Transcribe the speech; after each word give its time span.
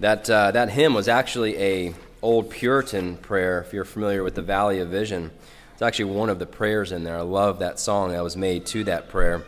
That, 0.00 0.30
uh, 0.30 0.52
that 0.52 0.70
hymn 0.70 0.94
was 0.94 1.08
actually 1.08 1.56
a 1.58 1.94
old 2.22 2.50
Puritan 2.50 3.16
prayer, 3.16 3.60
if 3.60 3.72
you're 3.72 3.84
familiar 3.84 4.22
with 4.22 4.36
the 4.36 4.42
Valley 4.42 4.78
of 4.78 4.90
Vision. 4.90 5.32
It's 5.72 5.82
actually 5.82 6.12
one 6.12 6.28
of 6.28 6.38
the 6.38 6.46
prayers 6.46 6.92
in 6.92 7.02
there. 7.02 7.16
I 7.16 7.22
love 7.22 7.58
that 7.58 7.80
song 7.80 8.10
that 8.12 8.22
was 8.22 8.36
made 8.36 8.64
to 8.66 8.84
that 8.84 9.08
prayer. 9.08 9.42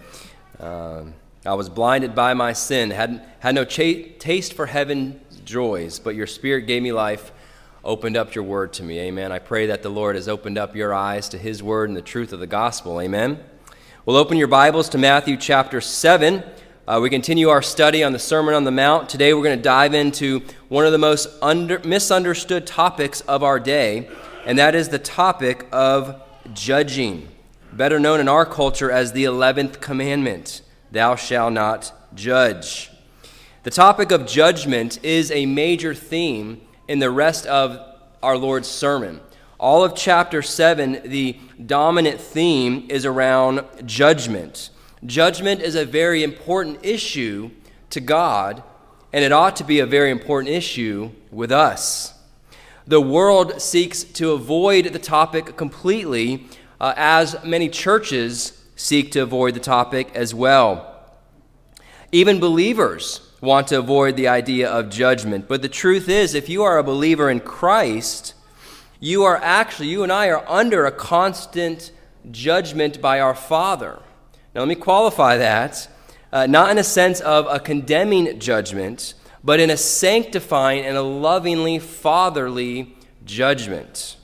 Um, 0.59 1.15
I 1.47 1.55
was 1.55 1.69
blinded 1.69 2.17
by 2.17 2.35
my 2.35 2.53
sin, 2.53 2.91
had, 2.91 3.25
had 3.39 3.55
no 3.55 3.65
cha- 3.65 4.09
taste 4.19 4.55
for 4.55 4.67
heaven's 4.67 5.41
joys, 5.45 6.01
but 6.01 6.17
your 6.17 6.27
spirit 6.27 6.63
gave 6.63 6.83
me 6.83 6.91
life, 6.91 7.31
opened 7.85 8.17
up 8.17 8.35
your 8.35 8.43
word 8.43 8.73
to 8.75 8.83
me. 8.83 8.99
Amen. 8.99 9.31
I 9.31 9.39
pray 9.39 9.67
that 9.67 9.85
the 9.85 9.89
Lord 9.89 10.17
has 10.17 10.27
opened 10.27 10.59
up 10.59 10.75
your 10.75 10.93
eyes 10.93 11.29
to 11.29 11.39
his 11.39 11.63
word 11.63 11.91
and 11.91 11.97
the 11.97 12.03
truth 12.03 12.33
of 12.33 12.41
the 12.41 12.49
gospel. 12.49 13.01
Amen. 13.01 13.39
We'll 14.05 14.17
open 14.17 14.37
your 14.37 14.49
Bibles 14.49 14.89
to 14.91 14.99
Matthew 14.99 15.37
chapter 15.37 15.81
7. 15.81 16.43
Uh, 16.91 16.99
we 16.99 17.09
continue 17.09 17.49
our 17.49 17.63
study 17.63 18.03
on 18.03 18.13
the 18.13 18.19
Sermon 18.19 18.53
on 18.53 18.65
the 18.65 18.73
Mount. 18.73 19.09
Today 19.09 19.33
we're 19.33 19.45
going 19.45 19.57
to 19.57 19.63
dive 19.63 19.95
into 19.95 20.43
one 20.69 20.85
of 20.85 20.91
the 20.91 20.99
most 20.99 21.29
under, 21.41 21.79
misunderstood 21.85 22.67
topics 22.67 23.21
of 23.21 23.45
our 23.45 23.61
day, 23.61 24.11
and 24.45 24.59
that 24.59 24.75
is 24.75 24.89
the 24.89 24.99
topic 24.99 25.69
of 25.71 26.21
judging, 26.53 27.29
better 27.73 28.01
known 28.01 28.19
in 28.19 28.27
our 28.27 28.45
culture 28.45 28.91
as 28.91 29.13
the 29.13 29.23
11th 29.23 29.81
commandment 29.81 30.63
Thou 30.91 31.15
shalt 31.15 31.53
not 31.53 31.93
judge. 32.17 32.91
The 33.63 33.71
topic 33.71 34.11
of 34.11 34.27
judgment 34.27 34.99
is 35.05 35.31
a 35.31 35.47
major 35.47 35.95
theme 35.95 36.61
in 36.89 36.99
the 36.99 37.13
rest 37.13 37.47
of 37.47 37.79
our 38.21 38.37
Lord's 38.37 38.67
sermon. 38.67 39.21
All 39.61 39.85
of 39.85 39.95
chapter 39.95 40.43
7, 40.43 41.03
the 41.05 41.39
dominant 41.65 42.21
theme 42.21 42.89
is 42.89 43.07
around 43.07 43.65
judgment. 43.87 44.71
Judgment 45.05 45.63
is 45.63 45.75
a 45.75 45.87
very 45.87 46.23
important 46.23 46.79
issue 46.83 47.51
to 47.89 48.01
God, 48.01 48.63
and 49.13 49.25
it 49.25 49.33
ought 49.33 49.57
to 49.57 49.65
be 49.65 49.81
a 49.81 49.87
very 49.87 50.11
important 50.11 50.55
issue 50.55 51.11
with 51.31 51.51
us. 51.51 52.15
The 52.87 53.01
world 53.01 53.63
seeks 53.63 54.05
to 54.05 54.33
avoid 54.33 54.87
the 54.87 54.99
topic 54.99 55.57
completely, 55.57 56.47
uh, 56.81 56.93
as 56.97 57.43
many 57.45 57.69
churches 57.69 58.63
seek 58.77 59.11
to 59.13 59.21
avoid 59.21 59.55
the 59.55 59.61
topic 59.61 60.11
as 60.15 60.35
well. 60.35 60.87
Even 62.13 62.39
believers 62.39 63.21
want 63.41 63.69
to 63.69 63.79
avoid 63.79 64.17
the 64.17 64.29
idea 64.29 64.69
of 64.69 64.91
judgment. 64.91 65.49
But 65.49 65.63
the 65.63 65.69
truth 65.69 66.09
is, 66.09 66.35
if 66.35 66.49
you 66.49 66.63
are 66.63 66.77
a 66.77 66.85
believer 66.85 67.31
in 67.31 67.41
Christ, 67.41 68.35
you 68.99 69.25
are 69.25 69.37
actually, 69.37 69.89
you 69.89 70.03
and 70.03 70.13
I 70.13 70.29
are 70.29 70.45
under 70.47 70.85
a 70.85 70.93
constant 70.93 71.91
judgment 72.31 73.01
by 73.01 73.19
our 73.19 73.35
Father. 73.35 74.01
Now, 74.55 74.63
let 74.63 74.69
me 74.69 74.75
qualify 74.75 75.37
that, 75.37 75.87
uh, 76.33 76.47
not 76.47 76.71
in 76.71 76.79
a 76.79 76.85
sense 76.85 77.21
of 77.21 77.47
a 77.49 77.61
condemning 77.61 78.41
judgment, 78.41 79.15
but 79.45 79.61
in 79.61 79.71
a 79.71 79.77
sanctifying 79.77 80.85
and 80.85 80.97
a 80.97 81.03
lovingly 81.03 81.79
fatherly 81.79 82.97
judgment. 83.25 84.17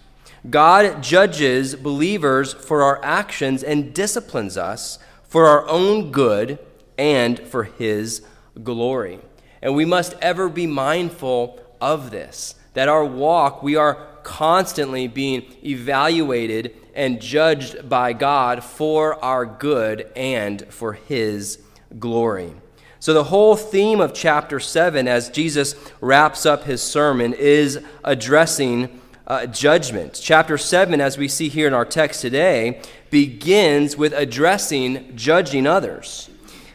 God 0.50 1.02
judges 1.02 1.76
believers 1.76 2.52
for 2.52 2.82
our 2.82 3.00
actions 3.04 3.62
and 3.62 3.94
disciplines 3.94 4.56
us 4.56 4.98
for 5.22 5.46
our 5.46 5.68
own 5.68 6.10
good 6.10 6.58
and 6.98 7.38
for 7.38 7.64
His 7.64 8.22
glory. 8.62 9.20
And 9.62 9.74
we 9.74 9.84
must 9.84 10.14
ever 10.20 10.48
be 10.48 10.66
mindful 10.66 11.60
of 11.80 12.10
this, 12.10 12.56
that 12.74 12.88
our 12.88 13.04
walk, 13.04 13.62
we 13.62 13.76
are 13.76 14.08
constantly 14.26 15.06
being 15.06 15.46
evaluated 15.64 16.76
and 16.96 17.22
judged 17.22 17.88
by 17.88 18.12
God 18.12 18.64
for 18.64 19.24
our 19.24 19.46
good 19.46 20.10
and 20.16 20.66
for 20.68 20.94
His 20.94 21.60
glory. 22.00 22.52
So, 22.98 23.14
the 23.14 23.24
whole 23.24 23.54
theme 23.54 24.00
of 24.00 24.12
chapter 24.12 24.58
7, 24.58 25.06
as 25.06 25.30
Jesus 25.30 25.76
wraps 26.00 26.44
up 26.44 26.64
his 26.64 26.82
sermon, 26.82 27.34
is 27.34 27.78
addressing 28.02 29.00
uh, 29.28 29.46
judgment. 29.46 30.18
Chapter 30.20 30.58
7, 30.58 31.00
as 31.00 31.16
we 31.16 31.28
see 31.28 31.48
here 31.48 31.68
in 31.68 31.74
our 31.74 31.84
text 31.84 32.20
today, 32.20 32.80
begins 33.10 33.96
with 33.96 34.12
addressing 34.12 35.14
judging 35.14 35.68
others. 35.68 36.30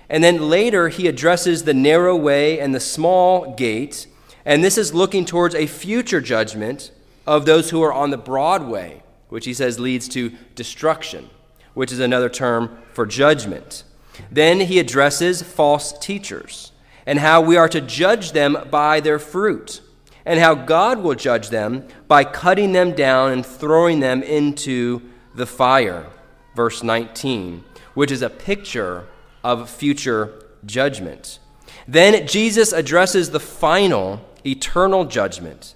And 0.09 0.23
then 0.23 0.49
later, 0.49 0.87
he 0.87 1.07
addresses 1.07 1.63
the 1.63 1.73
narrow 1.73 2.15
way 2.15 2.61
and 2.61 2.73
the 2.73 2.79
small 2.79 3.53
gate. 3.55 4.07
And 4.45 4.63
this 4.63 4.77
is 4.77 4.93
looking 4.93 5.25
towards 5.25 5.53
a 5.53 5.67
future 5.67 6.21
judgment 6.21 6.91
of 7.31 7.45
those 7.45 7.69
who 7.69 7.81
are 7.81 7.93
on 7.93 8.09
the 8.09 8.17
broad 8.17 8.67
way 8.67 9.01
which 9.31 9.45
he 9.45 9.53
says 9.53 9.79
leads 9.79 10.09
to 10.09 10.29
destruction, 10.55 11.29
which 11.73 11.89
is 11.89 12.01
another 12.01 12.27
term 12.27 12.77
for 12.91 13.05
judgment. 13.05 13.85
Then 14.29 14.59
he 14.59 14.77
addresses 14.77 15.41
false 15.41 15.97
teachers 15.99 16.73
and 17.05 17.17
how 17.17 17.39
we 17.39 17.55
are 17.55 17.69
to 17.69 17.79
judge 17.79 18.33
them 18.33 18.57
by 18.69 18.99
their 18.99 19.17
fruit, 19.17 19.81
and 20.25 20.37
how 20.37 20.53
God 20.53 20.99
will 20.99 21.15
judge 21.15 21.49
them 21.49 21.87
by 22.09 22.25
cutting 22.25 22.73
them 22.73 22.91
down 22.91 23.31
and 23.31 23.45
throwing 23.45 24.01
them 24.01 24.21
into 24.21 25.01
the 25.33 25.45
fire. 25.47 26.07
Verse 26.53 26.83
19, 26.83 27.63
which 27.93 28.11
is 28.11 28.21
a 28.21 28.29
picture 28.29 29.07
of 29.45 29.69
future 29.69 30.43
judgment. 30.65 31.39
Then 31.87 32.27
Jesus 32.27 32.73
addresses 32.73 33.31
the 33.31 33.39
final 33.39 34.19
eternal 34.45 35.05
judgment, 35.05 35.73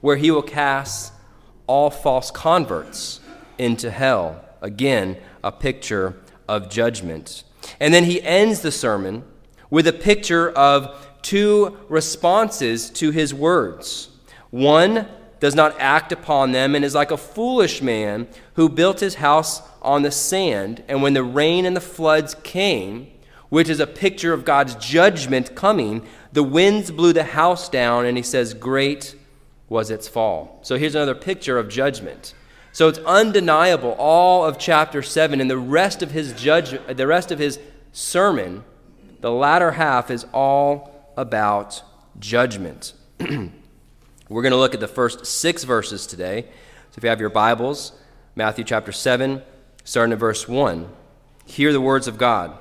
where 0.00 0.16
he 0.16 0.30
will 0.30 0.42
cast 0.42 1.12
all 1.66 1.90
false 1.90 2.30
converts 2.30 3.20
into 3.58 3.90
hell. 3.90 4.44
Again, 4.60 5.16
a 5.44 5.52
picture 5.52 6.16
of 6.48 6.70
judgment. 6.70 7.44
And 7.78 7.92
then 7.92 8.04
he 8.04 8.22
ends 8.22 8.60
the 8.60 8.72
sermon 8.72 9.24
with 9.70 9.86
a 9.86 9.92
picture 9.92 10.50
of 10.50 11.06
two 11.22 11.76
responses 11.88 12.90
to 12.90 13.10
his 13.10 13.34
words. 13.34 14.08
One 14.50 15.06
does 15.40 15.54
not 15.54 15.78
act 15.78 16.10
upon 16.10 16.52
them 16.52 16.74
and 16.74 16.84
is 16.84 16.94
like 16.94 17.10
a 17.10 17.16
foolish 17.16 17.82
man 17.82 18.26
who 18.54 18.68
built 18.68 19.00
his 19.00 19.16
house 19.16 19.62
on 19.82 20.02
the 20.02 20.10
sand, 20.10 20.82
and 20.88 21.02
when 21.02 21.14
the 21.14 21.22
rain 21.22 21.64
and 21.64 21.76
the 21.76 21.80
floods 21.80 22.34
came, 22.42 23.08
which 23.48 23.68
is 23.68 23.80
a 23.80 23.86
picture 23.86 24.32
of 24.32 24.44
God's 24.44 24.74
judgment 24.74 25.54
coming, 25.54 26.04
the 26.32 26.42
winds 26.42 26.90
blew 26.90 27.12
the 27.12 27.24
house 27.24 27.68
down, 27.68 28.04
and 28.04 28.16
he 28.16 28.22
says, 28.22 28.52
Great 28.52 29.14
was 29.68 29.90
its 29.90 30.08
fall. 30.08 30.58
So 30.62 30.76
here's 30.76 30.94
another 30.94 31.14
picture 31.14 31.58
of 31.58 31.68
judgment. 31.68 32.34
So 32.72 32.88
it's 32.88 32.98
undeniable 33.00 33.92
all 33.98 34.44
of 34.44 34.58
chapter 34.58 35.02
7 35.02 35.40
and 35.40 35.50
the 35.50 35.58
rest 35.58 36.02
of 36.02 36.10
his 36.10 36.32
judgment, 36.32 36.96
the 36.96 37.06
rest 37.06 37.30
of 37.30 37.38
his 37.38 37.58
sermon, 37.92 38.64
the 39.20 39.32
latter 39.32 39.72
half 39.72 40.10
is 40.10 40.26
all 40.32 41.12
about 41.16 41.82
judgment. 42.18 42.92
We're 43.18 44.42
going 44.42 44.52
to 44.52 44.58
look 44.58 44.74
at 44.74 44.80
the 44.80 44.88
first 44.88 45.26
6 45.26 45.64
verses 45.64 46.06
today. 46.06 46.42
So 46.42 46.98
if 46.98 47.02
you 47.02 47.08
have 47.08 47.20
your 47.20 47.30
Bibles, 47.30 47.92
Matthew 48.36 48.64
chapter 48.64 48.92
7, 48.92 49.42
starting 49.84 50.12
at 50.12 50.18
verse 50.18 50.46
1. 50.46 50.88
Hear 51.46 51.72
the 51.72 51.80
words 51.80 52.06
of 52.06 52.18
God. 52.18 52.56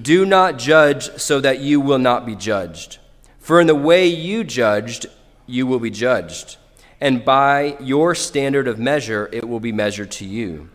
Do 0.00 0.24
not 0.24 0.58
judge 0.58 1.10
so 1.20 1.40
that 1.40 1.58
you 1.58 1.80
will 1.80 1.98
not 1.98 2.24
be 2.24 2.36
judged. 2.36 2.98
For 3.40 3.60
in 3.60 3.66
the 3.66 3.74
way 3.74 4.06
you 4.06 4.44
judged, 4.44 5.06
you 5.48 5.66
will 5.66 5.80
be 5.80 5.90
judged, 5.90 6.58
and 7.00 7.24
by 7.24 7.76
your 7.80 8.14
standard 8.14 8.68
of 8.68 8.78
measure 8.78 9.28
it 9.32 9.48
will 9.48 9.58
be 9.58 9.72
measured 9.72 10.12
to 10.12 10.24
you. 10.24 10.68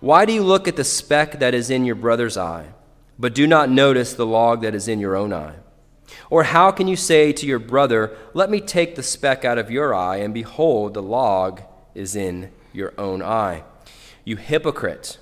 Why 0.00 0.26
do 0.26 0.32
you 0.32 0.42
look 0.42 0.68
at 0.68 0.76
the 0.76 0.84
speck 0.84 1.38
that 1.38 1.54
is 1.54 1.70
in 1.70 1.86
your 1.86 1.94
brother's 1.94 2.36
eye, 2.36 2.66
but 3.18 3.34
do 3.34 3.46
not 3.46 3.70
notice 3.70 4.12
the 4.12 4.26
log 4.26 4.60
that 4.62 4.74
is 4.74 4.88
in 4.88 5.00
your 5.00 5.16
own 5.16 5.32
eye? 5.32 5.56
Or 6.28 6.42
how 6.42 6.70
can 6.70 6.88
you 6.88 6.96
say 6.96 7.32
to 7.32 7.46
your 7.46 7.58
brother, 7.58 8.16
Let 8.34 8.50
me 8.50 8.60
take 8.60 8.94
the 8.94 9.02
speck 9.02 9.44
out 9.44 9.58
of 9.58 9.70
your 9.70 9.94
eye, 9.94 10.16
and 10.18 10.34
behold, 10.34 10.94
the 10.94 11.02
log 11.02 11.62
is 11.94 12.14
in 12.14 12.50
your 12.72 12.92
own 12.98 13.22
eye? 13.22 13.62
You 14.24 14.36
hypocrite! 14.36 15.18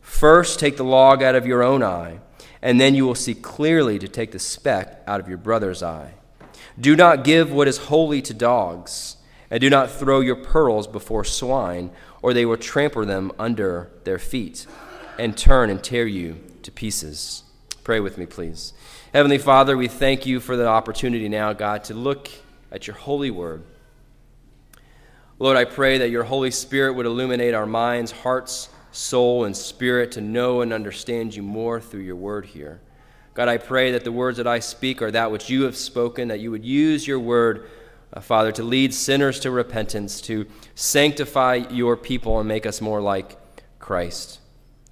First 0.00 0.58
take 0.58 0.76
the 0.76 0.84
log 0.84 1.22
out 1.22 1.34
of 1.34 1.46
your 1.46 1.62
own 1.62 1.82
eye, 1.82 2.20
and 2.60 2.80
then 2.80 2.94
you 2.94 3.06
will 3.06 3.14
see 3.14 3.34
clearly 3.34 3.98
to 3.98 4.08
take 4.08 4.32
the 4.32 4.38
speck 4.38 5.02
out 5.06 5.20
of 5.20 5.28
your 5.28 5.38
brother's 5.38 5.82
eye. 5.82 6.14
Do 6.78 6.96
not 6.96 7.24
give 7.24 7.52
what 7.52 7.68
is 7.68 7.78
holy 7.78 8.20
to 8.22 8.34
dogs, 8.34 9.16
and 9.50 9.60
do 9.60 9.70
not 9.70 9.90
throw 9.90 10.20
your 10.20 10.36
pearls 10.36 10.86
before 10.86 11.24
swine, 11.24 11.90
or 12.20 12.32
they 12.32 12.44
will 12.44 12.56
trample 12.56 13.04
them 13.06 13.30
under 13.38 13.90
their 14.04 14.18
feet 14.18 14.66
and 15.18 15.36
turn 15.36 15.70
and 15.70 15.82
tear 15.82 16.06
you 16.06 16.40
to 16.62 16.72
pieces. 16.72 17.44
Pray 17.84 18.00
with 18.00 18.18
me, 18.18 18.26
please. 18.26 18.72
Heavenly 19.12 19.38
Father, 19.38 19.76
we 19.76 19.86
thank 19.86 20.26
you 20.26 20.40
for 20.40 20.56
the 20.56 20.66
opportunity 20.66 21.28
now, 21.28 21.52
God, 21.52 21.84
to 21.84 21.94
look 21.94 22.28
at 22.72 22.86
your 22.86 22.96
holy 22.96 23.30
word. 23.30 23.62
Lord, 25.38 25.56
I 25.56 25.64
pray 25.64 25.98
that 25.98 26.10
your 26.10 26.24
Holy 26.24 26.50
Spirit 26.50 26.94
would 26.94 27.06
illuminate 27.06 27.54
our 27.54 27.66
minds, 27.66 28.10
hearts, 28.10 28.68
soul, 28.90 29.44
and 29.44 29.56
spirit 29.56 30.12
to 30.12 30.20
know 30.20 30.60
and 30.60 30.72
understand 30.72 31.34
you 31.34 31.42
more 31.42 31.80
through 31.80 32.00
your 32.00 32.16
word 32.16 32.46
here. 32.46 32.80
God, 33.34 33.48
I 33.48 33.58
pray 33.58 33.92
that 33.92 34.04
the 34.04 34.12
words 34.12 34.38
that 34.38 34.46
I 34.46 34.60
speak 34.60 35.02
are 35.02 35.10
that 35.10 35.30
which 35.30 35.50
you 35.50 35.64
have 35.64 35.76
spoken, 35.76 36.28
that 36.28 36.40
you 36.40 36.50
would 36.52 36.64
use 36.64 37.06
your 37.06 37.18
word, 37.18 37.68
uh, 38.12 38.20
Father, 38.20 38.52
to 38.52 38.62
lead 38.62 38.94
sinners 38.94 39.40
to 39.40 39.50
repentance, 39.50 40.20
to 40.22 40.46
sanctify 40.74 41.66
your 41.70 41.96
people 41.96 42.38
and 42.38 42.46
make 42.46 42.64
us 42.64 42.80
more 42.80 43.00
like 43.00 43.36
Christ. 43.80 44.38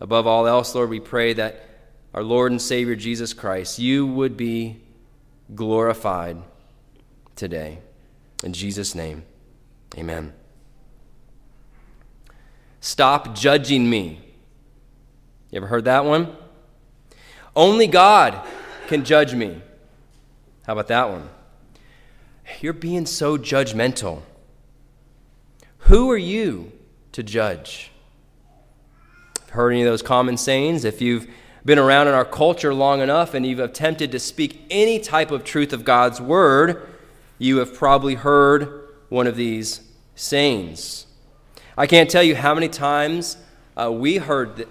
Above 0.00 0.26
all 0.26 0.46
else, 0.46 0.74
Lord, 0.74 0.90
we 0.90 0.98
pray 0.98 1.32
that 1.34 1.64
our 2.12 2.24
Lord 2.24 2.50
and 2.50 2.60
Savior 2.60 2.96
Jesus 2.96 3.32
Christ, 3.32 3.78
you 3.78 4.06
would 4.06 4.36
be 4.36 4.80
glorified, 5.54 6.42
today. 7.36 7.78
In 8.44 8.52
Jesus' 8.52 8.94
name, 8.94 9.24
amen. 9.96 10.32
Stop 12.80 13.34
judging 13.34 13.88
me. 13.88 14.20
You 15.50 15.58
ever 15.58 15.66
heard 15.66 15.84
that 15.84 16.04
one? 16.04 16.36
Only 17.54 17.86
God 17.86 18.46
can 18.86 19.04
judge 19.04 19.34
me. 19.34 19.60
How 20.66 20.72
about 20.72 20.88
that 20.88 21.10
one? 21.10 21.28
You're 22.60 22.72
being 22.72 23.06
so 23.06 23.36
judgmental. 23.36 24.22
Who 25.78 26.10
are 26.10 26.18
you 26.18 26.72
to 27.12 27.22
judge? 27.22 27.90
Heard 29.50 29.72
any 29.72 29.82
of 29.82 29.86
those 29.86 30.02
common 30.02 30.36
sayings? 30.36 30.84
If 30.84 31.02
you've 31.02 31.28
been 31.64 31.78
around 31.78 32.08
in 32.08 32.14
our 32.14 32.24
culture 32.24 32.72
long 32.72 33.00
enough 33.00 33.34
and 33.34 33.44
you've 33.44 33.60
attempted 33.60 34.12
to 34.12 34.18
speak 34.18 34.64
any 34.70 34.98
type 34.98 35.30
of 35.30 35.44
truth 35.44 35.72
of 35.72 35.84
God's 35.84 36.20
word, 36.20 36.88
you 37.38 37.58
have 37.58 37.74
probably 37.74 38.14
heard 38.14 38.88
one 39.08 39.26
of 39.26 39.36
these 39.36 39.80
sayings. 40.14 41.06
I 41.76 41.86
can't 41.86 42.10
tell 42.10 42.22
you 42.22 42.36
how 42.36 42.54
many 42.54 42.68
times 42.68 43.36
uh, 43.76 43.90
we 43.92 44.16
heard 44.16 44.66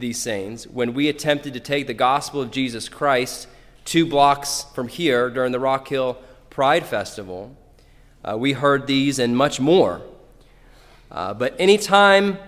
these 0.00 0.18
sayings 0.18 0.66
when 0.66 0.94
we 0.94 1.08
attempted 1.08 1.54
to 1.54 1.60
take 1.60 1.86
the 1.86 1.94
gospel 1.94 2.40
of 2.40 2.50
Jesus 2.50 2.88
Christ 2.88 3.46
two 3.84 4.06
blocks 4.06 4.66
from 4.74 4.88
here 4.88 5.30
during 5.30 5.52
the 5.52 5.60
Rock 5.60 5.88
Hill 5.88 6.18
Pride 6.50 6.84
Festival. 6.84 7.56
Uh, 8.24 8.36
we 8.38 8.52
heard 8.52 8.86
these 8.86 9.18
and 9.18 9.36
much 9.36 9.60
more. 9.60 10.02
Uh, 11.10 11.34
but 11.34 11.54
anytime 11.58 12.38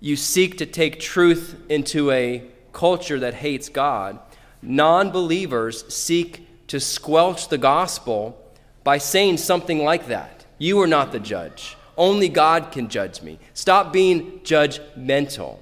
you 0.00 0.16
seek 0.16 0.58
to 0.58 0.66
take 0.66 1.00
truth 1.00 1.56
into 1.68 2.10
a 2.10 2.42
culture 2.72 3.18
that 3.20 3.34
hates 3.34 3.68
God, 3.68 4.18
non 4.60 5.10
believers 5.10 5.92
seek 5.92 6.46
to 6.68 6.80
squelch 6.80 7.48
the 7.48 7.58
gospel 7.58 8.40
by 8.82 8.98
saying 8.98 9.38
something 9.38 9.82
like 9.82 10.08
that. 10.08 10.44
You 10.58 10.80
are 10.80 10.86
not 10.86 11.12
the 11.12 11.20
judge. 11.20 11.76
Only 11.96 12.28
God 12.28 12.72
can 12.72 12.88
judge 12.88 13.22
me. 13.22 13.38
Stop 13.54 13.92
being 13.92 14.40
judgmental, 14.40 15.58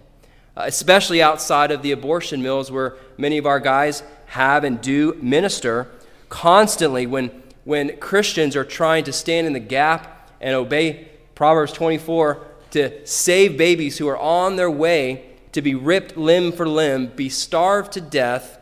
Uh, 0.55 0.65
especially 0.67 1.23
outside 1.23 1.71
of 1.71 1.81
the 1.81 1.93
abortion 1.93 2.43
mills 2.43 2.71
where 2.71 2.95
many 3.17 3.39
of 3.39 3.47
our 3.47 3.59
guys 3.61 4.03
have 4.27 4.65
and 4.65 4.83
do 4.83 5.15
minister 5.23 5.89
constantly 6.29 7.07
when, 7.07 7.29
when 7.65 7.97
Christians 7.97 8.55
are 8.55 8.65
trying 8.65 9.05
to 9.05 9.13
stand 9.13 9.47
in 9.47 9.55
the 9.55 9.61
gap 9.61 10.31
and 10.43 10.55
obey 10.55 11.09
Proverbs 11.35 11.73
24 11.73 12.47
to 12.73 13.07
save 13.07 13.57
babies 13.57 13.97
who 13.97 14.09
are 14.09 14.19
on 14.19 14.57
their 14.57 14.71
way 14.71 15.25
to 15.53 15.63
be 15.63 15.75
ripped 15.75 16.17
limb 16.17 16.53
for 16.53 16.69
limb, 16.69 17.07
be 17.09 17.29
starved 17.29 17.93
to 17.93 18.01
death, 18.01 18.59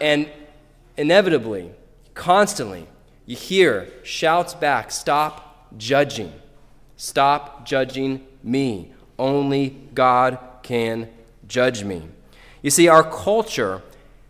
and 0.00 0.28
inevitably, 0.96 1.70
constantly, 2.14 2.86
you 3.26 3.36
hear 3.36 3.88
shouts 4.02 4.54
back 4.54 4.90
stop 4.90 5.66
judging. 5.78 6.32
Stop 6.96 7.64
judging 7.64 8.26
me. 8.42 8.92
Only 9.18 9.76
God 9.94 10.38
can 10.70 11.08
judge 11.48 11.82
me. 11.82 12.00
You 12.62 12.70
see, 12.70 12.86
our 12.86 13.02
culture 13.02 13.82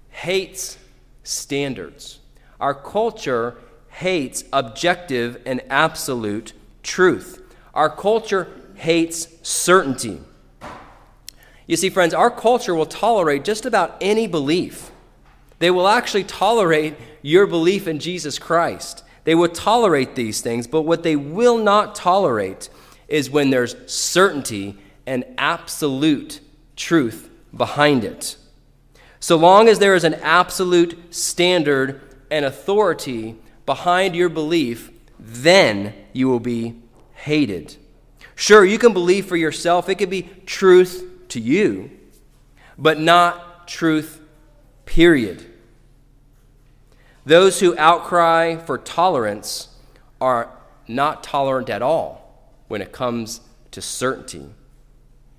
hates 0.08 0.78
standards. 1.22 2.18
Our 2.58 2.72
culture 2.72 3.58
hates 3.90 4.44
objective 4.50 5.42
and 5.44 5.60
absolute 5.68 6.54
truth. 6.82 7.42
Our 7.74 7.90
culture 7.94 8.48
hates 8.76 9.28
certainty. 9.42 10.22
You 11.66 11.76
see, 11.76 11.90
friends, 11.90 12.14
our 12.14 12.30
culture 12.30 12.74
will 12.74 12.86
tolerate 12.86 13.44
just 13.44 13.66
about 13.66 13.98
any 14.00 14.26
belief. 14.26 14.90
They 15.58 15.70
will 15.70 15.88
actually 15.88 16.24
tolerate 16.24 16.94
your 17.20 17.46
belief 17.46 17.86
in 17.86 17.98
Jesus 17.98 18.38
Christ. 18.38 19.04
They 19.24 19.34
will 19.34 19.50
tolerate 19.50 20.14
these 20.14 20.40
things, 20.40 20.66
but 20.66 20.82
what 20.82 21.02
they 21.02 21.16
will 21.16 21.58
not 21.58 21.94
tolerate 21.94 22.70
is 23.08 23.28
when 23.28 23.50
there's 23.50 23.76
certainty 23.92 24.78
and 25.10 25.24
absolute 25.38 26.38
truth 26.76 27.28
behind 27.54 28.04
it. 28.04 28.36
So 29.18 29.34
long 29.34 29.66
as 29.68 29.80
there 29.80 29.96
is 29.96 30.04
an 30.04 30.14
absolute 30.14 31.12
standard 31.12 32.00
and 32.30 32.44
authority 32.44 33.34
behind 33.66 34.14
your 34.14 34.28
belief, 34.28 34.92
then 35.18 35.94
you 36.12 36.28
will 36.28 36.38
be 36.38 36.76
hated. 37.12 37.76
Sure, 38.36 38.64
you 38.64 38.78
can 38.78 38.92
believe 38.92 39.26
for 39.26 39.36
yourself, 39.36 39.88
it 39.88 39.96
could 39.96 40.10
be 40.10 40.30
truth 40.46 41.04
to 41.30 41.40
you, 41.40 41.90
but 42.78 43.00
not 43.00 43.66
truth, 43.66 44.20
period. 44.84 45.44
Those 47.26 47.58
who 47.58 47.76
outcry 47.76 48.58
for 48.58 48.78
tolerance 48.78 49.74
are 50.20 50.56
not 50.86 51.24
tolerant 51.24 51.68
at 51.68 51.82
all 51.82 52.46
when 52.68 52.80
it 52.80 52.92
comes 52.92 53.40
to 53.72 53.82
certainty. 53.82 54.50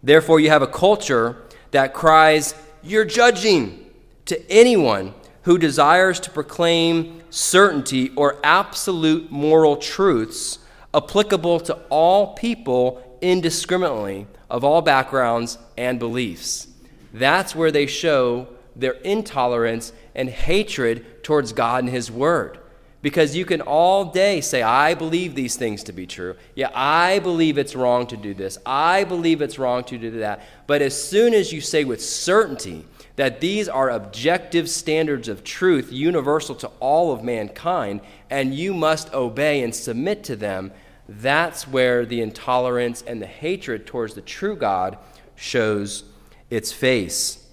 Therefore, 0.03 0.39
you 0.39 0.49
have 0.49 0.61
a 0.61 0.67
culture 0.67 1.37
that 1.71 1.93
cries, 1.93 2.55
You're 2.83 3.05
judging 3.05 3.85
to 4.25 4.51
anyone 4.51 5.13
who 5.43 5.57
desires 5.57 6.19
to 6.21 6.31
proclaim 6.31 7.21
certainty 7.29 8.11
or 8.15 8.37
absolute 8.43 9.31
moral 9.31 9.77
truths 9.77 10.59
applicable 10.93 11.59
to 11.61 11.73
all 11.89 12.33
people 12.33 13.17
indiscriminately 13.21 14.27
of 14.49 14.63
all 14.63 14.81
backgrounds 14.81 15.57
and 15.77 15.99
beliefs. 15.99 16.67
That's 17.13 17.55
where 17.55 17.71
they 17.71 17.85
show 17.85 18.47
their 18.75 18.93
intolerance 18.93 19.93
and 20.15 20.29
hatred 20.29 21.23
towards 21.23 21.53
God 21.53 21.83
and 21.83 21.93
His 21.93 22.11
Word. 22.11 22.59
Because 23.01 23.35
you 23.35 23.45
can 23.45 23.61
all 23.61 24.05
day 24.05 24.41
say, 24.41 24.61
I 24.61 24.93
believe 24.93 25.33
these 25.33 25.55
things 25.55 25.83
to 25.85 25.91
be 25.91 26.05
true. 26.05 26.35
Yeah, 26.55 26.69
I 26.73 27.19
believe 27.19 27.57
it's 27.57 27.75
wrong 27.75 28.05
to 28.07 28.17
do 28.17 28.33
this. 28.33 28.59
I 28.63 29.05
believe 29.05 29.41
it's 29.41 29.57
wrong 29.57 29.83
to 29.85 29.97
do 29.97 30.11
that. 30.19 30.41
But 30.67 30.83
as 30.83 31.01
soon 31.01 31.33
as 31.33 31.51
you 31.51 31.61
say 31.61 31.83
with 31.83 32.03
certainty 32.03 32.85
that 33.15 33.41
these 33.41 33.67
are 33.67 33.89
objective 33.89 34.69
standards 34.69 35.27
of 35.27 35.43
truth 35.43 35.91
universal 35.91 36.53
to 36.55 36.67
all 36.79 37.11
of 37.11 37.23
mankind, 37.23 38.01
and 38.29 38.53
you 38.53 38.73
must 38.73 39.11
obey 39.13 39.63
and 39.63 39.73
submit 39.73 40.23
to 40.25 40.35
them, 40.35 40.71
that's 41.09 41.67
where 41.67 42.05
the 42.05 42.21
intolerance 42.21 43.01
and 43.01 43.21
the 43.21 43.27
hatred 43.27 43.87
towards 43.87 44.13
the 44.13 44.21
true 44.21 44.55
God 44.55 44.97
shows 45.35 46.03
its 46.51 46.71
face. 46.71 47.47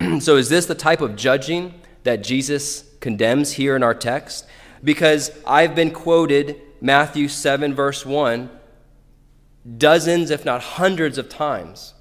so, 0.20 0.36
is 0.36 0.48
this 0.48 0.66
the 0.66 0.74
type 0.74 1.00
of 1.00 1.16
judging 1.16 1.74
that 2.04 2.22
Jesus 2.22 2.82
condemns 3.00 3.52
here 3.52 3.76
in 3.76 3.82
our 3.82 3.94
text? 3.94 4.46
Because 4.82 5.30
I've 5.46 5.74
been 5.74 5.90
quoted 5.90 6.60
Matthew 6.80 7.28
7, 7.28 7.74
verse 7.74 8.04
1, 8.04 8.50
dozens, 9.78 10.30
if 10.30 10.44
not 10.44 10.62
hundreds 10.62 11.18
of 11.18 11.28
times 11.28 11.94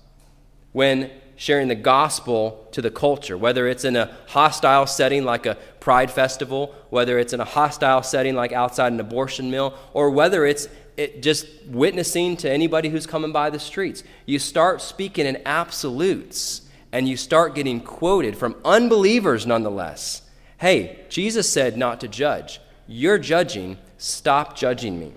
when 0.72 1.10
sharing 1.36 1.68
the 1.68 1.76
gospel 1.76 2.68
to 2.72 2.82
the 2.82 2.92
culture, 2.92 3.38
whether 3.38 3.68
it's 3.68 3.84
in 3.84 3.96
a 3.96 4.16
hostile 4.28 4.86
setting 4.88 5.24
like 5.24 5.46
a 5.46 5.58
pride 5.80 6.10
festival, 6.10 6.74
whether 6.90 7.20
it's 7.20 7.34
in 7.34 7.40
a 7.40 7.46
hostile 7.46 8.04
setting 8.04 8.36
like 8.36 8.52
outside 8.52 8.94
an 8.94 9.00
abortion 9.00 9.52
mill, 9.52 9.74
or 9.94 10.10
whether 10.10 10.46
it's 10.46 10.68
it 10.98 11.22
just 11.22 11.48
witnessing 11.68 12.38
to 12.38 12.50
anybody 12.50 12.90
who's 12.90 13.06
coming 13.06 13.34
by 13.34 13.50
the 13.50 13.60
streets. 13.60 14.04
You 14.26 14.40
start 14.40 14.82
speaking 14.82 15.26
in 15.26 15.42
absolutes 15.46 16.62
and 16.92 17.08
you 17.08 17.18
start 17.18 17.54
getting 17.54 17.82
quoted 17.82 18.38
from 18.38 18.56
unbelievers 18.64 19.46
nonetheless. 19.46 20.22
Hey, 20.58 21.00
Jesus 21.10 21.50
said 21.50 21.78
not 21.78 22.00
to 22.02 22.08
judge. 22.08 22.60
You're 22.88 23.18
judging. 23.18 23.78
Stop 23.98 24.56
judging 24.56 25.00
me. 25.00 25.14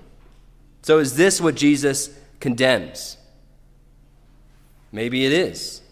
So, 0.83 0.99
is 0.99 1.17
this 1.17 1.41
what 1.41 1.55
Jesus 1.55 2.11
condemns? 2.41 3.17
Maybe 4.91 5.27
it 5.27 5.33
is. 5.33 5.83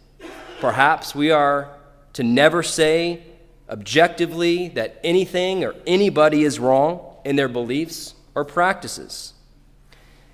Perhaps 0.61 1.15
we 1.15 1.31
are 1.31 1.71
to 2.15 2.23
never 2.23 2.63
say 2.63 3.23
objectively 3.69 4.69
that 4.71 4.99
anything 5.05 5.65
or 5.65 5.75
anybody 5.87 6.45
is 6.45 6.59
wrong 6.59 7.15
in 7.25 7.37
their 7.37 7.49
beliefs 7.49 8.15
or 8.35 8.45
practices. 8.45 9.35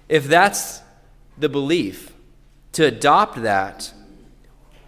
If 0.08 0.28
that's 0.28 0.80
the 1.38 1.48
belief, 1.48 2.12
to 2.72 2.84
adopt 2.84 3.42
that, 3.42 3.92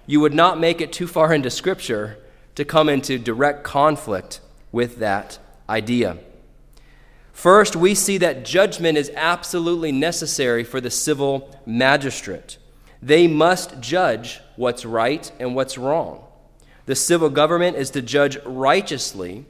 you 0.07 0.21
would 0.21 0.35
not 0.35 0.61
make 0.61 0.81
it 0.81 0.93
too 0.93 1.07
far 1.07 1.33
into 1.33 1.51
Scripture 1.51 2.19
to 2.55 2.65
come 2.65 2.89
into 2.89 3.19
direct 3.19 3.65
conflict 3.65 4.41
with 4.73 4.99
that 4.99 5.39
idea. 5.69 6.19
First, 7.33 7.75
we 7.75 7.95
see 7.95 8.19
that 8.19 8.45
judgment 8.45 8.97
is 8.97 9.11
absolutely 9.17 9.91
necessary 9.91 10.63
for 10.63 10.81
the 10.81 10.91
civil 10.91 11.59
magistrate. 11.67 12.59
They 13.03 13.27
must 13.27 13.81
judge 13.81 14.41
what's 14.57 14.85
right 14.87 15.31
and 15.41 15.55
what's 15.55 15.77
wrong. 15.77 16.25
The 16.87 16.95
civil 16.95 17.31
government 17.31 17.77
is 17.77 17.91
to 17.91 18.03
judge 18.03 18.39
righteously, 18.45 19.47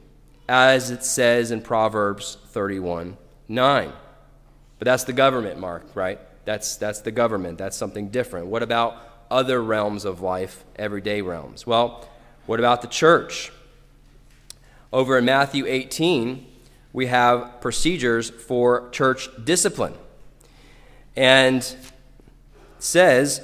as 0.49 0.89
it 0.89 1.03
says 1.03 1.51
in 1.51 1.61
Proverbs 1.61 2.37
31 2.47 3.17
9. 3.47 3.93
But 4.79 4.85
that's 4.85 5.03
the 5.03 5.13
government, 5.13 5.59
Mark, 5.59 5.85
right? 5.95 6.19
That's, 6.45 6.77
that's 6.77 7.01
the 7.01 7.11
government. 7.11 7.57
That's 7.57 7.77
something 7.77 8.09
different. 8.09 8.47
What 8.47 8.63
about 8.63 8.97
other 9.29 9.61
realms 9.61 10.05
of 10.05 10.21
life, 10.21 10.63
everyday 10.75 11.21
realms? 11.21 11.67
Well, 11.67 12.07
what 12.45 12.59
about 12.59 12.81
the 12.81 12.87
church? 12.87 13.51
Over 14.93 15.17
in 15.17 15.25
Matthew 15.25 15.65
18, 15.65 16.45
we 16.93 17.07
have 17.07 17.59
procedures 17.59 18.29
for 18.29 18.89
church 18.91 19.27
discipline. 19.43 19.93
And 21.15 21.75
says, 22.79 23.41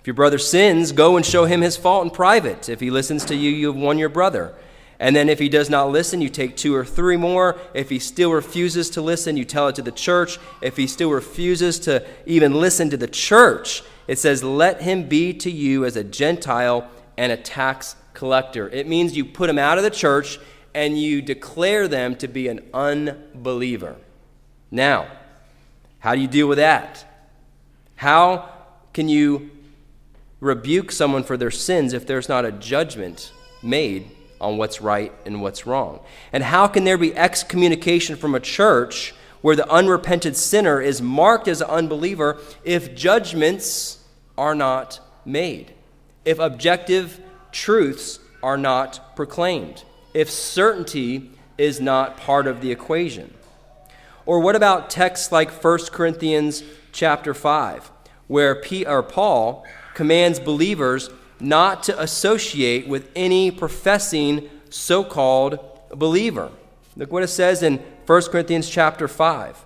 if 0.00 0.06
your 0.06 0.14
brother 0.14 0.38
sins, 0.38 0.92
go 0.92 1.16
and 1.16 1.26
show 1.26 1.44
him 1.44 1.60
his 1.60 1.76
fault 1.76 2.04
in 2.04 2.10
private. 2.10 2.68
If 2.68 2.80
he 2.80 2.90
listens 2.90 3.24
to 3.26 3.36
you, 3.36 3.50
you 3.50 3.66
have 3.66 3.76
won 3.76 3.98
your 3.98 4.08
brother. 4.08 4.54
And 4.98 5.14
then 5.14 5.28
if 5.28 5.38
he 5.38 5.48
does 5.48 5.68
not 5.68 5.90
listen, 5.90 6.22
you 6.22 6.28
take 6.28 6.56
two 6.56 6.74
or 6.74 6.84
three 6.84 7.16
more. 7.16 7.58
If 7.74 7.90
he 7.90 7.98
still 7.98 8.32
refuses 8.32 8.88
to 8.90 9.02
listen, 9.02 9.36
you 9.36 9.44
tell 9.44 9.68
it 9.68 9.74
to 9.74 9.82
the 9.82 9.92
church. 9.92 10.38
If 10.62 10.76
he 10.76 10.86
still 10.86 11.10
refuses 11.10 11.78
to 11.80 12.06
even 12.24 12.54
listen 12.54 12.88
to 12.90 12.96
the 12.96 13.08
church, 13.08 13.82
it 14.08 14.18
says, 14.18 14.42
let 14.42 14.82
him 14.82 15.08
be 15.08 15.34
to 15.34 15.50
you 15.50 15.84
as 15.84 15.96
a 15.96 16.04
Gentile 16.04 16.88
and 17.18 17.30
a 17.30 17.36
tax 17.36 17.96
collector. 18.16 18.68
It 18.70 18.88
means 18.88 19.16
you 19.16 19.24
put 19.24 19.46
them 19.46 19.58
out 19.58 19.78
of 19.78 19.84
the 19.84 19.90
church 19.90 20.40
and 20.74 20.98
you 20.98 21.22
declare 21.22 21.86
them 21.86 22.16
to 22.16 22.26
be 22.26 22.48
an 22.48 22.60
unbeliever. 22.74 23.96
Now, 24.70 25.06
how 26.00 26.14
do 26.14 26.20
you 26.20 26.26
deal 26.26 26.48
with 26.48 26.58
that? 26.58 27.04
How 27.94 28.50
can 28.92 29.08
you 29.08 29.50
rebuke 30.40 30.90
someone 30.92 31.24
for 31.24 31.36
their 31.36 31.50
sins 31.50 31.92
if 31.92 32.06
there's 32.06 32.28
not 32.28 32.44
a 32.44 32.52
judgment 32.52 33.32
made 33.62 34.10
on 34.40 34.56
what's 34.56 34.80
right 34.80 35.12
and 35.24 35.40
what's 35.40 35.66
wrong? 35.66 36.00
And 36.32 36.42
how 36.42 36.66
can 36.68 36.84
there 36.84 36.98
be 36.98 37.14
excommunication 37.14 38.16
from 38.16 38.34
a 38.34 38.40
church 38.40 39.14
where 39.42 39.56
the 39.56 39.70
unrepented 39.70 40.36
sinner 40.36 40.80
is 40.80 41.00
marked 41.00 41.48
as 41.48 41.60
an 41.60 41.68
unbeliever 41.68 42.40
if 42.64 42.94
judgments 42.94 44.02
are 44.36 44.54
not 44.54 45.00
made? 45.24 45.72
If 46.24 46.38
objective 46.38 47.20
truths 47.56 48.18
are 48.42 48.58
not 48.58 49.16
proclaimed? 49.16 49.82
If 50.12 50.30
certainty 50.30 51.30
is 51.56 51.80
not 51.80 52.18
part 52.18 52.46
of 52.46 52.60
the 52.60 52.70
equation? 52.70 53.32
Or 54.26 54.40
what 54.40 54.56
about 54.56 54.90
texts 54.90 55.32
like 55.32 55.50
1 55.50 55.78
Corinthians 55.90 56.62
chapter 56.92 57.32
5, 57.32 57.90
where 58.26 58.54
P, 58.54 58.84
or 58.84 59.02
Paul 59.02 59.64
commands 59.94 60.38
believers 60.38 61.08
not 61.40 61.82
to 61.84 62.00
associate 62.00 62.86
with 62.86 63.10
any 63.16 63.50
professing 63.50 64.50
so 64.68 65.02
called 65.02 65.58
believer? 65.90 66.50
Look 66.96 67.10
what 67.10 67.22
it 67.22 67.28
says 67.28 67.62
in 67.62 67.78
1 68.06 68.22
Corinthians 68.24 68.68
chapter 68.68 69.08
5, 69.08 69.64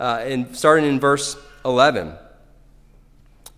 uh, 0.00 0.24
in, 0.26 0.54
starting 0.54 0.86
in 0.86 1.00
verse 1.00 1.36
11. 1.64 2.14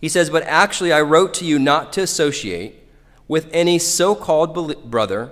He 0.00 0.08
says, 0.08 0.30
But 0.30 0.44
actually, 0.44 0.92
I 0.92 1.00
wrote 1.00 1.34
to 1.34 1.44
you 1.44 1.58
not 1.58 1.92
to 1.94 2.02
associate 2.02 2.83
with 3.28 3.48
any 3.52 3.78
so 3.78 4.14
called 4.14 4.90
brother. 4.90 5.30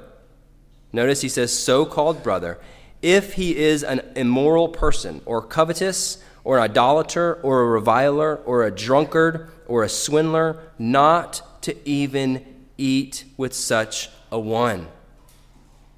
Notice 0.93 1.21
he 1.21 1.29
says, 1.29 1.57
so 1.57 1.85
called 1.85 2.23
brother 2.23 2.59
if 3.03 3.35
he 3.35 3.57
is 3.57 3.83
an 3.83 4.01
immoral 4.15 4.69
person, 4.69 5.21
or 5.27 5.43
covetous, 5.43 6.23
or 6.45 6.59
an 6.59 6.63
idolater, 6.63 7.35
or 7.43 7.63
a 7.63 7.67
reviler, 7.67 8.37
or 8.37 8.65
a 8.65 8.71
drunkard, 8.71 9.51
or 9.67 9.83
a 9.83 9.89
swindler, 9.89 10.63
not 10.79 11.43
to 11.63 11.77
even 11.87 12.45
eat 12.79 13.25
with 13.37 13.53
such 13.53 14.09
a 14.31 14.39
one. 14.39 14.87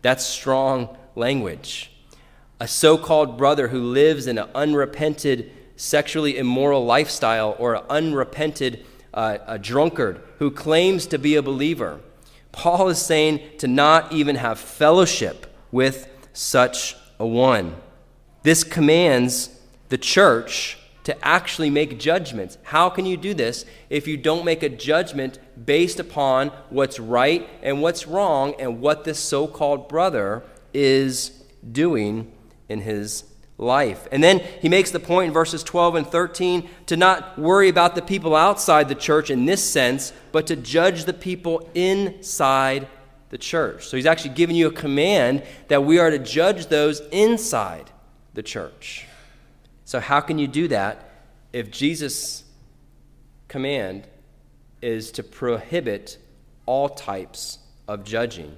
That's 0.01 0.25
strong 0.25 0.97
language. 1.15 1.91
A 2.59 2.67
so 2.67 2.97
called 2.97 3.37
brother 3.37 3.69
who 3.69 3.81
lives 3.81 4.27
in 4.27 4.39
an 4.39 4.49
unrepented, 4.55 5.53
sexually 5.77 6.39
immoral 6.39 6.87
lifestyle, 6.87 7.55
or 7.59 7.75
an 7.75 7.85
unrepented 7.91 8.85
uh, 9.15 9.39
a 9.47 9.59
drunkard 9.59 10.21
who 10.39 10.51
claims 10.51 11.07
to 11.07 11.19
be 11.19 11.37
a 11.37 11.43
believer. 11.43 12.01
Paul 12.53 12.89
is 12.89 13.01
saying 13.01 13.41
to 13.59 13.69
not 13.69 14.13
even 14.13 14.37
have 14.37 14.59
fellowship 14.59 15.47
with 15.73 16.09
such 16.33 16.97
a 17.19 17.27
one. 17.27 17.77
This 18.43 18.63
commands 18.63 19.51
the 19.89 19.99
church 19.99 20.79
to 21.05 21.25
actually 21.25 21.71
make 21.71 21.99
judgments. 21.99 22.59
How 22.63 22.89
can 22.91 23.07
you 23.07 23.17
do 23.17 23.35
this 23.35 23.65
if 23.91 24.09
you 24.09 24.17
don't 24.17 24.45
make 24.45 24.63
a 24.63 24.69
judgment 24.69 25.39
based 25.65 26.01
upon 26.01 26.49
what's 26.71 26.99
right 26.99 27.49
and 27.63 27.83
what's 27.83 28.07
wrong 28.07 28.55
and 28.59 28.81
what 28.81 29.05
this 29.05 29.19
so 29.19 29.47
called 29.47 29.89
brother 29.89 30.43
is 30.73 31.43
doing 31.71 32.33
in 32.69 32.81
his 32.81 33.25
life? 33.59 34.09
And 34.11 34.23
then 34.23 34.41
he 34.61 34.69
makes 34.69 34.91
the 34.91 35.01
point 35.01 35.29
in 35.29 35.33
verses 35.33 35.63
12 35.63 35.95
and 35.95 36.07
13 36.07 36.69
to 36.87 36.97
not 36.97 37.39
worry 37.39 37.69
about 37.69 37.95
the 37.95 38.03
people 38.03 38.35
outside 38.35 38.89
the 38.89 38.95
church 38.95 39.31
in 39.31 39.45
this 39.47 39.63
sense, 39.63 40.13
but 40.33 40.47
to 40.49 40.57
judge 40.57 41.05
the 41.05 41.13
people 41.13 41.69
inside 41.75 42.89
the 43.31 43.39
church. 43.39 43.87
So 43.87 43.97
he's 43.97 44.07
actually 44.07 44.35
giving 44.35 44.57
you 44.57 44.69
a 44.69 44.73
command 44.73 45.43
that 45.69 45.85
we 45.85 45.99
are 45.99 46.11
to 46.11 46.19
judge 46.19 46.67
those 46.67 47.01
inside 47.11 47.91
the 48.35 48.43
church. 48.43 49.07
So, 49.85 50.01
how 50.01 50.21
can 50.21 50.39
you 50.39 50.47
do 50.47 50.69
that 50.69 51.11
if 51.53 51.71
Jesus' 51.71 52.45
command 53.49 54.07
is 54.81 55.13
to 55.13 55.23
prohibit 55.23 56.19
all 56.67 56.89
types 56.89 57.59
of 57.87 58.05
judging? 58.05 58.57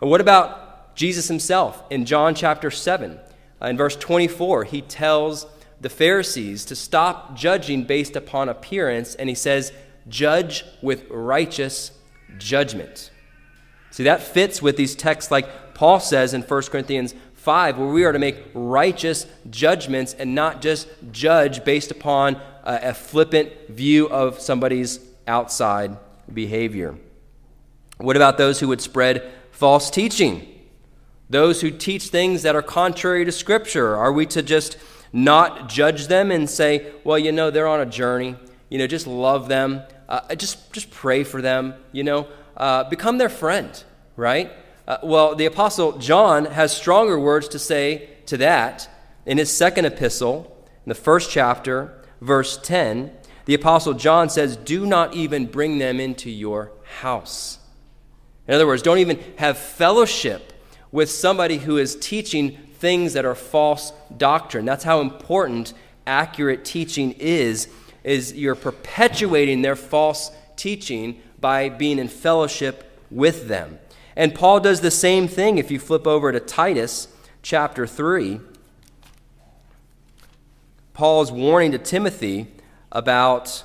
And 0.00 0.10
what 0.10 0.20
about 0.20 0.96
Jesus 0.96 1.28
himself 1.28 1.82
in 1.90 2.04
John 2.04 2.34
chapter 2.34 2.70
7? 2.70 3.18
Uh, 3.60 3.66
in 3.66 3.76
verse 3.76 3.96
24, 3.96 4.64
he 4.64 4.82
tells 4.82 5.46
the 5.80 5.88
Pharisees 5.88 6.64
to 6.66 6.76
stop 6.76 7.36
judging 7.36 7.84
based 7.84 8.16
upon 8.16 8.48
appearance, 8.48 9.14
and 9.14 9.28
he 9.28 9.34
says, 9.34 9.72
Judge 10.08 10.64
with 10.80 11.08
righteous 11.10 11.92
judgment. 12.38 13.10
See, 13.90 14.04
that 14.04 14.22
fits 14.22 14.62
with 14.62 14.76
these 14.76 14.94
texts 14.94 15.30
like 15.30 15.74
Paul 15.74 16.00
says 16.00 16.34
in 16.34 16.42
1 16.42 16.62
Corinthians 16.62 17.14
5, 17.34 17.78
where 17.78 17.88
we 17.88 18.04
are 18.04 18.12
to 18.12 18.18
make 18.18 18.44
righteous 18.54 19.26
judgments 19.50 20.14
and 20.14 20.34
not 20.34 20.60
just 20.60 20.88
judge 21.12 21.64
based 21.64 21.90
upon 21.90 22.36
a, 22.64 22.90
a 22.90 22.94
flippant 22.94 23.52
view 23.68 24.08
of 24.08 24.40
somebody's 24.40 25.00
outside 25.26 25.96
behavior. 26.32 26.96
What 27.98 28.16
about 28.16 28.38
those 28.38 28.60
who 28.60 28.68
would 28.68 28.80
spread 28.80 29.30
false 29.50 29.90
teaching? 29.90 30.57
Those 31.30 31.60
who 31.60 31.70
teach 31.70 32.08
things 32.08 32.42
that 32.42 32.56
are 32.56 32.62
contrary 32.62 33.24
to 33.24 33.32
Scripture, 33.32 33.96
are 33.96 34.12
we 34.12 34.26
to 34.26 34.42
just 34.42 34.78
not 35.12 35.68
judge 35.68 36.06
them 36.06 36.30
and 36.30 36.48
say, 36.48 36.92
well, 37.04 37.18
you 37.18 37.32
know, 37.32 37.50
they're 37.50 37.68
on 37.68 37.80
a 37.80 37.86
journey, 37.86 38.36
you 38.68 38.78
know, 38.78 38.86
just 38.86 39.06
love 39.06 39.48
them, 39.48 39.82
uh, 40.08 40.34
just, 40.34 40.72
just 40.72 40.90
pray 40.90 41.24
for 41.24 41.42
them, 41.42 41.74
you 41.92 42.04
know, 42.04 42.26
uh, 42.56 42.84
become 42.84 43.18
their 43.18 43.28
friend, 43.28 43.84
right? 44.16 44.52
Uh, 44.86 44.98
well, 45.02 45.34
the 45.34 45.44
Apostle 45.44 45.98
John 45.98 46.46
has 46.46 46.74
stronger 46.74 47.18
words 47.18 47.48
to 47.48 47.58
say 47.58 48.08
to 48.26 48.38
that 48.38 48.88
in 49.26 49.36
his 49.36 49.54
second 49.54 49.84
epistle, 49.84 50.56
in 50.84 50.88
the 50.88 50.94
first 50.94 51.30
chapter, 51.30 52.02
verse 52.22 52.58
10. 52.62 53.12
The 53.44 53.54
Apostle 53.54 53.94
John 53.94 54.30
says, 54.30 54.56
Do 54.56 54.86
not 54.86 55.14
even 55.14 55.46
bring 55.46 55.78
them 55.78 56.00
into 56.00 56.30
your 56.30 56.72
house. 57.00 57.58
In 58.46 58.54
other 58.54 58.66
words, 58.66 58.82
don't 58.82 58.98
even 58.98 59.22
have 59.36 59.58
fellowship 59.58 60.54
with 60.90 61.10
somebody 61.10 61.58
who 61.58 61.76
is 61.76 61.96
teaching 61.96 62.56
things 62.78 63.12
that 63.12 63.24
are 63.24 63.34
false 63.34 63.92
doctrine. 64.16 64.64
That's 64.64 64.84
how 64.84 65.00
important 65.00 65.74
accurate 66.06 66.64
teaching 66.64 67.12
is 67.18 67.68
is 68.04 68.32
you're 68.32 68.54
perpetuating 68.54 69.62
their 69.62 69.76
false 69.76 70.30
teaching 70.56 71.20
by 71.40 71.68
being 71.68 71.98
in 71.98 72.08
fellowship 72.08 72.90
with 73.10 73.48
them. 73.48 73.78
And 74.16 74.34
Paul 74.34 74.60
does 74.60 74.80
the 74.80 74.90
same 74.90 75.28
thing 75.28 75.58
if 75.58 75.70
you 75.70 75.78
flip 75.78 76.06
over 76.06 76.32
to 76.32 76.40
Titus 76.40 77.08
chapter 77.42 77.86
3. 77.86 78.40
Paul's 80.94 81.30
warning 81.30 81.72
to 81.72 81.78
Timothy 81.78 82.48
about 82.90 83.62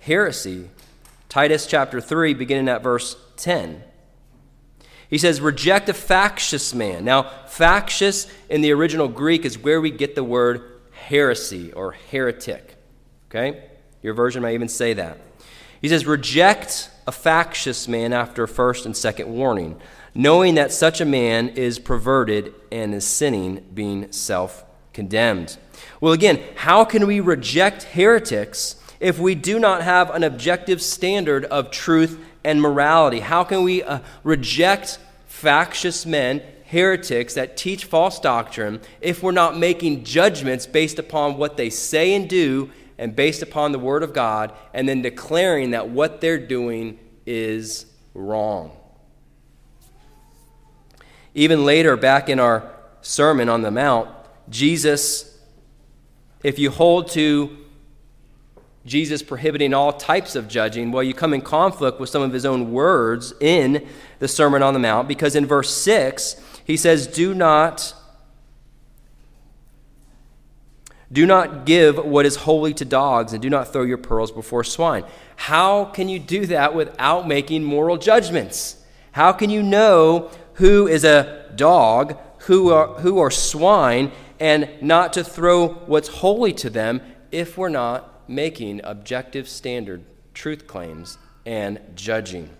heresy. 0.00 0.70
Titus 1.28 1.66
chapter 1.66 2.00
3, 2.00 2.34
beginning 2.34 2.68
at 2.68 2.82
verse 2.82 3.16
10. 3.36 3.82
He 5.08 5.18
says, 5.18 5.40
Reject 5.40 5.88
a 5.88 5.94
factious 5.94 6.74
man. 6.74 7.04
Now, 7.04 7.30
factious 7.46 8.26
in 8.48 8.60
the 8.60 8.72
original 8.72 9.08
Greek 9.08 9.44
is 9.44 9.58
where 9.58 9.80
we 9.80 9.90
get 9.90 10.14
the 10.14 10.24
word 10.24 10.62
heresy 10.92 11.72
or 11.72 11.92
heretic. 11.92 12.76
Okay? 13.30 13.68
Your 14.02 14.14
version 14.14 14.42
may 14.42 14.54
even 14.54 14.68
say 14.68 14.94
that. 14.94 15.18
He 15.80 15.88
says, 15.88 16.06
Reject 16.06 16.90
a 17.06 17.12
factious 17.12 17.88
man 17.88 18.12
after 18.12 18.46
first 18.46 18.86
and 18.86 18.96
second 18.96 19.28
warning, 19.28 19.80
knowing 20.14 20.54
that 20.54 20.72
such 20.72 21.00
a 21.00 21.04
man 21.04 21.48
is 21.50 21.78
perverted 21.78 22.54
and 22.72 22.94
is 22.94 23.06
sinning, 23.06 23.64
being 23.74 24.10
self 24.12 24.64
condemned. 24.92 25.58
Well, 26.00 26.12
again, 26.12 26.40
how 26.54 26.84
can 26.84 27.06
we 27.06 27.20
reject 27.20 27.82
heretics 27.82 28.76
if 29.00 29.18
we 29.18 29.34
do 29.34 29.58
not 29.58 29.82
have 29.82 30.10
an 30.10 30.22
objective 30.22 30.80
standard 30.80 31.44
of 31.46 31.70
truth 31.70 32.24
and 32.44 32.60
morality? 32.60 33.20
How 33.20 33.44
can 33.44 33.62
we 33.62 33.82
uh, 33.82 34.00
reject 34.22 34.98
factious 35.26 36.06
men, 36.06 36.42
heretics 36.66 37.34
that 37.34 37.56
teach 37.56 37.84
false 37.84 38.20
doctrine, 38.20 38.80
if 39.00 39.22
we're 39.22 39.32
not 39.32 39.58
making 39.58 40.04
judgments 40.04 40.66
based 40.66 40.98
upon 40.98 41.36
what 41.36 41.56
they 41.56 41.70
say 41.70 42.14
and 42.14 42.28
do 42.28 42.70
and 42.98 43.16
based 43.16 43.42
upon 43.42 43.72
the 43.72 43.78
Word 43.78 44.02
of 44.02 44.12
God, 44.12 44.52
and 44.72 44.88
then 44.88 45.02
declaring 45.02 45.72
that 45.72 45.88
what 45.88 46.20
they're 46.20 46.38
doing 46.38 46.98
is 47.26 47.86
wrong. 48.14 48.70
Even 51.34 51.64
later, 51.64 51.96
back 51.96 52.28
in 52.28 52.38
our 52.38 52.70
Sermon 53.02 53.48
on 53.48 53.62
the 53.62 53.70
Mount, 53.70 54.08
Jesus, 54.48 55.38
if 56.44 56.58
you 56.58 56.70
hold 56.70 57.08
to 57.10 57.63
Jesus 58.86 59.22
prohibiting 59.22 59.72
all 59.72 59.92
types 59.92 60.36
of 60.36 60.46
judging, 60.46 60.92
well, 60.92 61.02
you 61.02 61.14
come 61.14 61.32
in 61.32 61.40
conflict 61.40 61.98
with 61.98 62.10
some 62.10 62.22
of 62.22 62.32
his 62.32 62.44
own 62.44 62.72
words 62.72 63.32
in 63.40 63.86
the 64.18 64.28
Sermon 64.28 64.62
on 64.62 64.74
the 64.74 64.80
Mount 64.80 65.08
because 65.08 65.34
in 65.34 65.46
verse 65.46 65.74
6, 65.74 66.36
he 66.64 66.76
says, 66.76 67.06
Do 67.06 67.34
not. 67.34 67.94
Do 71.10 71.26
not 71.26 71.64
give 71.64 71.96
what 71.96 72.26
is 72.26 72.36
holy 72.36 72.74
to 72.74 72.84
dogs, 72.84 73.32
and 73.32 73.40
do 73.40 73.48
not 73.48 73.72
throw 73.72 73.82
your 73.82 73.98
pearls 73.98 74.32
before 74.32 74.64
swine. 74.64 75.04
How 75.36 75.84
can 75.84 76.08
you 76.08 76.18
do 76.18 76.46
that 76.46 76.74
without 76.74 77.28
making 77.28 77.62
moral 77.62 77.96
judgments? 77.96 78.82
How 79.12 79.32
can 79.32 79.48
you 79.48 79.62
know 79.62 80.30
who 80.54 80.88
is 80.88 81.04
a 81.04 81.52
dog, 81.54 82.18
who 82.38 82.72
are, 82.72 82.88
who 82.94 83.20
are 83.20 83.30
swine, 83.30 84.10
and 84.40 84.68
not 84.80 85.12
to 85.12 85.22
throw 85.22 85.68
what's 85.68 86.08
holy 86.08 86.52
to 86.54 86.68
them 86.68 87.00
if 87.30 87.56
we're 87.56 87.68
not 87.68 88.13
making 88.28 88.80
objective 88.84 89.48
standard 89.48 90.04
truth 90.34 90.66
claims 90.66 91.18
and 91.46 91.80
judging. 91.94 92.50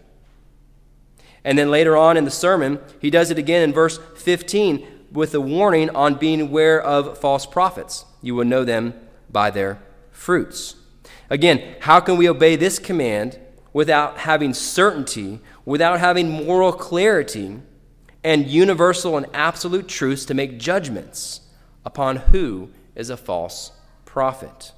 And 1.45 1.59
then 1.59 1.71
later 1.71 1.97
on 1.97 2.17
in 2.17 2.25
the 2.25 2.31
sermon, 2.31 2.81
he 3.01 3.11
does 3.11 3.31
it 3.31 3.39
again 3.39 3.63
in 3.63 3.73
verse 3.73 3.99
15 4.17 4.87
with 5.13 5.35
a 5.35 5.41
warning 5.41 5.91
on 5.91 6.15
being 6.15 6.41
aware 6.41 6.81
of 6.81 7.19
false 7.19 7.47
prophets. 7.47 8.05
You 8.23 8.35
will 8.35 8.45
know 8.45 8.65
them 8.65 8.95
by 9.31 9.51
their 9.51 9.81
fruits. 10.11 10.77
Again, 11.29 11.77
how 11.81 12.01
can 12.01 12.17
we 12.17 12.29
obey 12.29 12.57
this 12.57 12.79
command 12.79 13.39
without 13.73 14.19
having 14.19 14.55
certainty, 14.55 15.41
without 15.65 16.01
having 16.01 16.31
moral 16.31 16.73
clarity, 16.73 17.61
and 18.23 18.47
universal 18.47 19.17
and 19.17 19.27
absolute 19.35 19.87
truths 19.87 20.25
to 20.25 20.35
make 20.35 20.59
judgments 20.59 21.43
upon 21.85 22.17
who 22.17 22.71
is 22.95 23.11
a 23.11 23.17
false 23.17 23.73
prophet? 24.05 24.73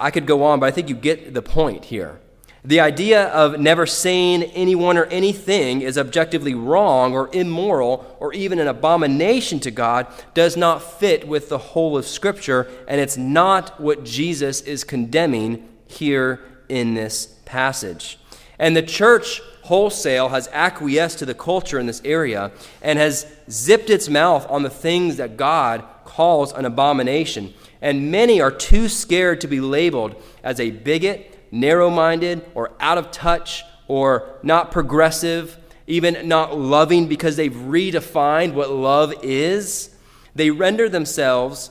I 0.00 0.10
could 0.10 0.26
go 0.26 0.44
on, 0.44 0.60
but 0.60 0.66
I 0.66 0.70
think 0.70 0.88
you 0.88 0.94
get 0.94 1.34
the 1.34 1.42
point 1.42 1.86
here. 1.86 2.20
The 2.64 2.80
idea 2.80 3.28
of 3.28 3.60
never 3.60 3.86
saying 3.86 4.42
anyone 4.42 4.98
or 4.98 5.04
anything 5.06 5.80
is 5.80 5.96
objectively 5.96 6.54
wrong 6.54 7.14
or 7.14 7.30
immoral 7.32 8.16
or 8.18 8.32
even 8.34 8.58
an 8.58 8.66
abomination 8.66 9.60
to 9.60 9.70
God 9.70 10.06
does 10.34 10.56
not 10.56 10.82
fit 10.82 11.26
with 11.28 11.48
the 11.48 11.58
whole 11.58 11.96
of 11.96 12.04
Scripture, 12.04 12.68
and 12.88 13.00
it's 13.00 13.16
not 13.16 13.80
what 13.80 14.04
Jesus 14.04 14.60
is 14.62 14.84
condemning 14.84 15.68
here 15.86 16.40
in 16.68 16.94
this 16.94 17.26
passage. 17.44 18.18
And 18.58 18.76
the 18.76 18.82
church 18.82 19.40
wholesale 19.62 20.30
has 20.30 20.48
acquiesced 20.48 21.18
to 21.20 21.26
the 21.26 21.34
culture 21.34 21.78
in 21.78 21.86
this 21.86 22.02
area 22.04 22.50
and 22.82 22.98
has 22.98 23.26
zipped 23.50 23.90
its 23.90 24.08
mouth 24.08 24.46
on 24.50 24.62
the 24.62 24.70
things 24.70 25.16
that 25.16 25.36
God 25.36 25.84
calls 26.04 26.52
an 26.52 26.64
abomination. 26.64 27.54
And 27.80 28.10
many 28.10 28.40
are 28.40 28.50
too 28.50 28.88
scared 28.88 29.40
to 29.42 29.48
be 29.48 29.60
labeled 29.60 30.20
as 30.42 30.58
a 30.58 30.70
bigot, 30.70 31.38
narrow 31.52 31.90
minded, 31.90 32.44
or 32.54 32.72
out 32.80 32.98
of 32.98 33.10
touch, 33.10 33.64
or 33.86 34.38
not 34.42 34.70
progressive, 34.70 35.56
even 35.86 36.28
not 36.28 36.58
loving 36.58 37.08
because 37.08 37.36
they've 37.36 37.52
redefined 37.52 38.52
what 38.52 38.70
love 38.70 39.14
is. 39.22 39.94
They 40.34 40.50
render 40.50 40.88
themselves, 40.88 41.70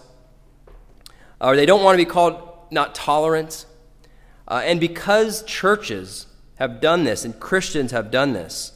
or 1.39 1.55
they 1.55 1.65
don't 1.65 1.83
want 1.83 1.93
to 1.93 2.03
be 2.03 2.09
called 2.09 2.41
not 2.71 2.95
tolerant. 2.95 3.65
Uh, 4.47 4.61
and 4.63 4.79
because 4.79 5.43
churches 5.43 6.27
have 6.55 6.81
done 6.81 7.03
this 7.03 7.25
and 7.25 7.39
Christians 7.39 7.91
have 7.91 8.11
done 8.11 8.33
this, 8.33 8.71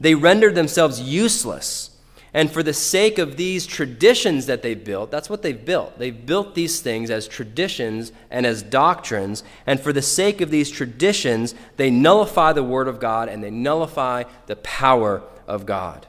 they 0.00 0.14
render 0.14 0.50
themselves 0.50 1.00
useless 1.00 1.91
and 2.34 2.50
for 2.50 2.62
the 2.62 2.72
sake 2.72 3.18
of 3.18 3.36
these 3.36 3.66
traditions 3.66 4.46
that 4.46 4.62
they've 4.62 4.82
built, 4.82 5.10
that's 5.10 5.28
what 5.28 5.42
they've 5.42 5.64
built. 5.64 5.98
They've 5.98 6.26
built 6.26 6.54
these 6.54 6.80
things 6.80 7.10
as 7.10 7.28
traditions 7.28 8.10
and 8.30 8.46
as 8.46 8.62
doctrines. 8.62 9.44
And 9.66 9.78
for 9.78 9.92
the 9.92 10.00
sake 10.00 10.40
of 10.40 10.50
these 10.50 10.70
traditions, 10.70 11.54
they 11.76 11.90
nullify 11.90 12.54
the 12.54 12.62
Word 12.62 12.88
of 12.88 13.00
God 13.00 13.28
and 13.28 13.44
they 13.44 13.50
nullify 13.50 14.24
the 14.46 14.56
power 14.56 15.22
of 15.46 15.66
God. 15.66 16.06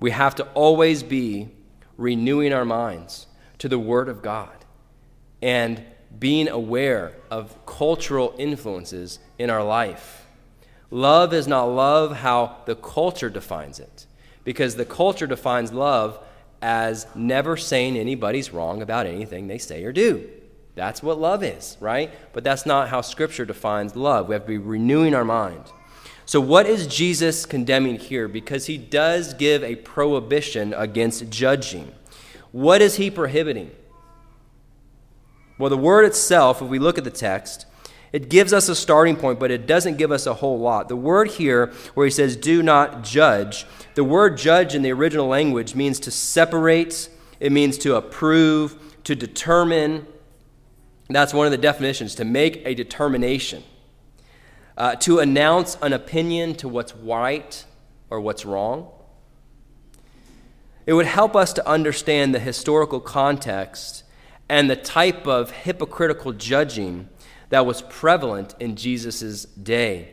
We 0.00 0.10
have 0.10 0.34
to 0.36 0.44
always 0.48 1.04
be 1.04 1.48
renewing 1.96 2.52
our 2.52 2.64
minds 2.64 3.28
to 3.58 3.68
the 3.68 3.78
Word 3.78 4.08
of 4.08 4.20
God 4.20 4.64
and 5.40 5.82
being 6.18 6.48
aware 6.48 7.12
of 7.30 7.54
cultural 7.66 8.34
influences 8.36 9.20
in 9.38 9.48
our 9.48 9.62
life. 9.62 10.25
Love 10.90 11.34
is 11.34 11.48
not 11.48 11.64
love 11.64 12.16
how 12.18 12.58
the 12.66 12.76
culture 12.76 13.30
defines 13.30 13.78
it, 13.78 14.06
because 14.44 14.76
the 14.76 14.84
culture 14.84 15.26
defines 15.26 15.72
love 15.72 16.18
as 16.62 17.06
never 17.14 17.56
saying 17.56 17.96
anybody's 17.96 18.52
wrong 18.52 18.80
about 18.82 19.06
anything 19.06 19.46
they 19.46 19.58
say 19.58 19.84
or 19.84 19.92
do. 19.92 20.28
That's 20.74 21.02
what 21.02 21.18
love 21.18 21.42
is, 21.42 21.76
right? 21.80 22.12
But 22.32 22.44
that's 22.44 22.66
not 22.66 22.88
how 22.88 23.00
Scripture 23.00 23.44
defines 23.44 23.96
love. 23.96 24.28
We 24.28 24.34
have 24.34 24.42
to 24.42 24.48
be 24.48 24.58
renewing 24.58 25.14
our 25.14 25.24
mind. 25.24 25.64
So, 26.26 26.40
what 26.40 26.66
is 26.66 26.86
Jesus 26.86 27.46
condemning 27.46 27.98
here? 27.98 28.28
Because 28.28 28.66
he 28.66 28.76
does 28.76 29.32
give 29.32 29.62
a 29.62 29.76
prohibition 29.76 30.74
against 30.74 31.30
judging. 31.30 31.92
What 32.52 32.82
is 32.82 32.96
he 32.96 33.10
prohibiting? 33.10 33.70
Well, 35.56 35.70
the 35.70 35.76
word 35.76 36.04
itself, 36.04 36.60
if 36.60 36.68
we 36.68 36.78
look 36.78 36.98
at 36.98 37.04
the 37.04 37.10
text, 37.10 37.66
it 38.12 38.28
gives 38.28 38.52
us 38.52 38.68
a 38.68 38.74
starting 38.74 39.16
point, 39.16 39.38
but 39.38 39.50
it 39.50 39.66
doesn't 39.66 39.96
give 39.96 40.12
us 40.12 40.26
a 40.26 40.34
whole 40.34 40.58
lot. 40.58 40.88
The 40.88 40.96
word 40.96 41.28
here, 41.28 41.72
where 41.94 42.06
he 42.06 42.10
says, 42.10 42.36
do 42.36 42.62
not 42.62 43.02
judge, 43.02 43.66
the 43.94 44.04
word 44.04 44.36
judge 44.36 44.74
in 44.74 44.82
the 44.82 44.92
original 44.92 45.26
language 45.26 45.74
means 45.74 46.00
to 46.00 46.10
separate, 46.10 47.08
it 47.40 47.52
means 47.52 47.78
to 47.78 47.96
approve, 47.96 48.76
to 49.04 49.14
determine. 49.14 50.06
That's 51.08 51.34
one 51.34 51.46
of 51.46 51.50
the 51.50 51.58
definitions, 51.58 52.14
to 52.16 52.24
make 52.24 52.62
a 52.64 52.74
determination. 52.74 53.62
Uh, 54.76 54.94
to 54.96 55.20
announce 55.20 55.78
an 55.80 55.94
opinion 55.94 56.54
to 56.54 56.68
what's 56.68 56.94
right 56.96 57.64
or 58.10 58.20
what's 58.20 58.44
wrong. 58.44 58.90
It 60.84 60.92
would 60.92 61.06
help 61.06 61.34
us 61.34 61.52
to 61.54 61.66
understand 61.66 62.34
the 62.34 62.38
historical 62.38 63.00
context 63.00 64.04
and 64.48 64.70
the 64.70 64.76
type 64.76 65.26
of 65.26 65.50
hypocritical 65.50 66.32
judging 66.32 67.08
that 67.48 67.66
was 67.66 67.82
prevalent 67.82 68.54
in 68.60 68.76
Jesus' 68.76 69.44
day. 69.44 70.12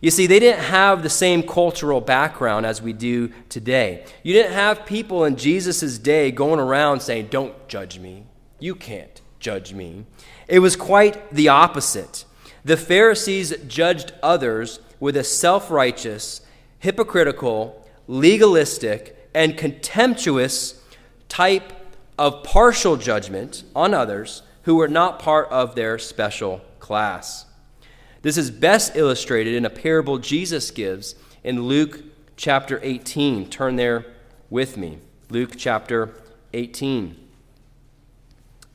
You 0.00 0.10
see, 0.10 0.26
they 0.26 0.38
didn't 0.38 0.64
have 0.64 1.02
the 1.02 1.10
same 1.10 1.42
cultural 1.42 2.00
background 2.00 2.64
as 2.64 2.80
we 2.80 2.94
do 2.94 3.30
today. 3.50 4.04
You 4.22 4.32
didn't 4.32 4.54
have 4.54 4.86
people 4.86 5.24
in 5.24 5.36
Jesus' 5.36 5.98
day 5.98 6.30
going 6.30 6.58
around 6.58 7.00
saying, 7.00 7.28
Don't 7.30 7.68
judge 7.68 7.98
me. 7.98 8.24
You 8.58 8.74
can't 8.74 9.20
judge 9.40 9.74
me. 9.74 10.06
It 10.48 10.60
was 10.60 10.74
quite 10.74 11.32
the 11.32 11.48
opposite. 11.48 12.24
The 12.64 12.78
Pharisees 12.78 13.54
judged 13.66 14.12
others 14.22 14.80
with 15.00 15.16
a 15.16 15.24
self 15.24 15.70
righteous, 15.70 16.40
hypocritical, 16.78 17.86
legalistic, 18.06 19.28
and 19.34 19.56
contemptuous 19.56 20.82
type 21.28 21.72
of 22.18 22.42
partial 22.42 22.96
judgment 22.96 23.64
on 23.74 23.94
others 23.94 24.42
who 24.62 24.76
were 24.76 24.88
not 24.88 25.18
part 25.18 25.48
of 25.50 25.74
their 25.74 25.98
special 25.98 26.60
class. 26.90 27.46
This 28.22 28.36
is 28.36 28.50
best 28.50 28.96
illustrated 28.96 29.54
in 29.54 29.64
a 29.64 29.70
parable 29.70 30.18
Jesus 30.18 30.72
gives 30.72 31.14
in 31.44 31.62
Luke 31.62 32.02
chapter 32.36 32.80
18. 32.82 33.48
Turn 33.48 33.76
there 33.76 34.06
with 34.50 34.76
me. 34.76 34.98
Luke 35.28 35.52
chapter 35.56 36.10
18, 36.52 37.14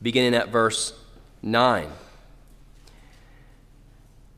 beginning 0.00 0.34
at 0.34 0.48
verse 0.48 0.98
9. 1.42 1.90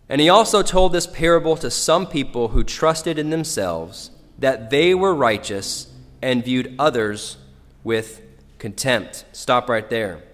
And 0.09 0.21
he 0.21 0.29
also 0.29 0.63
told 0.63 0.93
this 0.93 1.07
parable 1.07 1.57
to 1.59 1.71
some 1.71 2.09
people 2.09 2.49
who 2.49 2.65
trusted 2.65 3.17
in 3.17 3.31
themselves 3.31 4.11
that 4.41 4.71
they 4.71 4.93
were 4.93 5.15
righteous 5.15 5.87
and 6.21 6.45
viewed 6.45 6.75
others 6.81 7.37
with 7.85 8.23
contempt. 8.59 9.25
Stop 9.31 9.69
right 9.69 9.89
there. 9.89 10.25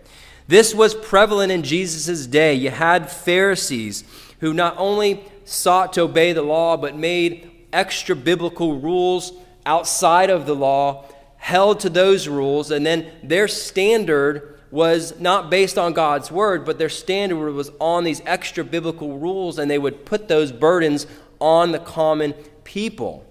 This 0.46 0.74
was 0.74 0.94
prevalent 0.94 1.50
in 1.50 1.62
Jesus' 1.62 2.26
day. 2.26 2.54
You 2.54 2.70
had 2.70 3.10
Pharisees 3.10 4.04
who 4.40 4.52
not 4.52 4.74
only 4.76 5.24
sought 5.44 5.92
to 5.94 6.02
obey 6.02 6.32
the 6.32 6.42
law, 6.42 6.76
but 6.76 6.96
made 6.96 7.50
extra 7.72 8.14
biblical 8.14 8.78
rules 8.78 9.32
outside 9.66 10.30
of 10.30 10.46
the 10.46 10.54
law, 10.54 11.04
held 11.36 11.80
to 11.80 11.90
those 11.90 12.28
rules, 12.28 12.70
and 12.70 12.84
then 12.84 13.10
their 13.22 13.48
standard 13.48 14.58
was 14.70 15.18
not 15.20 15.50
based 15.50 15.78
on 15.78 15.92
God's 15.92 16.30
word, 16.30 16.64
but 16.64 16.78
their 16.78 16.88
standard 16.88 17.52
was 17.52 17.70
on 17.78 18.04
these 18.04 18.20
extra 18.26 18.64
biblical 18.64 19.18
rules, 19.18 19.58
and 19.58 19.70
they 19.70 19.78
would 19.78 20.04
put 20.04 20.28
those 20.28 20.52
burdens 20.52 21.06
on 21.40 21.72
the 21.72 21.78
common 21.78 22.32
people. 22.64 23.24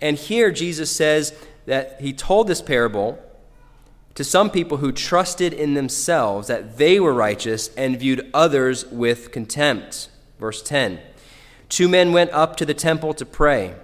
And 0.00 0.16
here 0.16 0.50
Jesus 0.50 0.90
says 0.90 1.34
that 1.66 2.00
he 2.00 2.12
told 2.12 2.48
this 2.48 2.62
parable 2.62 3.18
to 4.14 4.24
some 4.24 4.50
people 4.50 4.78
who 4.78 4.92
trusted 4.92 5.52
in 5.52 5.74
themselves 5.74 6.48
that 6.48 6.78
they 6.78 6.98
were 6.98 7.14
righteous 7.14 7.68
and 7.76 7.98
viewed 7.98 8.28
others 8.34 8.84
with 8.86 9.32
contempt. 9.32 10.08
Verse 10.38 10.62
10 10.62 11.00
Two 11.68 11.88
men 11.88 12.12
went 12.12 12.30
up 12.32 12.56
to 12.56 12.66
the 12.66 12.74
temple 12.74 13.14
to 13.14 13.24
pray, 13.24 13.74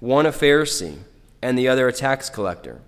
one 0.00 0.26
a 0.26 0.32
Pharisee 0.32 0.98
and 1.40 1.56
the 1.56 1.68
other 1.68 1.86
a 1.86 1.92
tax 1.92 2.28
collector. 2.28 2.80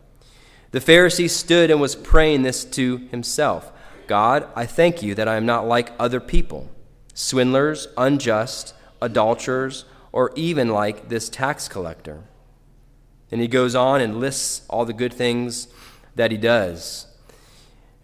The 0.72 0.80
Pharisee 0.80 1.30
stood 1.30 1.70
and 1.70 1.80
was 1.80 1.96
praying 1.96 2.42
this 2.42 2.64
to 2.64 2.98
himself 3.10 3.72
God, 4.06 4.48
I 4.56 4.66
thank 4.66 5.02
you 5.02 5.14
that 5.14 5.28
I 5.28 5.36
am 5.36 5.46
not 5.46 5.68
like 5.68 5.92
other 5.98 6.18
people, 6.18 6.70
swindlers, 7.14 7.88
unjust, 7.96 8.74
adulterers, 9.00 9.84
or 10.12 10.32
even 10.34 10.70
like 10.70 11.08
this 11.08 11.28
tax 11.28 11.68
collector. 11.68 12.24
And 13.30 13.40
he 13.40 13.48
goes 13.48 13.74
on 13.74 14.00
and 14.00 14.18
lists 14.18 14.62
all 14.68 14.86
the 14.86 14.94
good 14.94 15.12
things 15.12 15.68
that 16.18 16.30
he 16.30 16.36
does. 16.36 17.06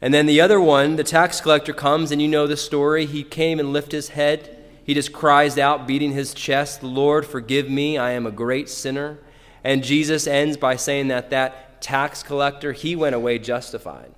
And 0.01 0.15
then 0.15 0.27
the 0.27 0.41
other 0.41 0.61
one, 0.61 0.97
the 0.97 1.05
tax 1.05 1.41
collector 1.41 1.73
comes, 1.73 2.11
and 2.11 2.23
you 2.23 2.29
know 2.29 2.47
the 2.47 2.57
story. 2.57 3.07
He 3.07 3.23
came 3.23 3.59
and 3.59 3.73
lifted 3.73 3.97
his 3.97 4.09
head. 4.11 4.57
He 4.85 4.95
just 4.95 5.13
cries 5.13 5.59
out, 5.59 5.87
beating 5.87 6.13
his 6.13 6.33
chest, 6.35 6.83
Lord, 6.83 7.27
forgive 7.27 7.69
me, 7.69 7.99
I 7.99 8.11
am 8.11 8.27
a 8.27 8.31
great 8.31 8.69
sinner. 8.69 9.19
And 9.63 9.83
Jesus 9.83 10.27
ends 10.27 10.57
by 10.57 10.77
saying 10.77 11.09
that 11.09 11.31
that 11.31 11.81
tax 11.81 12.23
collector, 12.23 12.73
he 12.73 12.95
went 12.95 13.15
away 13.15 13.39
justified. 13.39 14.15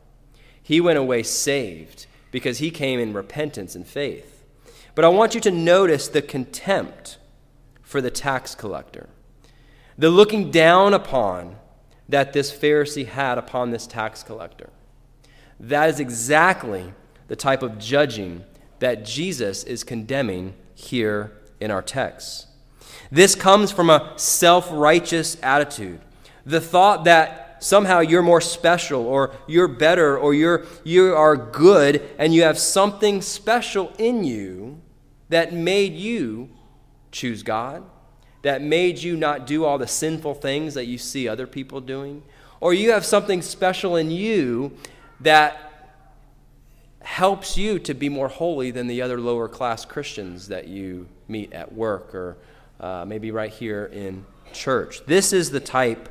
He 0.63 0.81
went 0.81 0.99
away 0.99 1.23
saved 1.23 2.07
because 2.33 2.59
he 2.59 2.71
came 2.71 2.99
in 2.99 3.13
repentance 3.13 3.75
and 3.75 3.87
faith. 3.87 4.45
But 4.97 5.05
I 5.05 5.09
want 5.09 5.35
you 5.35 5.41
to 5.43 5.51
notice 5.51 6.09
the 6.09 6.23
contempt 6.23 7.19
for 7.83 8.01
the 8.01 8.11
tax 8.11 8.55
collector, 8.55 9.09
the 9.97 10.11
looking 10.11 10.51
down 10.51 10.93
upon 10.93 11.57
that 12.09 12.33
this 12.33 12.53
Pharisee 12.53 13.07
had 13.07 13.39
upon 13.39 13.71
this 13.71 13.87
tax 13.87 14.23
collector. 14.23 14.71
That 15.59 15.89
is 15.89 16.01
exactly 16.01 16.93
the 17.29 17.37
type 17.37 17.63
of 17.63 17.79
judging 17.79 18.45
that 18.79 19.05
Jesus 19.05 19.65
is 19.65 19.83
condemning 19.85 20.55
here 20.75 21.33
in 21.61 21.71
our 21.71 21.83
text. 21.83 22.47
This 23.11 23.35
comes 23.35 23.73
from 23.73 23.91
a 23.91 24.13
self 24.17 24.69
righteous 24.71 25.37
attitude. 25.43 26.01
The 26.45 26.61
thought 26.61 27.05
that 27.05 27.47
somehow 27.61 28.01
you're 28.01 28.23
more 28.23 28.41
special 28.41 29.07
or 29.07 29.33
you're 29.47 29.69
better 29.69 30.19
or 30.19 30.35
you're, 30.35 30.67
you 30.85 31.15
are 31.15 31.37
good 31.37 32.03
and 32.19 32.35
you 32.35 32.43
have 32.43 32.59
something 32.59 33.23
special 33.23 33.93
in 33.99 34.25
you 34.25 34.81
that 35.29 35.53
made 35.53 35.95
you 35.95 36.51
choose 37.11 37.43
God, 37.43 37.83
that 38.47 38.63
made 38.63 39.03
you 39.03 39.17
not 39.17 39.45
do 39.45 39.65
all 39.65 39.77
the 39.77 39.89
sinful 39.89 40.33
things 40.33 40.75
that 40.75 40.87
you 40.87 40.97
see 40.97 41.27
other 41.27 41.49
people 41.49 41.81
doing, 41.81 42.23
or 42.61 42.73
you 42.73 42.93
have 42.93 43.05
something 43.05 43.43
special 43.43 43.97
in 43.97 44.09
you 44.09 44.71
that 45.19 45.91
helps 47.01 47.59
you 47.59 47.81
to 47.81 47.93
be 47.93 48.09
more 48.09 48.29
holy 48.29 48.71
than 48.71 48.87
the 48.87 49.03
other 49.03 49.21
lower 49.21 49.49
class 49.49 49.85
Christians 49.85 50.47
that 50.47 50.69
you 50.69 51.09
meet 51.27 51.53
at 51.53 51.73
work 51.73 52.15
or 52.15 52.37
uh, 52.79 53.05
maybe 53.05 53.33
right 53.33 53.51
here 53.51 53.87
in 53.87 54.25
church. 54.53 55.05
This 55.07 55.33
is 55.33 55.51
the 55.51 55.59
type 55.59 56.09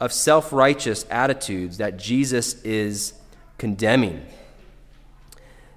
of 0.00 0.14
self 0.14 0.54
righteous 0.54 1.04
attitudes 1.10 1.76
that 1.76 1.98
Jesus 1.98 2.62
is 2.62 3.12
condemning. 3.58 4.24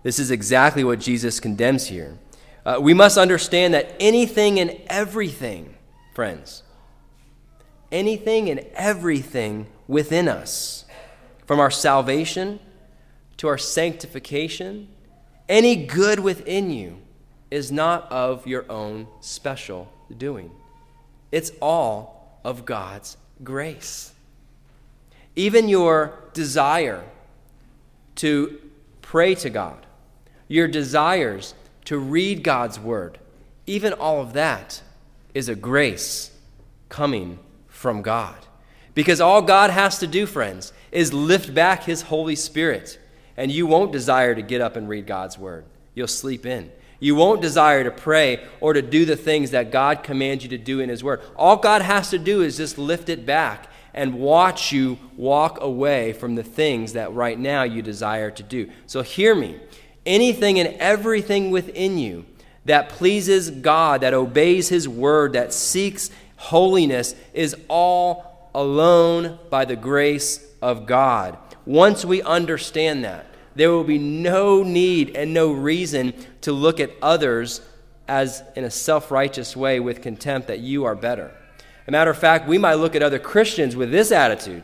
This 0.03 0.19
is 0.19 0.31
exactly 0.31 0.85
what 0.85 1.01
Jesus 1.01 1.41
condemns 1.41 1.87
here. 1.87 2.17
Uh, 2.69 2.79
we 2.79 2.93
must 2.93 3.17
understand 3.17 3.73
that 3.73 3.95
anything 3.99 4.59
and 4.59 4.79
everything, 4.85 5.73
friends, 6.13 6.61
anything 7.91 8.47
and 8.47 8.59
everything 8.75 9.65
within 9.87 10.27
us, 10.27 10.85
from 11.47 11.59
our 11.59 11.71
salvation 11.71 12.59
to 13.37 13.47
our 13.47 13.57
sanctification, 13.57 14.87
any 15.47 15.75
good 15.75 16.19
within 16.19 16.69
you 16.69 16.99
is 17.49 17.71
not 17.71 18.03
of 18.11 18.45
your 18.45 18.71
own 18.71 19.07
special 19.19 19.91
doing. 20.15 20.51
It's 21.31 21.51
all 21.59 22.39
of 22.43 22.67
God's 22.67 23.17
grace. 23.43 24.13
Even 25.35 25.69
your 25.69 26.19
desire 26.33 27.03
to 28.17 28.61
pray 29.01 29.33
to 29.33 29.49
God, 29.49 29.87
your 30.47 30.67
desires 30.67 31.55
to 31.89 31.97
read 31.97 32.43
God's 32.43 32.79
word, 32.79 33.17
even 33.65 33.93
all 33.93 34.21
of 34.21 34.33
that 34.33 34.83
is 35.33 35.49
a 35.49 35.55
grace 35.55 36.29
coming 36.87 37.39
from 37.67 38.03
God. 38.03 38.35
Because 38.93 39.19
all 39.19 39.41
God 39.41 39.71
has 39.71 39.97
to 39.97 40.05
do, 40.05 40.27
friends, 40.27 40.71
is 40.91 41.15
lift 41.15 41.51
back 41.51 41.85
His 41.85 42.03
Holy 42.03 42.35
Spirit 42.35 42.99
and 43.35 43.51
you 43.51 43.65
won't 43.65 43.91
desire 43.91 44.35
to 44.35 44.43
get 44.43 44.61
up 44.61 44.75
and 44.75 44.87
read 44.87 45.07
God's 45.07 45.39
word. 45.39 45.65
You'll 45.95 46.05
sleep 46.05 46.45
in. 46.45 46.71
You 46.99 47.15
won't 47.15 47.41
desire 47.41 47.83
to 47.83 47.89
pray 47.89 48.45
or 48.61 48.73
to 48.73 48.83
do 48.83 49.03
the 49.03 49.15
things 49.15 49.49
that 49.49 49.71
God 49.71 50.03
commands 50.03 50.43
you 50.43 50.51
to 50.51 50.59
do 50.59 50.81
in 50.81 50.89
His 50.89 51.03
Word. 51.03 51.21
All 51.35 51.57
God 51.57 51.81
has 51.81 52.11
to 52.11 52.19
do 52.19 52.43
is 52.43 52.57
just 52.57 52.77
lift 52.77 53.09
it 53.09 53.25
back 53.25 53.67
and 53.95 54.19
watch 54.19 54.71
you 54.71 54.99
walk 55.17 55.57
away 55.59 56.13
from 56.13 56.35
the 56.35 56.43
things 56.43 56.93
that 56.93 57.13
right 57.13 57.39
now 57.39 57.63
you 57.63 57.81
desire 57.81 58.29
to 58.29 58.43
do. 58.43 58.69
So 58.85 59.01
hear 59.01 59.33
me. 59.33 59.59
Anything 60.09 60.59
and 60.59 60.75
everything 60.79 61.51
within 61.51 61.99
you 61.99 62.25
that 62.65 62.89
pleases 62.89 63.51
God, 63.51 64.01
that 64.01 64.15
obeys 64.15 64.69
His 64.69 64.89
Word, 64.89 65.33
that 65.33 65.53
seeks 65.53 66.09
holiness, 66.35 67.13
is 67.31 67.55
all 67.67 68.49
alone 68.55 69.37
by 69.51 69.65
the 69.65 69.75
grace 69.75 70.43
of 70.63 70.87
God. 70.87 71.37
Once 71.63 72.03
we 72.03 72.23
understand 72.23 73.03
that, 73.03 73.27
there 73.53 73.69
will 73.69 73.83
be 73.83 73.99
no 73.99 74.63
need 74.63 75.15
and 75.15 75.31
no 75.31 75.51
reason 75.51 76.13
to 76.41 76.51
look 76.53 76.79
at 76.79 76.89
others 77.03 77.61
as 78.07 78.41
in 78.55 78.63
a 78.63 78.71
self 78.71 79.11
righteous 79.11 79.55
way 79.55 79.79
with 79.79 80.01
contempt 80.01 80.47
that 80.47 80.59
you 80.59 80.85
are 80.85 80.95
better. 80.95 81.31
a 81.87 81.91
matter 81.91 82.09
of 82.09 82.17
fact, 82.17 82.47
we 82.47 82.57
might 82.57 82.75
look 82.75 82.95
at 82.95 83.03
other 83.03 83.19
Christians 83.19 83.75
with 83.75 83.91
this 83.91 84.11
attitude. 84.11 84.63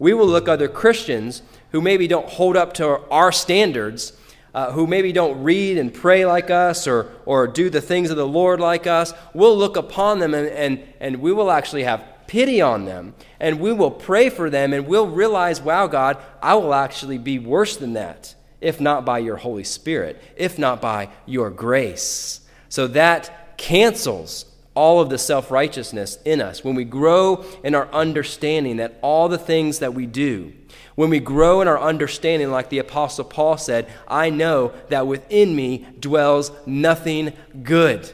We 0.00 0.14
will 0.14 0.26
look 0.26 0.48
other 0.48 0.66
Christians 0.66 1.42
who 1.70 1.80
maybe 1.80 2.08
don't 2.08 2.28
hold 2.28 2.56
up 2.56 2.72
to 2.74 3.08
our 3.08 3.30
standards, 3.30 4.14
uh, 4.54 4.72
who 4.72 4.86
maybe 4.86 5.12
don't 5.12 5.42
read 5.42 5.78
and 5.78 5.92
pray 5.92 6.24
like 6.24 6.48
us 6.48 6.86
or, 6.86 7.10
or 7.26 7.46
do 7.46 7.68
the 7.68 7.80
things 7.80 8.10
of 8.10 8.16
the 8.16 8.26
Lord 8.26 8.60
like 8.60 8.86
us. 8.86 9.12
We'll 9.32 9.56
look 9.56 9.76
upon 9.76 10.20
them 10.20 10.32
and, 10.32 10.48
and, 10.48 10.82
and 11.00 11.16
we 11.20 11.32
will 11.32 11.50
actually 11.50 11.84
have 11.84 12.04
pity 12.26 12.60
on 12.60 12.84
them 12.84 13.14
and 13.40 13.60
we 13.60 13.72
will 13.72 13.90
pray 13.90 14.30
for 14.30 14.48
them 14.48 14.72
and 14.72 14.86
we'll 14.86 15.08
realize, 15.08 15.60
wow, 15.60 15.86
God, 15.86 16.18
I 16.40 16.54
will 16.54 16.74
actually 16.74 17.18
be 17.18 17.38
worse 17.38 17.76
than 17.76 17.94
that, 17.94 18.34
if 18.60 18.80
not 18.80 19.04
by 19.04 19.18
your 19.18 19.36
Holy 19.36 19.64
Spirit, 19.64 20.22
if 20.36 20.58
not 20.58 20.80
by 20.80 21.10
your 21.26 21.50
grace. 21.50 22.40
So 22.68 22.86
that 22.88 23.56
cancels 23.58 24.46
all 24.74 25.00
of 25.00 25.08
the 25.08 25.18
self 25.18 25.50
righteousness 25.50 26.18
in 26.24 26.40
us. 26.40 26.64
When 26.64 26.74
we 26.74 26.84
grow 26.84 27.44
in 27.62 27.74
our 27.74 27.88
understanding 27.92 28.78
that 28.78 28.98
all 29.02 29.28
the 29.28 29.38
things 29.38 29.78
that 29.78 29.94
we 29.94 30.06
do, 30.06 30.52
when 30.94 31.10
we 31.10 31.20
grow 31.20 31.60
in 31.60 31.68
our 31.68 31.78
understanding, 31.78 32.50
like 32.50 32.68
the 32.68 32.78
Apostle 32.78 33.24
Paul 33.24 33.58
said, 33.58 33.90
I 34.06 34.30
know 34.30 34.72
that 34.88 35.06
within 35.06 35.56
me 35.56 35.86
dwells 35.98 36.52
nothing 36.66 37.32
good. 37.62 38.10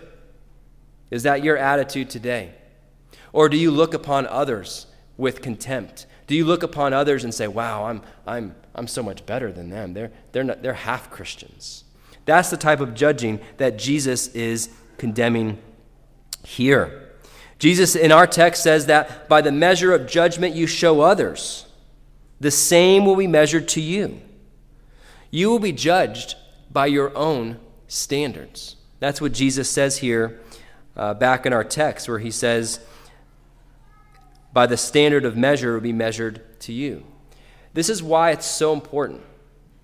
Is 1.10 1.24
that 1.24 1.44
your 1.44 1.56
attitude 1.56 2.08
today? 2.08 2.54
Or 3.32 3.48
do 3.48 3.56
you 3.56 3.70
look 3.70 3.94
upon 3.94 4.26
others 4.26 4.86
with 5.16 5.42
contempt? 5.42 6.06
Do 6.26 6.34
you 6.34 6.44
look 6.44 6.62
upon 6.62 6.92
others 6.92 7.24
and 7.24 7.34
say, 7.34 7.48
wow, 7.48 7.86
I'm, 7.86 8.02
I'm, 8.26 8.54
I'm 8.74 8.86
so 8.86 9.02
much 9.02 9.26
better 9.26 9.52
than 9.52 9.68
them? 9.68 9.92
They're, 9.92 10.12
they're, 10.32 10.44
not, 10.44 10.62
they're 10.62 10.72
half 10.72 11.10
Christians. 11.10 11.84
That's 12.24 12.50
the 12.50 12.56
type 12.56 12.80
of 12.80 12.94
judging 12.94 13.40
that 13.56 13.78
Jesus 13.78 14.28
is 14.28 14.70
condemning 14.96 15.58
here. 16.44 17.08
Jesus 17.58 17.94
in 17.94 18.12
our 18.12 18.26
text 18.26 18.62
says 18.62 18.86
that 18.86 19.28
by 19.28 19.42
the 19.42 19.52
measure 19.52 19.92
of 19.92 20.06
judgment 20.06 20.54
you 20.54 20.66
show 20.66 21.00
others, 21.00 21.66
the 22.40 22.50
same 22.50 23.04
will 23.04 23.16
be 23.16 23.26
measured 23.26 23.68
to 23.68 23.80
you. 23.80 24.20
You 25.30 25.50
will 25.50 25.58
be 25.58 25.72
judged 25.72 26.34
by 26.72 26.86
your 26.86 27.16
own 27.16 27.60
standards. 27.86 28.76
That's 28.98 29.20
what 29.20 29.32
Jesus 29.32 29.68
says 29.68 29.98
here 29.98 30.40
uh, 30.96 31.14
back 31.14 31.46
in 31.46 31.52
our 31.52 31.64
text, 31.64 32.08
where 32.08 32.18
he 32.18 32.30
says, 32.30 32.80
by 34.52 34.66
the 34.66 34.76
standard 34.76 35.24
of 35.24 35.36
measure 35.36 35.74
will 35.74 35.80
be 35.80 35.92
measured 35.92 36.60
to 36.60 36.72
you. 36.72 37.04
This 37.72 37.88
is 37.88 38.02
why 38.02 38.32
it's 38.32 38.46
so 38.46 38.72
important 38.72 39.22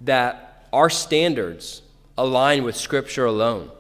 that 0.01 0.69
our 0.73 0.90
standards 0.90 1.83
align 2.19 2.64
with 2.64 2.77
Scripture 2.77 3.27
alone. 3.27 3.71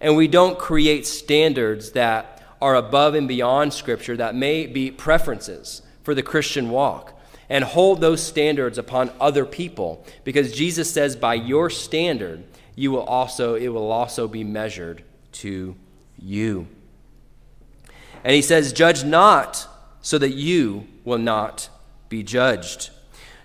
And 0.00 0.16
we 0.16 0.26
don't 0.26 0.58
create 0.58 1.06
standards 1.06 1.92
that 1.92 2.42
are 2.60 2.74
above 2.74 3.14
and 3.14 3.28
beyond 3.28 3.72
Scripture 3.72 4.16
that 4.16 4.34
may 4.34 4.66
be 4.66 4.90
preferences 4.90 5.82
for 6.02 6.14
the 6.14 6.22
Christian 6.22 6.70
walk 6.70 7.11
and 7.52 7.64
hold 7.64 8.00
those 8.00 8.22
standards 8.22 8.78
upon 8.78 9.12
other 9.20 9.44
people 9.44 10.02
because 10.24 10.54
Jesus 10.54 10.90
says 10.90 11.14
by 11.14 11.34
your 11.34 11.68
standard 11.68 12.42
you 12.74 12.90
will 12.90 13.02
also 13.02 13.56
it 13.56 13.68
will 13.68 13.92
also 13.92 14.26
be 14.26 14.42
measured 14.42 15.04
to 15.32 15.76
you. 16.18 16.66
And 18.24 18.34
he 18.34 18.40
says 18.40 18.72
judge 18.72 19.04
not 19.04 19.68
so 20.00 20.16
that 20.16 20.30
you 20.30 20.86
will 21.04 21.18
not 21.18 21.68
be 22.08 22.22
judged. 22.22 22.88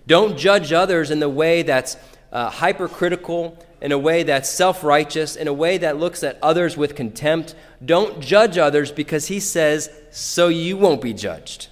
Don't 0.07 0.37
judge 0.37 0.71
others 0.71 1.11
in 1.11 1.19
the 1.19 1.27
way 1.27 1.61
that's 1.63 1.97
uh, 2.31 2.49
hypercritical, 2.49 3.61
in 3.81 3.91
a 3.91 3.97
way 3.97 4.23
that's 4.23 4.49
self 4.49 4.85
righteous, 4.85 5.35
in 5.35 5.49
a 5.49 5.53
way 5.53 5.77
that 5.79 5.97
looks 5.97 6.23
at 6.23 6.39
others 6.41 6.77
with 6.77 6.95
contempt. 6.95 7.55
Don't 7.83 8.21
judge 8.21 8.57
others 8.57 8.89
because 8.89 9.27
he 9.27 9.41
says, 9.41 9.89
so 10.11 10.47
you 10.47 10.77
won't 10.77 11.01
be 11.01 11.13
judged. 11.13 11.67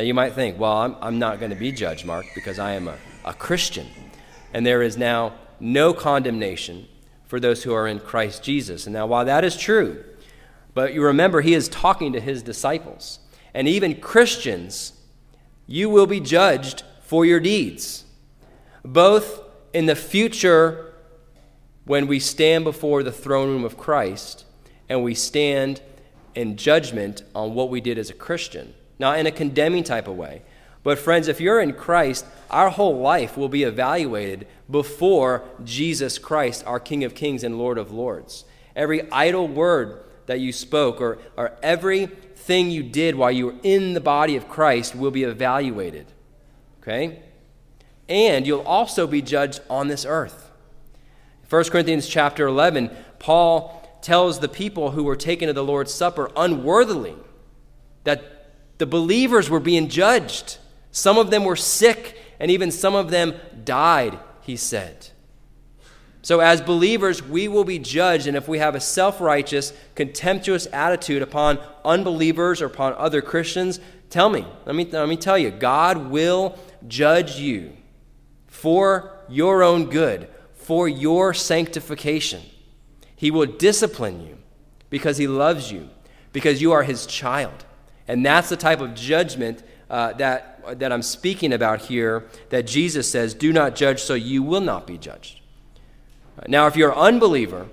Now, 0.00 0.04
you 0.04 0.14
might 0.14 0.32
think, 0.32 0.58
well, 0.58 0.78
I'm, 0.78 0.96
I'm 1.02 1.18
not 1.18 1.40
going 1.40 1.50
to 1.50 1.58
be 1.58 1.72
judged, 1.72 2.06
Mark, 2.06 2.24
because 2.34 2.58
I 2.58 2.72
am 2.72 2.88
a, 2.88 2.96
a 3.22 3.34
Christian. 3.34 3.86
And 4.54 4.64
there 4.64 4.80
is 4.80 4.96
now 4.96 5.34
no 5.60 5.92
condemnation 5.92 6.88
for 7.26 7.38
those 7.38 7.64
who 7.64 7.74
are 7.74 7.86
in 7.86 8.00
Christ 8.00 8.42
Jesus. 8.42 8.86
And 8.86 8.94
now, 8.94 9.06
while 9.06 9.26
that 9.26 9.44
is 9.44 9.58
true, 9.58 10.02
but 10.72 10.94
you 10.94 11.04
remember, 11.04 11.42
he 11.42 11.52
is 11.52 11.68
talking 11.68 12.14
to 12.14 12.20
his 12.20 12.42
disciples. 12.42 13.18
And 13.52 13.68
even 13.68 14.00
Christians, 14.00 14.94
you 15.66 15.90
will 15.90 16.06
be 16.06 16.18
judged 16.18 16.82
for 17.02 17.26
your 17.26 17.38
deeds, 17.38 18.04
both 18.82 19.42
in 19.74 19.84
the 19.84 19.94
future 19.94 20.94
when 21.84 22.06
we 22.06 22.20
stand 22.20 22.64
before 22.64 23.02
the 23.02 23.12
throne 23.12 23.50
room 23.50 23.64
of 23.64 23.76
Christ 23.76 24.46
and 24.88 25.04
we 25.04 25.14
stand 25.14 25.82
in 26.34 26.56
judgment 26.56 27.22
on 27.34 27.52
what 27.52 27.68
we 27.68 27.82
did 27.82 27.98
as 27.98 28.08
a 28.08 28.14
Christian. 28.14 28.72
Not 29.00 29.18
in 29.18 29.26
a 29.26 29.32
condemning 29.32 29.82
type 29.82 30.06
of 30.06 30.16
way. 30.16 30.42
But, 30.82 30.98
friends, 30.98 31.26
if 31.26 31.40
you're 31.40 31.60
in 31.60 31.72
Christ, 31.72 32.26
our 32.50 32.68
whole 32.68 32.98
life 32.98 33.34
will 33.34 33.48
be 33.48 33.62
evaluated 33.62 34.46
before 34.70 35.42
Jesus 35.64 36.18
Christ, 36.18 36.64
our 36.66 36.78
King 36.78 37.02
of 37.04 37.14
Kings 37.14 37.42
and 37.42 37.56
Lord 37.56 37.78
of 37.78 37.90
Lords. 37.90 38.44
Every 38.76 39.10
idle 39.10 39.48
word 39.48 40.04
that 40.26 40.40
you 40.40 40.52
spoke 40.52 41.00
or, 41.00 41.18
or 41.34 41.56
everything 41.62 42.70
you 42.70 42.82
did 42.82 43.14
while 43.14 43.30
you 43.30 43.46
were 43.46 43.54
in 43.62 43.94
the 43.94 44.00
body 44.00 44.36
of 44.36 44.50
Christ 44.50 44.94
will 44.94 45.10
be 45.10 45.24
evaluated. 45.24 46.06
Okay? 46.82 47.22
And 48.06 48.46
you'll 48.46 48.60
also 48.60 49.06
be 49.06 49.22
judged 49.22 49.62
on 49.70 49.88
this 49.88 50.04
earth. 50.04 50.50
1 51.48 51.64
Corinthians 51.64 52.06
chapter 52.06 52.46
11, 52.46 52.90
Paul 53.18 53.98
tells 54.02 54.40
the 54.40 54.48
people 54.48 54.90
who 54.90 55.04
were 55.04 55.16
taken 55.16 55.46
to 55.46 55.54
the 55.54 55.64
Lord's 55.64 55.92
Supper 55.94 56.30
unworthily 56.36 57.16
that 58.04 58.39
the 58.80 58.86
believers 58.86 59.50
were 59.50 59.60
being 59.60 59.88
judged. 59.88 60.56
Some 60.90 61.18
of 61.18 61.30
them 61.30 61.44
were 61.44 61.54
sick, 61.54 62.18
and 62.40 62.50
even 62.50 62.70
some 62.70 62.94
of 62.94 63.10
them 63.10 63.34
died, 63.62 64.18
he 64.40 64.56
said. 64.56 65.08
So, 66.22 66.40
as 66.40 66.62
believers, 66.62 67.22
we 67.22 67.46
will 67.46 67.64
be 67.64 67.78
judged, 67.78 68.26
and 68.26 68.38
if 68.38 68.48
we 68.48 68.58
have 68.58 68.74
a 68.74 68.80
self 68.80 69.20
righteous, 69.20 69.74
contemptuous 69.94 70.66
attitude 70.72 71.20
upon 71.20 71.58
unbelievers 71.84 72.62
or 72.62 72.66
upon 72.66 72.94
other 72.94 73.20
Christians, 73.20 73.80
tell 74.08 74.30
me, 74.30 74.46
let 74.64 74.74
me, 74.74 74.86
let 74.86 75.10
me 75.10 75.18
tell 75.18 75.36
you, 75.36 75.50
God 75.50 76.08
will 76.08 76.58
judge 76.88 77.36
you 77.36 77.74
for 78.46 79.14
your 79.28 79.62
own 79.62 79.90
good, 79.90 80.26
for 80.54 80.88
your 80.88 81.34
sanctification. 81.34 82.40
He 83.14 83.30
will 83.30 83.44
discipline 83.44 84.26
you 84.26 84.38
because 84.88 85.18
He 85.18 85.26
loves 85.26 85.70
you, 85.70 85.90
because 86.32 86.62
you 86.62 86.72
are 86.72 86.82
His 86.82 87.04
child. 87.04 87.66
And 88.10 88.26
that's 88.26 88.48
the 88.48 88.56
type 88.56 88.80
of 88.80 88.96
judgment 88.96 89.62
uh, 89.88 90.14
that, 90.14 90.80
that 90.80 90.90
I'm 90.90 91.00
speaking 91.00 91.52
about 91.52 91.82
here 91.82 92.26
that 92.48 92.66
Jesus 92.66 93.08
says, 93.08 93.34
Do 93.34 93.52
not 93.52 93.76
judge 93.76 94.02
so 94.02 94.14
you 94.14 94.42
will 94.42 94.60
not 94.60 94.84
be 94.84 94.98
judged. 94.98 95.40
Now, 96.48 96.66
if 96.66 96.74
you're 96.74 96.90
an 96.90 96.98
unbeliever, 96.98 97.68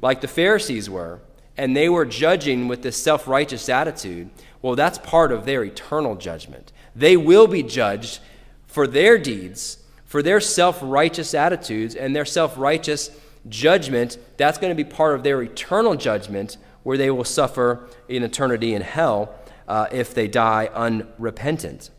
like 0.00 0.22
the 0.22 0.28
Pharisees 0.28 0.88
were, 0.88 1.20
and 1.58 1.76
they 1.76 1.90
were 1.90 2.06
judging 2.06 2.68
with 2.68 2.80
this 2.80 2.96
self 2.96 3.28
righteous 3.28 3.68
attitude, 3.68 4.30
well, 4.62 4.76
that's 4.76 4.96
part 4.96 5.30
of 5.30 5.44
their 5.44 5.62
eternal 5.62 6.14
judgment. 6.16 6.72
They 6.94 7.18
will 7.18 7.46
be 7.46 7.62
judged 7.62 8.20
for 8.66 8.86
their 8.86 9.18
deeds, 9.18 9.84
for 10.06 10.22
their 10.22 10.40
self 10.40 10.78
righteous 10.80 11.34
attitudes, 11.34 11.94
and 11.94 12.16
their 12.16 12.24
self 12.24 12.56
righteous 12.56 13.10
judgment. 13.46 14.16
That's 14.38 14.56
going 14.56 14.74
to 14.74 14.84
be 14.84 14.88
part 14.88 15.16
of 15.16 15.22
their 15.22 15.42
eternal 15.42 15.96
judgment, 15.96 16.56
where 16.82 16.96
they 16.96 17.10
will 17.10 17.24
suffer 17.24 17.86
in 18.08 18.22
eternity 18.22 18.72
in 18.72 18.80
hell 18.80 19.34
uh, 19.68 19.86
if 19.90 20.14
they 20.14 20.28
die 20.28 20.70
unrepentant. 20.74 21.90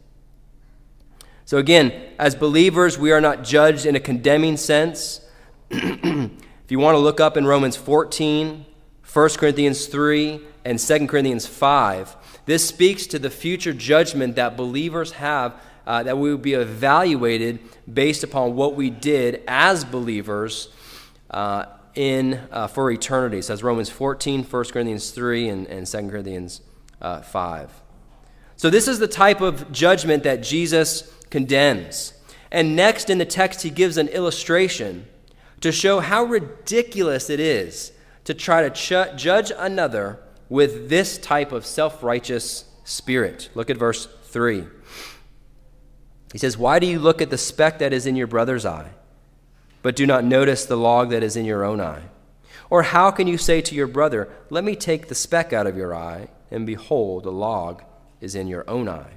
So, 1.45 1.57
again, 1.57 1.93
as 2.19 2.35
believers, 2.35 2.97
we 2.97 3.11
are 3.11 3.21
not 3.21 3.43
judged 3.43 3.85
in 3.85 3.95
a 3.95 4.01
condemning 4.01 4.57
sense. 4.57 5.21
if 5.69 6.31
you 6.69 6.79
want 6.79 6.95
to 6.95 6.99
look 6.99 7.21
up 7.21 7.37
in 7.37 7.45
Romans 7.45 7.77
14, 7.77 8.65
1 9.13 9.29
Corinthians 9.29 9.85
3, 9.87 10.41
and 10.65 10.77
2 10.77 11.07
Corinthians 11.07 11.47
5, 11.47 12.17
this 12.45 12.67
speaks 12.67 13.07
to 13.07 13.19
the 13.19 13.29
future 13.29 13.71
judgment 13.71 14.35
that 14.35 14.57
believers 14.57 15.13
have, 15.13 15.55
uh, 15.85 16.03
that 16.03 16.17
we 16.17 16.29
will 16.29 16.37
be 16.37 16.53
evaluated 16.53 17.59
based 17.91 18.25
upon 18.25 18.55
what 18.55 18.75
we 18.75 18.89
did 18.89 19.41
as 19.47 19.85
believers 19.85 20.67
uh, 21.31 21.65
in, 21.95 22.41
uh, 22.51 22.67
for 22.67 22.91
eternity. 22.91 23.41
So 23.41 23.53
that's 23.53 23.63
Romans 23.63 23.89
14, 23.89 24.43
1 24.43 24.63
Corinthians 24.65 25.11
3, 25.11 25.47
and, 25.47 25.67
and 25.67 25.87
2 25.87 26.09
Corinthians 26.09 26.59
uh, 27.01 27.21
5. 27.21 27.71
So 28.55 28.69
this 28.69 28.87
is 28.87 28.99
the 28.99 29.07
type 29.07 29.41
of 29.41 29.71
judgment 29.71 30.23
that 30.23 30.41
Jesus 30.41 31.13
condemns. 31.29 32.13
And 32.51 32.75
next 32.75 33.09
in 33.09 33.17
the 33.17 33.25
text, 33.25 33.61
he 33.61 33.69
gives 33.69 33.97
an 33.97 34.07
illustration 34.07 35.07
to 35.61 35.71
show 35.71 35.99
how 35.99 36.23
ridiculous 36.23 37.29
it 37.29 37.39
is 37.39 37.91
to 38.27 38.33
try 38.33 38.67
to 38.67 38.69
ch- 38.69 39.17
judge 39.17 39.53
another 39.57 40.19
with 40.49 40.89
this 40.89 41.17
type 41.17 41.51
of 41.51 41.65
self 41.65 42.03
righteous 42.03 42.65
spirit. 42.83 43.49
Look 43.55 43.69
at 43.69 43.77
verse 43.77 44.07
3. 44.23 44.65
He 46.33 46.37
says, 46.37 46.57
Why 46.57 46.79
do 46.79 46.87
you 46.87 46.99
look 46.99 47.21
at 47.21 47.29
the 47.29 47.37
speck 47.37 47.79
that 47.79 47.93
is 47.93 48.05
in 48.05 48.15
your 48.15 48.27
brother's 48.27 48.65
eye, 48.65 48.91
but 49.81 49.95
do 49.95 50.05
not 50.05 50.25
notice 50.25 50.65
the 50.65 50.75
log 50.75 51.09
that 51.11 51.23
is 51.23 51.37
in 51.37 51.45
your 51.45 51.63
own 51.63 51.79
eye? 51.79 52.03
Or 52.69 52.83
how 52.83 53.11
can 53.11 53.27
you 53.27 53.37
say 53.37 53.61
to 53.61 53.75
your 53.75 53.87
brother, 53.87 54.27
Let 54.49 54.63
me 54.63 54.75
take 54.75 55.07
the 55.07 55.15
speck 55.15 55.53
out 55.53 55.67
of 55.67 55.77
your 55.77 55.95
eye, 55.95 56.27
and 56.51 56.65
behold, 56.65 57.23
the 57.23 57.31
log 57.31 57.83
is 58.21 58.35
in 58.35 58.47
your 58.47 58.69
own 58.69 58.87
eye? 58.87 59.13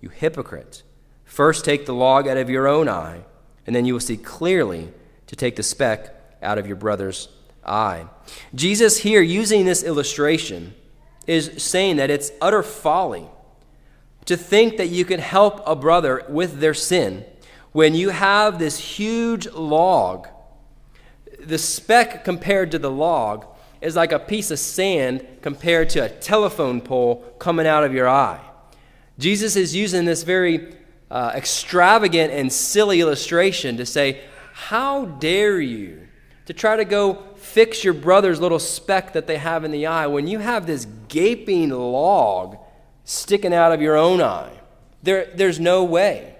You 0.00 0.08
hypocrite. 0.08 0.82
First 1.24 1.64
take 1.64 1.86
the 1.86 1.94
log 1.94 2.26
out 2.26 2.36
of 2.36 2.50
your 2.50 2.66
own 2.66 2.88
eye, 2.88 3.22
and 3.66 3.76
then 3.76 3.84
you 3.84 3.92
will 3.92 4.00
see 4.00 4.16
clearly 4.16 4.92
to 5.26 5.36
take 5.36 5.56
the 5.56 5.62
speck 5.62 6.14
out 6.42 6.58
of 6.58 6.66
your 6.66 6.76
brother's 6.76 7.28
eye. 7.64 8.06
Jesus, 8.54 8.98
here, 8.98 9.22
using 9.22 9.64
this 9.64 9.82
illustration, 9.82 10.74
is 11.26 11.62
saying 11.62 11.96
that 11.96 12.10
it's 12.10 12.32
utter 12.40 12.62
folly 12.62 13.28
to 14.24 14.36
think 14.36 14.76
that 14.76 14.88
you 14.88 15.04
can 15.04 15.20
help 15.20 15.62
a 15.66 15.76
brother 15.76 16.24
with 16.28 16.60
their 16.60 16.74
sin 16.74 17.24
when 17.72 17.94
you 17.94 18.10
have 18.10 18.58
this 18.58 18.78
huge 18.78 19.46
log. 19.48 20.28
The 21.38 21.58
speck 21.58 22.24
compared 22.24 22.70
to 22.72 22.78
the 22.78 22.90
log 22.90 23.46
is 23.80 23.96
like 23.96 24.12
a 24.12 24.18
piece 24.18 24.50
of 24.50 24.58
sand 24.58 25.26
compared 25.42 25.88
to 25.90 26.00
a 26.00 26.08
telephone 26.08 26.80
pole 26.80 27.24
coming 27.38 27.66
out 27.66 27.84
of 27.84 27.94
your 27.94 28.08
eye. 28.08 28.40
Jesus 29.18 29.56
is 29.56 29.74
using 29.74 30.04
this 30.04 30.22
very 30.22 30.74
uh, 31.10 31.32
extravagant 31.34 32.32
and 32.32 32.52
silly 32.52 33.00
illustration 33.00 33.76
to 33.76 33.86
say, 33.86 34.22
how 34.52 35.06
dare 35.06 35.60
you 35.60 36.06
to 36.46 36.52
try 36.52 36.76
to 36.76 36.84
go 36.84 37.22
fix 37.36 37.84
your 37.84 37.94
brother's 37.94 38.40
little 38.40 38.58
speck 38.58 39.12
that 39.12 39.26
they 39.26 39.36
have 39.36 39.64
in 39.64 39.70
the 39.70 39.86
eye 39.86 40.06
when 40.06 40.26
you 40.26 40.38
have 40.38 40.66
this 40.66 40.86
gaping 41.08 41.70
log 41.70 42.56
sticking 43.04 43.54
out 43.54 43.72
of 43.72 43.80
your 43.80 43.96
own 43.96 44.20
eye? 44.20 44.52
There, 45.02 45.30
there's 45.34 45.58
no 45.58 45.84
way. 45.84 46.34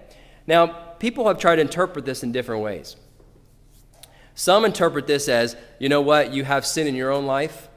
Now, 0.47 0.67
people 0.99 1.27
have 1.27 1.39
tried 1.39 1.55
to 1.55 1.61
interpret 1.61 2.05
this 2.05 2.23
in 2.23 2.31
different 2.31 2.61
ways. 2.63 2.95
Some 4.35 4.65
interpret 4.65 5.07
this 5.07 5.27
as, 5.27 5.55
you 5.79 5.89
know 5.89 6.01
what, 6.01 6.33
you 6.33 6.43
have 6.43 6.65
sin 6.65 6.87
in 6.87 6.95
your 6.95 7.11
own 7.11 7.25
life, 7.25 7.69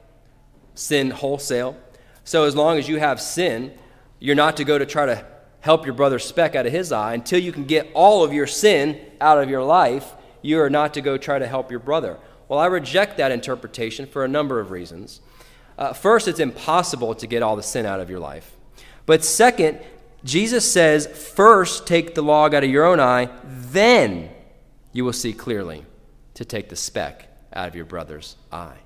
sin 0.73 1.11
wholesale. 1.11 1.77
So 2.23 2.45
as 2.45 2.55
long 2.55 2.77
as 2.77 2.87
you 2.87 2.97
have 2.99 3.21
sin, 3.21 3.73
you're 4.19 4.35
not 4.35 4.57
to 4.57 4.63
go 4.63 4.77
to 4.77 4.85
try 4.85 5.05
to 5.05 5.25
help 5.59 5.85
your 5.85 5.95
brother 5.95 6.19
speck 6.19 6.55
out 6.55 6.65
of 6.65 6.71
his 6.71 6.91
eye 6.91 7.13
until 7.13 7.39
you 7.39 7.51
can 7.51 7.65
get 7.65 7.89
all 7.93 8.23
of 8.23 8.33
your 8.33 8.47
sin 8.47 8.99
out 9.19 9.41
of 9.41 9.49
your 9.49 9.63
life 9.63 10.13
you 10.45 10.61
are 10.61 10.69
not 10.69 10.93
to 10.93 11.01
go 11.01 11.17
try 11.17 11.39
to 11.39 11.47
help 11.47 11.71
your 11.71 11.79
brother. 11.79 12.19
Well, 12.47 12.59
I 12.59 12.67
reject 12.67 13.17
that 13.17 13.31
interpretation 13.31 14.05
for 14.05 14.23
a 14.23 14.27
number 14.27 14.59
of 14.59 14.69
reasons. 14.69 15.19
Uh, 15.77 15.91
first, 15.91 16.27
it's 16.27 16.39
impossible 16.39 17.15
to 17.15 17.27
get 17.27 17.41
all 17.41 17.55
the 17.55 17.63
sin 17.63 17.85
out 17.85 17.99
of 17.99 18.11
your 18.11 18.19
life. 18.19 18.55
But 19.07 19.23
second, 19.23 19.79
Jesus 20.23 20.71
says, 20.71 21.07
first 21.07 21.87
take 21.87 22.13
the 22.13 22.21
log 22.21 22.53
out 22.53 22.63
of 22.63 22.69
your 22.69 22.85
own 22.85 22.99
eye, 22.99 23.29
then 23.43 24.29
you 24.93 25.03
will 25.03 25.13
see 25.13 25.33
clearly 25.33 25.83
to 26.35 26.45
take 26.45 26.69
the 26.69 26.75
speck 26.75 27.27
out 27.53 27.67
of 27.67 27.75
your 27.75 27.85
brother's 27.85 28.35
eye. 28.51 28.77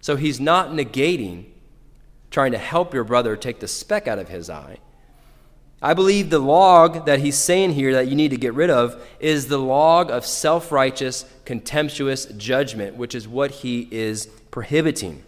So 0.00 0.16
he's 0.16 0.38
not 0.38 0.70
negating 0.70 1.46
trying 2.30 2.52
to 2.52 2.58
help 2.58 2.92
your 2.92 3.04
brother 3.04 3.36
take 3.36 3.60
the 3.60 3.68
speck 3.68 4.06
out 4.06 4.18
of 4.18 4.28
his 4.28 4.50
eye. 4.50 4.78
I 5.80 5.94
believe 5.94 6.30
the 6.30 6.38
log 6.38 7.06
that 7.06 7.20
he's 7.20 7.36
saying 7.36 7.72
here 7.72 7.94
that 7.94 8.08
you 8.08 8.14
need 8.14 8.30
to 8.30 8.36
get 8.36 8.54
rid 8.54 8.70
of 8.70 9.02
is 9.20 9.48
the 9.48 9.58
log 9.58 10.10
of 10.10 10.24
self 10.26 10.72
righteous, 10.72 11.24
contemptuous 11.44 12.26
judgment, 12.26 12.96
which 12.96 13.14
is 13.14 13.28
what 13.28 13.50
he 13.50 13.88
is 13.90 14.26
prohibiting. 14.50 15.22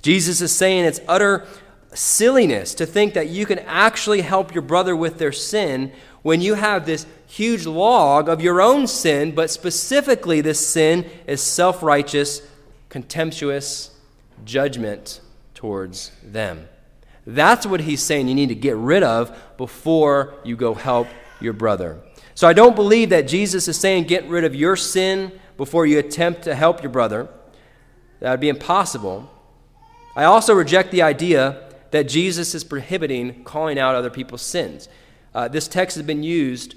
Jesus 0.00 0.40
is 0.40 0.54
saying 0.54 0.84
it's 0.84 1.00
utter 1.08 1.46
silliness 1.94 2.74
to 2.74 2.86
think 2.86 3.14
that 3.14 3.28
you 3.28 3.44
can 3.44 3.58
actually 3.60 4.22
help 4.22 4.54
your 4.54 4.62
brother 4.62 4.96
with 4.96 5.18
their 5.18 5.32
sin 5.32 5.92
when 6.22 6.40
you 6.40 6.54
have 6.54 6.86
this 6.86 7.06
huge 7.26 7.66
log 7.66 8.28
of 8.28 8.40
your 8.40 8.60
own 8.60 8.86
sin, 8.86 9.34
but 9.34 9.50
specifically, 9.50 10.40
this 10.40 10.64
sin 10.64 11.08
is 11.26 11.42
self 11.42 11.82
righteous, 11.82 12.42
contemptuous 12.88 13.90
judgment 14.44 15.20
towards 15.54 16.12
them. 16.22 16.68
That's 17.26 17.66
what 17.66 17.80
he's 17.80 18.02
saying 18.02 18.28
you 18.28 18.34
need 18.34 18.48
to 18.48 18.54
get 18.54 18.76
rid 18.76 19.02
of 19.02 19.36
before 19.56 20.34
you 20.44 20.56
go 20.56 20.74
help 20.74 21.06
your 21.40 21.52
brother. 21.52 22.00
So 22.34 22.48
I 22.48 22.52
don't 22.52 22.74
believe 22.74 23.10
that 23.10 23.28
Jesus 23.28 23.68
is 23.68 23.78
saying 23.78 24.04
get 24.04 24.26
rid 24.26 24.44
of 24.44 24.54
your 24.54 24.76
sin 24.76 25.32
before 25.56 25.86
you 25.86 25.98
attempt 25.98 26.42
to 26.42 26.54
help 26.54 26.82
your 26.82 26.90
brother. 26.90 27.28
That 28.20 28.30
would 28.32 28.40
be 28.40 28.48
impossible. 28.48 29.30
I 30.16 30.24
also 30.24 30.54
reject 30.54 30.90
the 30.90 31.02
idea 31.02 31.68
that 31.90 32.08
Jesus 32.08 32.54
is 32.54 32.64
prohibiting 32.64 33.44
calling 33.44 33.78
out 33.78 33.94
other 33.94 34.10
people's 34.10 34.42
sins. 34.42 34.88
Uh, 35.34 35.48
this 35.48 35.68
text 35.68 35.96
has 35.96 36.04
been 36.04 36.22
used 36.22 36.74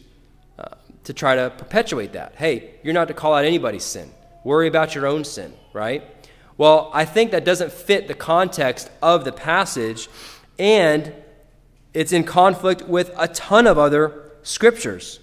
uh, 0.57 0.65
to 1.03 1.13
try 1.13 1.35
to 1.35 1.49
perpetuate 1.49 2.13
that. 2.13 2.35
Hey, 2.35 2.75
you're 2.83 2.93
not 2.93 3.07
to 3.09 3.13
call 3.13 3.33
out 3.33 3.45
anybody's 3.45 3.83
sin. 3.83 4.11
Worry 4.43 4.67
about 4.67 4.95
your 4.95 5.07
own 5.07 5.23
sin, 5.23 5.53
right? 5.73 6.03
Well, 6.57 6.89
I 6.93 7.03
think 7.03 7.31
that 7.31 7.43
doesn't 7.43 7.71
fit 7.71 8.07
the 8.07 8.13
context 8.13 8.89
of 9.01 9.25
the 9.25 9.31
passage, 9.31 10.07
and 10.57 11.13
it's 11.93 12.13
in 12.13 12.23
conflict 12.23 12.83
with 12.83 13.11
a 13.17 13.27
ton 13.27 13.67
of 13.67 13.77
other 13.77 14.31
scriptures. 14.43 15.19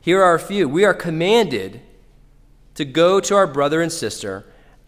Here 0.00 0.22
are 0.22 0.34
a 0.34 0.40
few. 0.40 0.68
We 0.68 0.84
are 0.84 0.94
commanded 0.94 1.80
to 2.74 2.84
go 2.84 3.20
to 3.20 3.34
our 3.34 3.46
brother 3.46 3.82
and 3.82 3.92
sister 3.92 4.46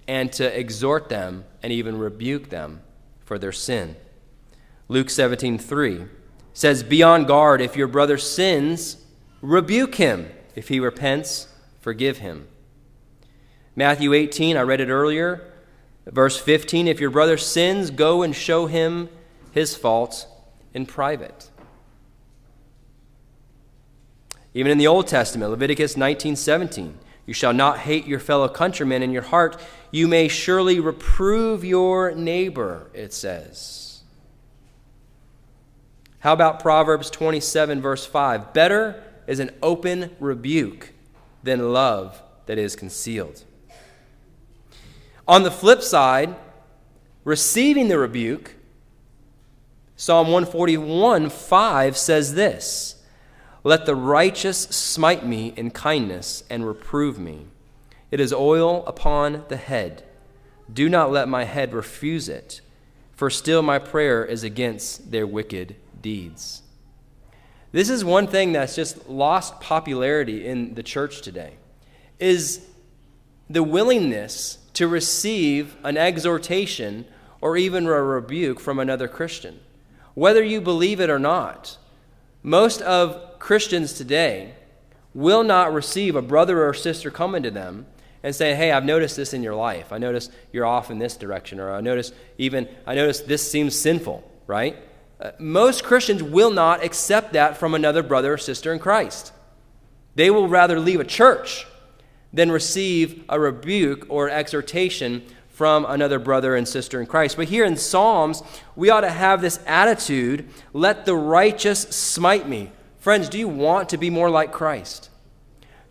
and 0.09 0.33
to 0.33 0.59
exhort 0.59 1.09
them 1.09 1.45
and 1.63 1.73
even 1.73 1.99
rebuke 1.99 2.49
them 2.49 2.81
for 3.25 3.39
their 3.39 3.53
sin. 3.53 3.97
Luke 4.89 5.11
17, 5.11 5.59
3 5.59 6.07
says, 6.57 6.83
Be 6.83 7.03
on 7.03 7.27
guard. 7.27 7.61
If 7.61 7.77
your 7.77 7.87
brother 7.87 8.17
sins, 8.17 8.97
rebuke 9.43 9.97
him. 9.97 10.31
If 10.55 10.69
he 10.69 10.81
repents, 10.81 11.49
forgive 11.81 12.19
him. 12.19 12.49
Matthew 13.77 14.15
18, 14.15 14.57
I 14.57 14.63
read 14.63 14.81
it 14.81 14.89
earlier. 14.89 15.53
Verse 16.07 16.39
15 16.39 16.89
If 16.89 16.99
your 16.99 17.11
brother 17.11 17.37
sins, 17.37 17.91
go 17.91 18.23
and 18.23 18.35
show 18.35 18.67
him 18.67 19.11
his 19.53 19.77
fault 19.77 20.27
in 20.73 20.87
private. 20.87 21.51
Even 24.55 24.73
in 24.73 24.79
the 24.79 24.87
Old 24.87 25.07
Testament, 25.07 25.51
Leviticus 25.51 25.95
19 25.95 26.37
17, 26.37 26.99
you 27.27 27.35
shall 27.35 27.53
not 27.53 27.81
hate 27.81 28.07
your 28.07 28.21
fellow 28.21 28.49
countrymen 28.49 29.03
in 29.03 29.13
your 29.13 29.23
heart. 29.23 29.61
You 29.91 30.09
may 30.09 30.29
surely 30.29 30.81
reprove 30.81 31.67
your 31.67 32.15
neighbor, 32.15 32.91
it 32.95 33.13
says. 33.13 33.86
How 36.27 36.33
about 36.33 36.59
Proverbs 36.59 37.09
27, 37.09 37.81
verse 37.81 38.05
5? 38.05 38.53
Better 38.53 39.01
is 39.29 39.39
an 39.39 39.53
open 39.63 40.11
rebuke 40.19 40.93
than 41.45 41.73
love 41.73 42.21
that 42.47 42.59
is 42.59 42.75
concealed. 42.75 43.45
On 45.29 45.45
the 45.45 45.53
flip 45.53 45.83
side, 45.83 46.35
receiving 47.23 47.87
the 47.87 47.97
rebuke, 47.97 48.57
Psalm 49.95 50.33
141, 50.33 51.31
5 51.31 51.97
says 51.97 52.35
this 52.35 53.05
let 53.63 53.87
the 53.87 53.95
righteous 53.95 54.59
smite 54.59 55.25
me 55.25 55.55
in 55.57 55.71
kindness 55.71 56.43
and 56.51 56.67
reprove 56.67 57.21
me. 57.21 57.47
It 58.11 58.19
is 58.19 58.33
oil 58.33 58.85
upon 58.87 59.45
the 59.47 59.59
head. 59.59 60.03
Do 60.75 60.89
not 60.89 61.13
let 61.13 61.29
my 61.29 61.45
head 61.45 61.73
refuse 61.73 62.29
it, 62.29 62.63
for 63.15 63.31
still 63.31 63.63
my 63.63 63.79
prayer 63.79 64.25
is 64.25 64.43
against 64.43 65.13
their 65.13 65.25
wicked 65.25 65.77
deeds. 66.07 66.63
This 67.73 67.91
is 67.91 68.05
one 68.05 68.29
thing 68.29 68.53
that's 68.53 68.77
just 68.77 69.09
lost 69.09 69.61
popularity 69.61 70.47
in 70.47 70.77
the 70.77 70.85
church 70.85 71.21
today 71.21 71.55
is 72.21 72.65
the 73.51 73.65
willingness 73.65 74.59
to 74.75 74.87
receive 74.87 75.77
an 75.83 75.97
exhortation 75.97 77.07
or 77.41 77.57
even 77.57 77.87
a 77.87 78.03
rebuke 78.03 78.61
from 78.61 78.79
another 78.79 79.09
Christian. 79.09 79.59
Whether 80.15 80.45
you 80.45 80.61
believe 80.61 81.01
it 81.01 81.11
or 81.11 81.19
not, 81.19 81.77
most 82.41 82.83
of 82.83 83.41
Christians 83.41 83.93
today 83.93 84.55
will 85.13 85.43
not 85.43 85.75
receive 85.75 86.15
a 86.15 86.23
brother 86.23 86.65
or 86.65 86.73
sister 86.73 87.11
coming 87.11 87.43
to 87.43 87.51
them 87.51 87.85
and 88.23 88.33
say, 88.33 88.55
Hey, 88.55 88.71
I've 88.71 88.85
noticed 88.85 89.17
this 89.17 89.35
in 89.35 89.43
your 89.43 89.57
life. 89.57 89.93
I 89.93 89.99
notice 89.99 90.31
you're 90.53 90.67
off 90.67 90.89
in 90.89 91.01
this 91.01 91.17
direction, 91.17 91.59
or 91.59 91.75
I 91.75 91.81
notice 91.81 92.13
even, 92.39 92.69
I 92.87 92.95
notice 92.95 93.23
this 93.23 93.51
seems 93.51 93.77
sinful, 93.77 94.23
right? 94.47 94.77
Most 95.39 95.85
Christians 95.85 96.23
will 96.23 96.51
not 96.51 96.85
accept 96.85 97.33
that 97.33 97.57
from 97.57 97.75
another 97.75 98.03
brother 98.03 98.35
or 98.35 98.39
sister 98.39 98.73
in 98.73 98.79
Christ. 98.79 99.33
They 100.15 100.31
will 100.31 100.49
rather 100.49 100.79
leave 100.79 101.01
a 101.01 101.05
church 101.05 101.67
than 102.33 102.51
receive 102.51 103.25
a 103.29 103.41
rebuke 103.41 104.07
or 104.09 104.29
exhortation 104.29 105.25
from 105.49 105.87
another 105.87 106.19
brother 106.19 106.55
and 106.55 106.69
sister 106.69 107.01
in 107.01 107.07
Christ. 107.07 107.37
But 107.39 107.49
here 107.49 107.65
in 107.65 107.77
Psalms, 107.77 108.43
we 108.75 108.91
ought 108.91 109.01
to 109.01 109.11
have 109.11 109.41
this 109.41 109.59
attitude 109.67 110.49
let 110.75 111.07
the 111.07 111.15
righteous 111.15 111.81
smite 111.81 112.47
me. 112.47 112.71
Friends, 112.99 113.31
do 113.31 113.39
you 113.39 113.49
want 113.49 113.89
to 113.91 113.97
be 113.97 114.11
more 114.11 114.29
like 114.29 114.53
Christ? 114.53 115.09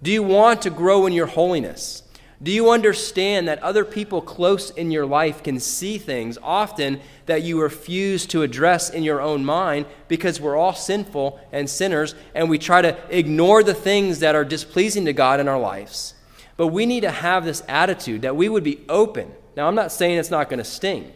Do 0.03 0.11
you 0.11 0.21
want 0.21 0.61
to 0.63 0.69
grow 0.69 1.07
in 1.07 1.13
your 1.13 1.25
holiness? 1.25 2.03
Do 2.45 2.51
you 2.51 2.69
understand 2.69 3.47
that 3.47 3.63
other 3.63 3.84
people 3.84 4.21
close 4.21 4.69
in 4.69 4.91
your 4.91 5.08
life 5.08 5.41
can 5.41 5.60
see 5.60 5.97
things 5.97 6.38
often 6.43 7.01
that 7.25 7.41
you 7.41 7.60
refuse 7.60 8.27
to 8.27 8.43
address 8.43 8.91
in 8.91 9.01
your 9.01 9.19
own 9.19 9.43
mind 9.43 9.88
because 10.08 10.39
we're 10.39 10.55
all 10.55 10.75
sinful 10.75 11.39
and 11.51 11.67
sinners 11.67 12.13
and 12.36 12.47
we 12.47 12.60
try 12.60 12.84
to 12.84 12.95
ignore 13.10 13.63
the 13.63 13.73
things 13.73 14.19
that 14.19 14.36
are 14.36 14.45
displeasing 14.45 15.05
to 15.05 15.13
God 15.13 15.39
in 15.39 15.47
our 15.47 15.60
lives? 15.60 16.13
But 16.55 16.67
we 16.67 16.86
need 16.86 17.01
to 17.01 17.10
have 17.10 17.45
this 17.45 17.63
attitude 17.67 18.21
that 18.21 18.36
we 18.36 18.47
would 18.47 18.63
be 18.63 18.86
open. 18.89 19.31
Now, 19.58 19.67
I'm 19.67 19.73
not 19.73 19.91
saying 19.91 20.19
it's 20.19 20.29
not 20.29 20.47
going 20.47 20.60
to 20.60 20.63
sting. 20.63 21.12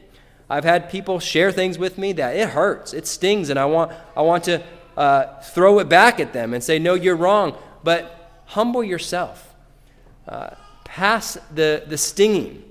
I've 0.49 0.63
had 0.63 0.89
people 0.89 1.19
share 1.19 1.51
things 1.51 1.77
with 1.77 1.99
me 1.99 2.11
that 2.13 2.37
it 2.37 2.49
hurts, 2.49 2.91
it 2.91 3.05
stings, 3.05 3.51
and 3.51 3.59
I 3.59 3.65
want, 3.65 3.91
I 4.17 4.23
want 4.23 4.45
to 4.45 4.63
uh, 4.97 5.39
throw 5.41 5.77
it 5.77 5.89
back 5.89 6.19
at 6.19 6.33
them 6.33 6.55
and 6.55 6.63
say, 6.63 6.79
No, 6.79 6.95
you're 6.95 7.15
wrong. 7.15 7.55
But 7.83 8.41
humble 8.45 8.83
yourself. 8.83 9.53
Uh, 10.27 10.55
pass 10.89 11.37
the, 11.53 11.83
the 11.87 11.97
stinging, 11.97 12.63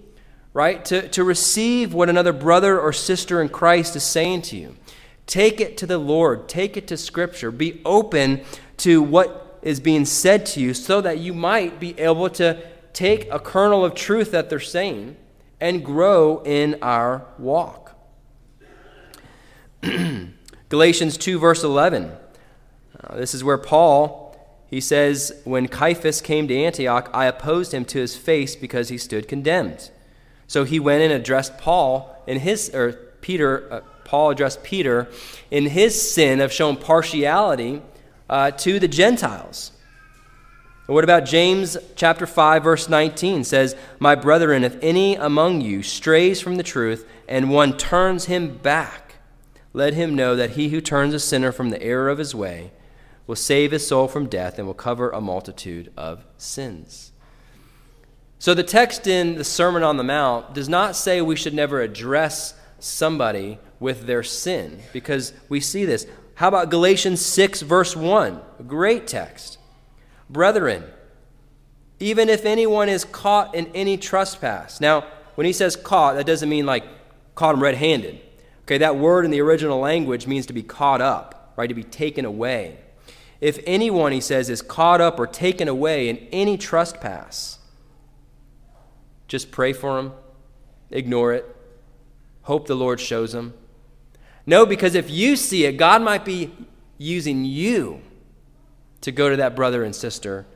right? 0.52 0.84
To, 0.86 1.08
to 1.08 1.22
receive 1.22 1.94
what 1.94 2.08
another 2.08 2.32
brother 2.32 2.78
or 2.78 2.92
sister 2.92 3.40
in 3.40 3.48
Christ 3.48 3.94
is 3.94 4.02
saying 4.02 4.42
to 4.42 4.56
you. 4.56 4.76
Take 5.26 5.60
it 5.60 5.76
to 5.78 5.86
the 5.86 5.98
Lord, 5.98 6.48
take 6.48 6.76
it 6.76 6.88
to 6.88 6.96
Scripture. 6.96 7.52
Be 7.52 7.80
open 7.84 8.40
to 8.78 9.00
what 9.00 9.60
is 9.62 9.78
being 9.78 10.04
said 10.04 10.46
to 10.46 10.60
you 10.60 10.74
so 10.74 11.00
that 11.00 11.18
you 11.18 11.32
might 11.32 11.78
be 11.78 11.98
able 12.00 12.28
to 12.30 12.60
take 12.92 13.30
a 13.30 13.38
kernel 13.38 13.84
of 13.84 13.94
truth 13.94 14.32
that 14.32 14.50
they're 14.50 14.58
saying 14.58 15.16
and 15.60 15.84
grow 15.84 16.42
in 16.44 16.76
our 16.82 17.24
walk. 17.38 17.96
Galatians 20.68 21.16
2, 21.16 21.38
verse 21.38 21.62
11. 21.62 22.10
Uh, 23.00 23.16
this 23.16 23.32
is 23.32 23.44
where 23.44 23.58
Paul, 23.58 24.27
he 24.70 24.80
says, 24.80 25.32
When 25.44 25.66
Cephas 25.66 26.20
came 26.20 26.46
to 26.48 26.56
Antioch, 26.56 27.10
I 27.14 27.26
opposed 27.26 27.72
him 27.72 27.84
to 27.86 27.98
his 27.98 28.16
face 28.16 28.54
because 28.54 28.90
he 28.90 28.98
stood 28.98 29.26
condemned. 29.26 29.90
So 30.46 30.64
he 30.64 30.78
went 30.78 31.02
and 31.02 31.12
addressed 31.12 31.58
Paul 31.58 32.14
in 32.26 32.40
his, 32.40 32.74
or 32.74 32.92
Peter, 33.20 33.72
uh, 33.72 33.80
Paul 34.04 34.30
addressed 34.30 34.62
Peter 34.62 35.08
in 35.50 35.66
his 35.66 36.10
sin 36.10 36.40
of 36.40 36.52
showing 36.52 36.76
partiality 36.76 37.82
uh, 38.28 38.50
to 38.52 38.78
the 38.78 38.88
Gentiles. 38.88 39.72
What 40.86 41.04
about 41.04 41.26
James 41.26 41.76
chapter 41.96 42.26
5 42.26 42.64
verse 42.64 42.88
19 42.88 43.44
says, 43.44 43.76
"My 43.98 44.14
brethren, 44.14 44.64
if 44.64 44.76
any 44.80 45.16
among 45.16 45.60
you 45.60 45.82
strays 45.82 46.40
from 46.40 46.56
the 46.56 46.62
truth 46.62 47.06
and 47.28 47.50
one 47.50 47.76
turns 47.76 48.24
him 48.24 48.56
back, 48.56 49.16
let 49.74 49.92
him 49.92 50.14
know 50.14 50.34
that 50.34 50.52
he 50.52 50.70
who 50.70 50.80
turns 50.80 51.12
a 51.12 51.20
sinner 51.20 51.52
from 51.52 51.68
the 51.68 51.82
error 51.82 52.08
of 52.08 52.16
his 52.16 52.34
way 52.34 52.70
will 53.28 53.36
save 53.36 53.70
his 53.70 53.86
soul 53.86 54.08
from 54.08 54.26
death 54.26 54.58
and 54.58 54.66
will 54.66 54.74
cover 54.74 55.10
a 55.10 55.20
multitude 55.20 55.92
of 55.96 56.24
sins. 56.38 57.12
So, 58.40 58.54
the 58.54 58.64
text 58.64 59.06
in 59.06 59.36
the 59.36 59.44
Sermon 59.44 59.82
on 59.82 59.96
the 59.96 60.04
Mount 60.04 60.54
does 60.54 60.68
not 60.68 60.96
say 60.96 61.20
we 61.20 61.36
should 61.36 61.54
never 61.54 61.80
address 61.80 62.54
somebody 62.80 63.58
with 63.78 64.06
their 64.06 64.22
sin, 64.22 64.80
because 64.92 65.32
we 65.48 65.60
see 65.60 65.84
this. 65.84 66.06
How 66.34 66.48
about 66.48 66.70
Galatians 66.70 67.24
6, 67.24 67.62
verse 67.62 67.94
1? 67.94 68.40
A 68.60 68.62
great 68.62 69.06
text. 69.06 69.58
Brethren, 70.30 70.84
even 72.00 72.28
if 72.28 72.46
anyone 72.46 72.88
is 72.88 73.04
caught 73.04 73.54
in 73.54 73.66
any 73.74 73.96
trespass. 73.96 74.80
Now, 74.80 75.04
when 75.34 75.46
he 75.46 75.52
says 75.52 75.76
caught, 75.76 76.14
that 76.14 76.26
doesn't 76.26 76.48
mean 76.48 76.64
like 76.64 76.84
caught 77.34 77.54
him 77.54 77.62
red 77.62 77.74
handed. 77.74 78.20
Okay, 78.62 78.78
that 78.78 78.96
word 78.96 79.24
in 79.24 79.30
the 79.30 79.40
original 79.40 79.80
language 79.80 80.26
means 80.26 80.46
to 80.46 80.52
be 80.52 80.62
caught 80.62 81.00
up, 81.00 81.52
right? 81.56 81.68
To 81.68 81.74
be 81.74 81.84
taken 81.84 82.24
away. 82.24 82.78
If 83.40 83.60
anyone, 83.66 84.12
he 84.12 84.20
says, 84.20 84.50
is 84.50 84.62
caught 84.62 85.00
up 85.00 85.18
or 85.20 85.26
taken 85.26 85.68
away 85.68 86.08
in 86.08 86.16
any 86.32 86.56
trespass, 86.56 87.58
just 89.28 89.50
pray 89.50 89.72
for 89.72 89.98
him, 89.98 90.12
ignore 90.90 91.32
it, 91.32 91.56
hope 92.42 92.66
the 92.66 92.74
Lord 92.74 92.98
shows 92.98 93.34
him. 93.34 93.54
No, 94.46 94.66
because 94.66 94.94
if 94.94 95.10
you 95.10 95.36
see 95.36 95.66
it, 95.66 95.76
God 95.76 96.02
might 96.02 96.24
be 96.24 96.50
using 96.96 97.44
you 97.44 98.00
to 99.02 99.12
go 99.12 99.28
to 99.28 99.36
that 99.36 99.54
brother 99.54 99.84
and 99.84 99.94
sister 99.94 100.46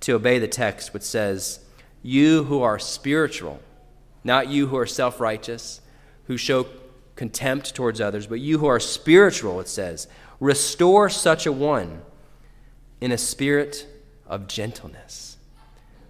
to 0.00 0.12
obey 0.12 0.38
the 0.38 0.48
text, 0.48 0.92
which 0.92 1.02
says, 1.02 1.60
You 2.02 2.44
who 2.44 2.62
are 2.62 2.78
spiritual, 2.78 3.60
not 4.24 4.48
you 4.48 4.68
who 4.68 4.76
are 4.76 4.86
self 4.86 5.20
righteous, 5.20 5.80
who 6.24 6.36
show 6.36 6.66
contempt 7.14 7.74
towards 7.74 8.00
others, 8.00 8.26
but 8.26 8.40
you 8.40 8.58
who 8.58 8.66
are 8.66 8.80
spiritual, 8.80 9.60
it 9.60 9.68
says, 9.68 10.08
restore 10.40 11.08
such 11.08 11.46
a 11.46 11.52
one 11.52 12.00
in 13.00 13.12
a 13.12 13.18
spirit 13.18 13.86
of 14.26 14.46
gentleness. 14.48 15.36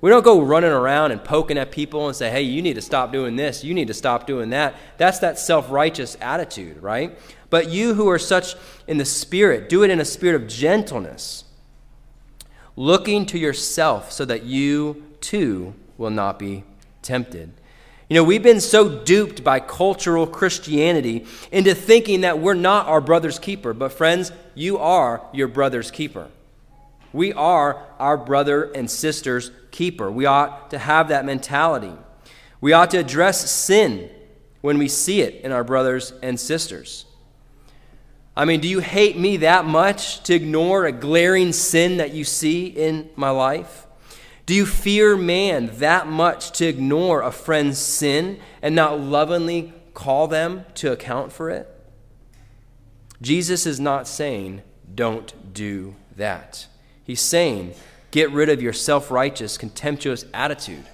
We 0.01 0.11
don't 0.11 0.24
go 0.24 0.41
running 0.41 0.70
around 0.70 1.11
and 1.11 1.22
poking 1.22 1.59
at 1.59 1.72
people 1.72 2.07
and 2.07 2.14
say, 2.14 2.30
hey, 2.30 2.43
you 2.43 2.62
need 2.62 2.74
to 2.74 2.82
stop 2.82 3.12
doing 3.12 3.34
this, 3.34 3.64
you 3.64 3.74
need 3.74 3.89
to 3.89 3.95
stop 3.95 4.26
doing 4.26 4.51
that. 4.51 4.74
That's 4.97 5.18
that 5.20 5.39
self 5.39 5.70
righteous 5.70 6.16
attitude, 6.20 6.82
right? 6.82 7.18
But 7.51 7.68
you 7.68 7.95
who 7.95 8.09
are 8.09 8.18
such 8.18 8.55
in 8.86 8.99
the 8.99 9.05
spirit, 9.05 9.68
do 9.68 9.82
it 9.82 9.91
in 9.91 10.01
a 10.01 10.05
spirit 10.05 10.41
of 10.41 10.49
gentleness, 10.49 11.45
looking 12.76 13.26
to 13.26 13.39
yourself 13.39 14.12
so 14.12 14.24
that 14.24 14.45
you 14.45 15.03
too 15.20 15.74
will 15.97 16.11
not 16.11 16.39
be 16.39 16.62
tempted. 17.03 17.53
You 18.09 18.14
know, 18.14 18.24
we've 18.24 18.43
been 18.43 18.61
so 18.61 19.03
duped 19.05 19.45
by 19.45 19.61
cultural 19.61 20.26
Christianity 20.26 21.26
into 21.53 21.74
thinking 21.74 22.22
that 22.22 22.39
we're 22.39 22.55
not 22.55 22.86
our 22.86 23.03
brother's 23.03 23.39
keeper. 23.39 23.74
But, 23.74 23.93
friends, 23.93 24.32
you 24.55 24.78
are 24.78 25.22
your 25.32 25.49
brother's 25.49 25.91
keeper. 25.91 26.28
We 27.18 27.32
are 27.32 27.84
our 27.98 28.16
brother 28.16 28.70
and 28.70 28.88
sister's 28.88 29.50
keeper. 29.72 30.08
We 30.08 30.24
ought 30.26 30.70
to 30.70 30.78
have 30.78 31.08
that 31.08 31.24
mentality. 31.24 31.92
We 32.60 32.72
ought 32.72 32.92
to 32.92 32.98
address 32.98 33.50
sin 33.50 34.08
when 34.60 34.78
we 34.78 34.86
see 34.86 35.22
it 35.22 35.42
in 35.42 35.50
our 35.50 35.64
brothers 35.64 36.12
and 36.22 36.38
sisters. 36.38 37.06
I 38.36 38.44
mean, 38.44 38.60
do 38.60 38.68
you 38.68 38.78
hate 38.78 39.18
me 39.18 39.38
that 39.38 39.64
much 39.64 40.22
to 40.22 40.34
ignore 40.34 40.84
a 40.84 40.92
glaring 40.92 41.52
sin 41.52 41.96
that 41.96 42.14
you 42.14 42.22
see 42.22 42.66
in 42.66 43.10
my 43.16 43.30
life? 43.30 43.88
Do 44.46 44.54
you 44.54 44.64
fear 44.64 45.16
man 45.16 45.72
that 45.78 46.06
much 46.06 46.52
to 46.58 46.66
ignore 46.66 47.22
a 47.22 47.32
friend's 47.32 47.78
sin 47.78 48.38
and 48.62 48.76
not 48.76 49.00
lovingly 49.00 49.72
call 49.92 50.28
them 50.28 50.66
to 50.76 50.92
account 50.92 51.32
for 51.32 51.50
it? 51.50 51.68
Jesus 53.20 53.66
is 53.66 53.80
not 53.80 54.06
saying, 54.06 54.62
don't 54.94 55.52
do 55.52 55.96
that. 56.14 56.68
He's 57.09 57.22
saying, 57.22 57.72
get 58.11 58.30
rid 58.32 58.50
of 58.50 58.61
your 58.61 58.74
self 58.74 59.11
righteous, 59.11 59.56
contemptuous 59.56 60.26
attitude 60.34 60.84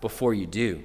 before 0.00 0.34
you 0.34 0.44
do. 0.44 0.82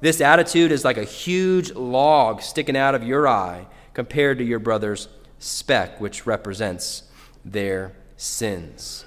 This 0.00 0.20
attitude 0.20 0.72
is 0.72 0.84
like 0.84 0.98
a 0.98 1.04
huge 1.04 1.70
log 1.70 2.42
sticking 2.42 2.76
out 2.76 2.96
of 2.96 3.04
your 3.04 3.28
eye 3.28 3.68
compared 3.94 4.38
to 4.38 4.44
your 4.44 4.58
brother's 4.58 5.06
speck, 5.38 6.00
which 6.00 6.26
represents 6.26 7.04
their 7.44 7.92
sins. 8.16 9.04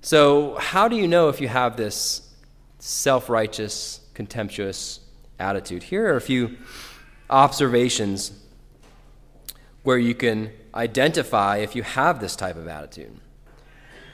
So, 0.00 0.54
how 0.54 0.88
do 0.88 0.96
you 0.96 1.06
know 1.06 1.28
if 1.28 1.38
you 1.38 1.48
have 1.48 1.76
this 1.76 2.34
self 2.78 3.28
righteous, 3.28 4.00
contemptuous 4.14 5.00
attitude? 5.38 5.82
Here 5.82 6.14
are 6.14 6.16
a 6.16 6.20
few 6.22 6.56
observations 7.28 8.32
where 9.82 9.98
you 9.98 10.14
can 10.14 10.50
identify 10.78 11.58
if 11.58 11.74
you 11.74 11.82
have 11.82 12.20
this 12.20 12.36
type 12.36 12.56
of 12.56 12.68
attitude. 12.68 13.14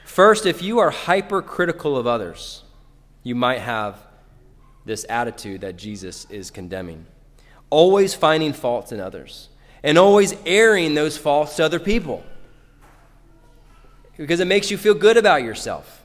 First, 0.03 0.45
if 0.45 0.61
you 0.61 0.79
are 0.79 0.89
hypercritical 0.89 1.95
of 1.95 2.07
others, 2.07 2.63
you 3.23 3.35
might 3.35 3.59
have 3.59 3.99
this 4.83 5.05
attitude 5.09 5.61
that 5.61 5.77
Jesus 5.77 6.25
is 6.29 6.49
condemning. 6.51 7.05
Always 7.69 8.13
finding 8.13 8.51
faults 8.53 8.91
in 8.91 8.99
others 8.99 9.49
and 9.83 9.97
always 9.97 10.35
airing 10.45 10.95
those 10.95 11.17
faults 11.17 11.55
to 11.57 11.65
other 11.65 11.79
people 11.79 12.23
because 14.17 14.39
it 14.39 14.45
makes 14.45 14.71
you 14.71 14.77
feel 14.77 14.93
good 14.93 15.17
about 15.17 15.43
yourself. 15.43 16.03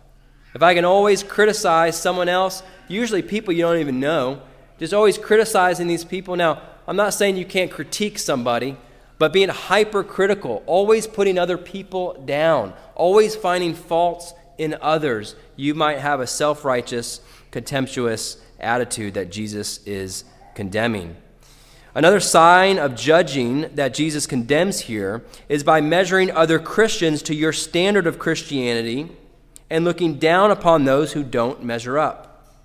If 0.55 0.63
I 0.63 0.75
can 0.75 0.85
always 0.85 1.23
criticize 1.23 1.97
someone 1.97 2.29
else, 2.29 2.63
usually 2.89 3.23
people 3.23 3.55
you 3.55 3.63
don't 3.63 3.79
even 3.79 4.01
know, 4.01 4.43
just 4.79 4.93
always 4.93 5.17
criticizing 5.17 5.87
these 5.87 6.05
people. 6.05 6.37
Now, 6.37 6.61
I'm 6.89 6.97
not 6.97 7.15
saying 7.15 7.37
you 7.37 7.45
can't 7.45 7.71
critique 7.71 8.19
somebody, 8.19 8.77
but 9.21 9.35
being 9.35 9.51
hypercritical, 9.51 10.63
always 10.65 11.07
putting 11.07 11.39
other 11.39 11.59
people 11.59 12.15
down, 12.25 12.73
always 12.95 13.37
finding 13.37 13.75
faults 13.75 14.33
in 14.57 14.75
others, 14.81 15.37
you 15.57 15.75
might 15.75 15.99
have 15.99 16.21
a 16.21 16.27
self 16.27 16.65
righteous, 16.65 17.21
contemptuous 17.51 18.39
attitude 18.59 19.13
that 19.13 19.31
Jesus 19.31 19.85
is 19.85 20.25
condemning. 20.55 21.17
Another 21.95 22.19
sign 22.19 22.79
of 22.79 22.95
judging 22.95 23.69
that 23.75 23.93
Jesus 23.93 24.27
condemns 24.27 24.81
here 24.81 25.23
is 25.51 25.63
by 25.63 25.83
measuring 25.83 26.31
other 26.31 26.59
Christians 26.59 27.21
to 27.25 27.35
your 27.35 27.53
standard 27.53 28.07
of 28.07 28.19
Christianity 28.19 29.11
and 29.69 29.85
looking 29.85 30.19
down 30.19 30.51
upon 30.51 30.85
those 30.87 31.13
who 31.13 31.23
don't 31.23 31.63
measure 31.63 31.99
up. 31.99 32.57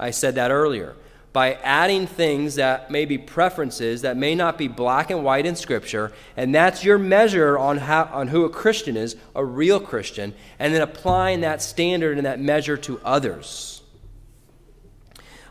I 0.00 0.10
said 0.10 0.34
that 0.34 0.50
earlier 0.50 0.96
by 1.32 1.54
adding 1.54 2.06
things 2.06 2.56
that 2.56 2.90
may 2.90 3.06
be 3.06 3.16
preferences 3.16 4.02
that 4.02 4.16
may 4.16 4.34
not 4.34 4.58
be 4.58 4.68
black 4.68 5.10
and 5.10 5.24
white 5.24 5.46
in 5.46 5.56
Scripture, 5.56 6.12
and 6.36 6.54
that's 6.54 6.84
your 6.84 6.98
measure 6.98 7.58
on, 7.58 7.78
how, 7.78 8.04
on 8.12 8.28
who 8.28 8.44
a 8.44 8.50
Christian 8.50 8.96
is, 8.96 9.16
a 9.34 9.44
real 9.44 9.80
Christian, 9.80 10.34
and 10.58 10.74
then 10.74 10.82
applying 10.82 11.40
that 11.40 11.62
standard 11.62 12.18
and 12.18 12.26
that 12.26 12.38
measure 12.38 12.76
to 12.76 13.00
others. 13.02 13.82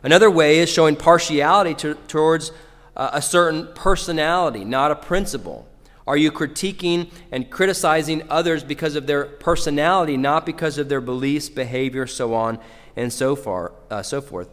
Another 0.04 0.30
way 0.30 0.60
is 0.60 0.70
showing 0.70 0.96
partiality 0.96 1.74
to, 1.76 1.96
towards 2.08 2.52
uh, 2.96 3.10
a 3.14 3.22
certain 3.22 3.68
personality, 3.74 4.64
not 4.64 4.92
a 4.92 4.96
principle. 4.96 5.68
Are 6.06 6.18
you 6.18 6.32
critiquing 6.32 7.10
and 7.32 7.50
criticizing 7.50 8.24
others 8.30 8.64
because 8.64 8.96
of 8.96 9.08
their 9.08 9.26
personality, 9.26 10.18
not 10.18 10.46
because 10.46 10.78
of 10.78 10.90
their 10.90 11.02
beliefs, 11.02 11.50
behavior, 11.50 12.06
so 12.06 12.34
on 12.34 12.60
and 12.96 13.12
so 13.12 13.36
far, 13.36 13.72
uh, 13.90 14.04
so 14.04 14.22
forth? 14.22 14.50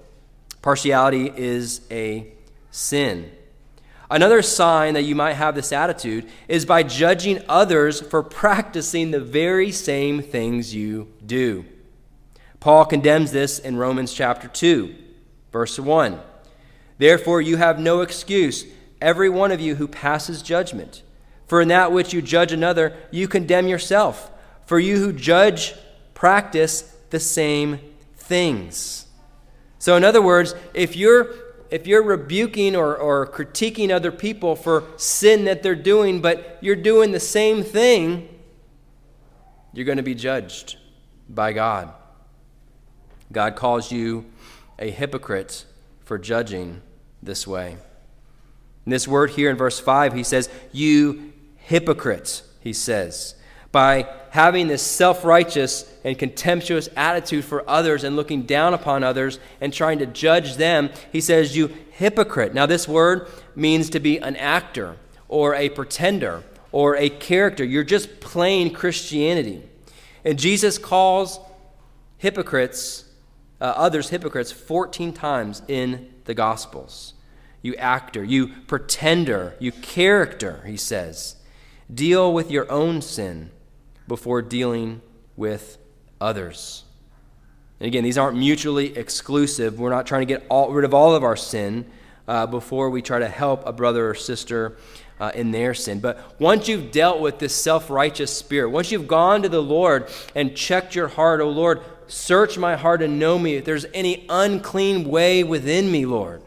Partiality 0.63 1.33
is 1.35 1.83
a 1.91 2.33
sin. 2.71 3.31
Another 4.11 4.41
sign 4.41 4.95
that 4.95 5.03
you 5.03 5.15
might 5.15 5.35
have 5.35 5.55
this 5.55 5.73
attitude 5.73 6.29
is 6.49 6.65
by 6.65 6.83
judging 6.83 7.43
others 7.49 8.01
for 8.01 8.23
practicing 8.23 9.11
the 9.11 9.21
very 9.21 9.71
same 9.71 10.23
things 10.23 10.75
you 10.75 11.13
do. 11.25 11.65
Paul 12.59 12.87
condemns 12.87 13.33
this 13.33 13.59
in 13.59 13.77
Romans 13.77 14.13
chapter 14.13 14.49
2, 14.49 14.95
verse 15.53 15.79
1. 15.79 16.21
Therefore, 16.97 17.41
you 17.41 17.59
have 17.59 17.79
no 17.79 18.01
excuse, 18.01 18.65
every 19.01 19.29
one 19.29 19.53
of 19.53 19.61
you 19.61 19.77
who 19.77 19.87
passes 19.87 20.43
judgment. 20.43 21.03
For 21.47 21.61
in 21.61 21.69
that 21.69 21.93
which 21.93 22.13
you 22.13 22.21
judge 22.21 22.53
another, 22.53 22.97
you 23.11 23.29
condemn 23.29 23.69
yourself. 23.69 24.31
For 24.67 24.79
you 24.79 24.97
who 24.97 25.13
judge 25.13 25.75
practice 26.15 26.83
the 27.11 27.21
same 27.21 27.79
things. 28.17 29.07
So, 29.79 29.97
in 29.97 30.05
other 30.05 30.23
words, 30.23 30.55
if 30.75 30.97
you're 30.97 31.35
if 31.71 31.87
you're 31.87 32.03
rebuking 32.03 32.75
or, 32.75 32.97
or 32.97 33.27
critiquing 33.27 33.95
other 33.95 34.11
people 34.11 34.57
for 34.57 34.85
sin 34.97 35.45
that 35.45 35.63
they're 35.63 35.75
doing, 35.75 36.21
but 36.21 36.59
you're 36.63 36.77
doing 36.77 37.13
the 37.13 37.21
same 37.21 37.63
thing, 37.63 38.29
you're 39.75 39.85
going 39.85 39.99
to 39.99 40.03
be 40.03 40.15
judged 40.15 40.77
by 41.29 41.53
God. 41.53 41.93
God 43.31 43.55
calls 43.55 43.93
you 43.93 44.25
a 44.79 44.91
hypocrite 44.91 45.67
for 46.05 46.17
judging 46.17 46.81
this 47.23 47.47
way. 47.47 47.77
This 48.87 49.07
word 49.07 49.31
here 49.31 49.51
in 49.51 49.57
verse 49.57 49.79
5, 49.79 50.15
he 50.15 50.23
says, 50.23 50.49
You 50.73 51.35
hypocrites, 51.57 52.45
he 52.61 52.73
says 52.73 53.35
by 53.71 54.09
having 54.31 54.69
this 54.69 54.83
self 54.83 55.25
righteous 55.25 55.91
and 56.05 56.19
contemptuous 56.19 56.89
attitude 56.97 57.45
for 57.45 57.69
others 57.69 58.05
and 58.05 58.17
looking 58.17 58.43
down 58.43 58.75
upon 58.75 59.05
others 59.05 59.39
and 59.61 59.73
trying 59.73 59.99
to 59.99 60.07
judge 60.07 60.57
them, 60.57 60.91
he 61.13 61.21
says, 61.21 61.57
You 61.57 61.69
hypocrite. 61.91 62.55
Now, 62.55 62.67
this 62.67 62.89
word 62.89 63.29
means 63.55 63.91
to 63.91 64.01
be 64.01 64.19
an 64.19 64.37
actor 64.37 64.97
or 65.29 65.55
a 65.55 65.69
pretender 65.69 66.45
or 66.73 66.97
a 66.97 67.09
character. 67.09 67.65
You're 67.65 67.85
just 67.85 68.21
plain 68.21 68.73
Christianity. 68.73 69.63
And 70.25 70.39
Jesus 70.39 70.79
calls 70.79 71.41
hypocrites, 72.19 73.05
uh, 73.61 73.65
others 73.77 74.11
hypocrites, 74.11 74.51
14 74.53 75.13
times 75.13 75.63
in 75.69 76.13
the 76.25 76.35
Gospels. 76.35 77.15
You 77.61 77.75
actor, 77.77 78.23
you 78.23 78.49
pretender, 78.67 79.57
you 79.59 79.73
character, 79.73 80.63
he 80.67 80.77
says. 80.77 81.37
Deal 81.93 82.33
with 82.33 82.51
your 82.51 82.71
own 82.71 83.03
sin 83.03 83.51
before 84.09 84.43
dealing 84.43 85.01
with 85.37 85.79
others. 86.21 86.85
And 87.81 87.87
again, 87.87 88.03
these 88.03 88.19
aren't 88.19 88.37
mutually 88.37 88.97
exclusive. 88.97 89.79
We're 89.79 89.91
not 89.91 90.07
trying 90.07 90.23
to 90.23 90.27
get 90.27 90.45
all, 90.49 90.73
rid 90.73 90.85
of 90.85 90.95
all 90.95 91.15
of 91.15 91.23
our 91.23 91.37
sin 91.37 91.87
uh, 92.27 92.47
before 92.47 92.91
we 92.91 93.03
try 93.03 93.21
to 93.21 93.29
help 93.29 93.65
a 93.67 93.73
brother 93.73 94.11
or 94.11 94.15
sister 94.15 94.77
uh, 95.21 95.31
in 95.35 95.51
their 95.51 95.75
sin. 95.75 96.01
But 96.01 96.41
once 96.41 96.69
you've 96.69 96.91
dealt 96.91 97.21
with 97.21 97.39
this 97.39 97.55
self 97.55 97.91
righteous 97.91 98.37
spirit, 98.37 98.71
once 98.71 98.91
you've 98.91 99.09
gone 99.09 99.43
to 99.43 99.49
the 99.49 99.63
Lord 99.63 100.09
and 100.35 100.57
checked 100.57 100.95
your 100.95 101.09
heart, 101.09 101.41
oh 101.41 101.51
Lord, 101.51 101.83
search 102.09 102.59
my 102.59 102.77
heart 102.77 103.03
and 103.03 103.19
know 103.19 103.39
me 103.39 103.57
if 103.57 103.65
there's 103.65 103.87
any 103.95 104.27
unclean 104.29 105.09
way 105.09 105.45
within 105.45 105.91
me, 105.91 106.07
Lord. 106.07 106.43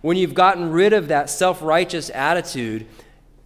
When 0.00 0.16
you've 0.16 0.34
gotten 0.34 0.70
rid 0.70 0.92
of 0.92 1.08
that 1.08 1.30
self 1.30 1.62
righteous 1.62 2.10
attitude, 2.10 2.86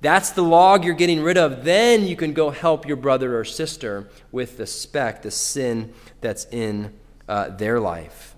that's 0.00 0.30
the 0.30 0.42
log 0.42 0.84
you're 0.84 0.94
getting 0.94 1.22
rid 1.22 1.38
of. 1.38 1.64
Then 1.64 2.06
you 2.06 2.16
can 2.16 2.32
go 2.32 2.50
help 2.50 2.86
your 2.86 2.96
brother 2.96 3.38
or 3.38 3.44
sister 3.44 4.08
with 4.30 4.56
the 4.56 4.66
speck, 4.66 5.22
the 5.22 5.30
sin 5.30 5.92
that's 6.20 6.46
in 6.50 6.92
uh, 7.28 7.48
their 7.50 7.80
life. 7.80 8.34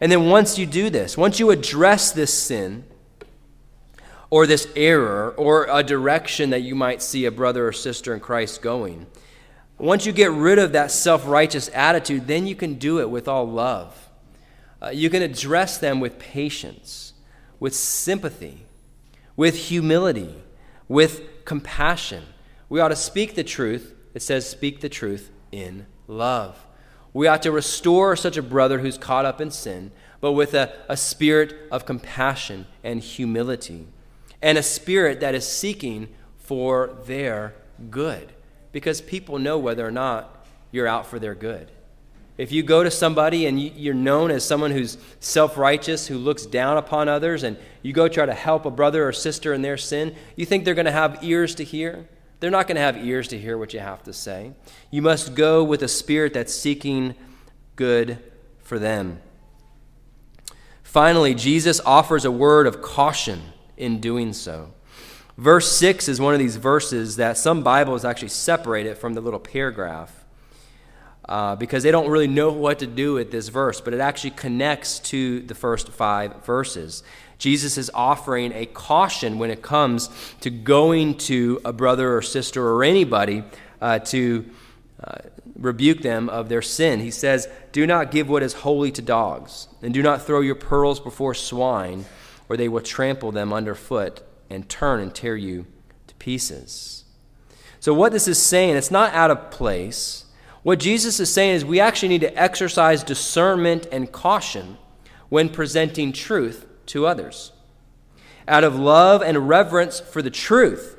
And 0.00 0.10
then 0.12 0.26
once 0.26 0.58
you 0.58 0.66
do 0.66 0.90
this, 0.90 1.16
once 1.16 1.38
you 1.38 1.50
address 1.50 2.12
this 2.12 2.32
sin, 2.32 2.84
or 4.30 4.46
this 4.46 4.68
error 4.76 5.34
or 5.36 5.66
a 5.70 5.82
direction 5.82 6.50
that 6.50 6.60
you 6.60 6.74
might 6.74 7.02
see 7.02 7.24
a 7.24 7.30
brother 7.30 7.66
or 7.66 7.72
sister 7.72 8.14
in 8.14 8.20
Christ 8.20 8.62
going. 8.62 9.06
Once 9.78 10.04
you 10.04 10.12
get 10.12 10.30
rid 10.30 10.58
of 10.58 10.72
that 10.72 10.90
self 10.90 11.26
righteous 11.26 11.70
attitude, 11.72 12.26
then 12.26 12.46
you 12.46 12.54
can 12.54 12.74
do 12.74 13.00
it 13.00 13.08
with 13.08 13.28
all 13.28 13.48
love. 13.48 14.08
Uh, 14.82 14.90
you 14.90 15.08
can 15.10 15.22
address 15.22 15.78
them 15.78 16.00
with 16.00 16.18
patience, 16.18 17.14
with 17.58 17.74
sympathy, 17.74 18.66
with 19.36 19.56
humility, 19.56 20.34
with 20.88 21.44
compassion. 21.44 22.24
We 22.68 22.80
ought 22.80 22.88
to 22.88 22.96
speak 22.96 23.34
the 23.34 23.44
truth. 23.44 23.94
It 24.14 24.22
says, 24.22 24.48
speak 24.48 24.80
the 24.80 24.88
truth 24.88 25.30
in 25.52 25.86
love. 26.06 26.66
We 27.12 27.26
ought 27.26 27.42
to 27.42 27.52
restore 27.52 28.16
such 28.16 28.36
a 28.36 28.42
brother 28.42 28.78
who's 28.78 28.98
caught 28.98 29.24
up 29.24 29.40
in 29.40 29.50
sin, 29.50 29.92
but 30.20 30.32
with 30.32 30.54
a, 30.54 30.72
a 30.88 30.96
spirit 30.96 31.54
of 31.70 31.86
compassion 31.86 32.66
and 32.82 33.00
humility 33.00 33.86
and 34.42 34.58
a 34.58 34.62
spirit 34.62 35.20
that 35.20 35.34
is 35.34 35.46
seeking 35.46 36.08
for 36.36 36.96
their 37.06 37.54
good 37.90 38.32
because 38.72 39.00
people 39.00 39.38
know 39.38 39.58
whether 39.58 39.86
or 39.86 39.90
not 39.90 40.46
you're 40.70 40.86
out 40.86 41.06
for 41.06 41.18
their 41.18 41.34
good. 41.34 41.70
If 42.38 42.52
you 42.52 42.62
go 42.62 42.84
to 42.84 42.90
somebody 42.90 43.46
and 43.46 43.60
you're 43.60 43.94
known 43.94 44.30
as 44.30 44.44
someone 44.44 44.70
who's 44.70 44.96
self 45.18 45.58
righteous, 45.58 46.06
who 46.06 46.16
looks 46.16 46.46
down 46.46 46.78
upon 46.78 47.08
others, 47.08 47.42
and 47.42 47.58
you 47.82 47.92
go 47.92 48.06
try 48.06 48.24
to 48.26 48.32
help 48.32 48.64
a 48.64 48.70
brother 48.70 49.06
or 49.06 49.12
sister 49.12 49.52
in 49.52 49.62
their 49.62 49.76
sin, 49.76 50.14
you 50.36 50.46
think 50.46 50.64
they're 50.64 50.76
going 50.76 50.86
to 50.86 50.92
have 50.92 51.22
ears 51.22 51.56
to 51.56 51.64
hear? 51.64 52.08
They're 52.38 52.52
not 52.52 52.68
going 52.68 52.76
to 52.76 52.82
have 52.82 52.96
ears 53.04 53.26
to 53.28 53.38
hear 53.38 53.58
what 53.58 53.74
you 53.74 53.80
have 53.80 54.04
to 54.04 54.12
say. 54.12 54.52
You 54.92 55.02
must 55.02 55.34
go 55.34 55.64
with 55.64 55.82
a 55.82 55.88
spirit 55.88 56.32
that's 56.32 56.54
seeking 56.54 57.16
good 57.74 58.18
for 58.60 58.78
them. 58.78 59.20
Finally, 60.84 61.34
Jesus 61.34 61.80
offers 61.84 62.24
a 62.24 62.30
word 62.30 62.68
of 62.68 62.80
caution 62.80 63.42
in 63.76 63.98
doing 63.98 64.32
so. 64.32 64.72
Verse 65.36 65.70
6 65.72 66.08
is 66.08 66.20
one 66.20 66.34
of 66.34 66.38
these 66.38 66.56
verses 66.56 67.16
that 67.16 67.36
some 67.36 67.64
Bibles 67.64 68.04
actually 68.04 68.28
separate 68.28 68.86
it 68.86 68.96
from 68.96 69.14
the 69.14 69.20
little 69.20 69.40
paragraph 69.40 70.17
uh, 71.28 71.56
because 71.56 71.82
they 71.82 71.90
don't 71.90 72.08
really 72.08 72.26
know 72.26 72.50
what 72.50 72.78
to 72.78 72.86
do 72.86 73.14
with 73.14 73.30
this 73.30 73.48
verse, 73.48 73.80
but 73.80 73.94
it 73.94 74.00
actually 74.00 74.30
connects 74.30 74.98
to 74.98 75.40
the 75.40 75.54
first 75.54 75.90
five 75.90 76.44
verses. 76.44 77.02
Jesus 77.38 77.78
is 77.78 77.90
offering 77.94 78.52
a 78.52 78.66
caution 78.66 79.38
when 79.38 79.50
it 79.50 79.62
comes 79.62 80.10
to 80.40 80.50
going 80.50 81.16
to 81.18 81.60
a 81.64 81.72
brother 81.72 82.16
or 82.16 82.22
sister 82.22 82.66
or 82.66 82.82
anybody 82.82 83.44
uh, 83.80 84.00
to 84.00 84.44
uh, 85.04 85.18
rebuke 85.56 86.00
them 86.00 86.28
of 86.28 86.48
their 86.48 86.62
sin. 86.62 87.00
He 87.00 87.10
says, 87.10 87.48
Do 87.72 87.86
not 87.86 88.10
give 88.10 88.28
what 88.28 88.42
is 88.42 88.54
holy 88.54 88.90
to 88.92 89.02
dogs, 89.02 89.68
and 89.82 89.94
do 89.94 90.02
not 90.02 90.22
throw 90.22 90.40
your 90.40 90.56
pearls 90.56 90.98
before 90.98 91.34
swine 91.34 92.04
or 92.48 92.56
they 92.56 92.68
will 92.68 92.80
trample 92.80 93.32
them 93.32 93.52
underfoot 93.52 94.22
and 94.48 94.68
turn 94.68 95.00
and 95.00 95.14
tear 95.14 95.36
you 95.36 95.66
to 96.06 96.14
pieces. 96.16 97.04
So, 97.80 97.94
what 97.94 98.12
this 98.12 98.26
is 98.26 98.40
saying, 98.40 98.76
it's 98.76 98.90
not 98.90 99.12
out 99.14 99.30
of 99.30 99.50
place. 99.50 100.24
What 100.62 100.80
Jesus 100.80 101.20
is 101.20 101.32
saying 101.32 101.54
is 101.54 101.64
we 101.64 101.80
actually 101.80 102.08
need 102.08 102.20
to 102.22 102.36
exercise 102.40 103.02
discernment 103.02 103.86
and 103.92 104.10
caution 104.10 104.78
when 105.28 105.48
presenting 105.48 106.12
truth 106.12 106.66
to 106.86 107.06
others. 107.06 107.52
Out 108.46 108.64
of 108.64 108.76
love 108.76 109.22
and 109.22 109.48
reverence 109.48 110.00
for 110.00 110.22
the 110.22 110.30
truth, 110.30 110.96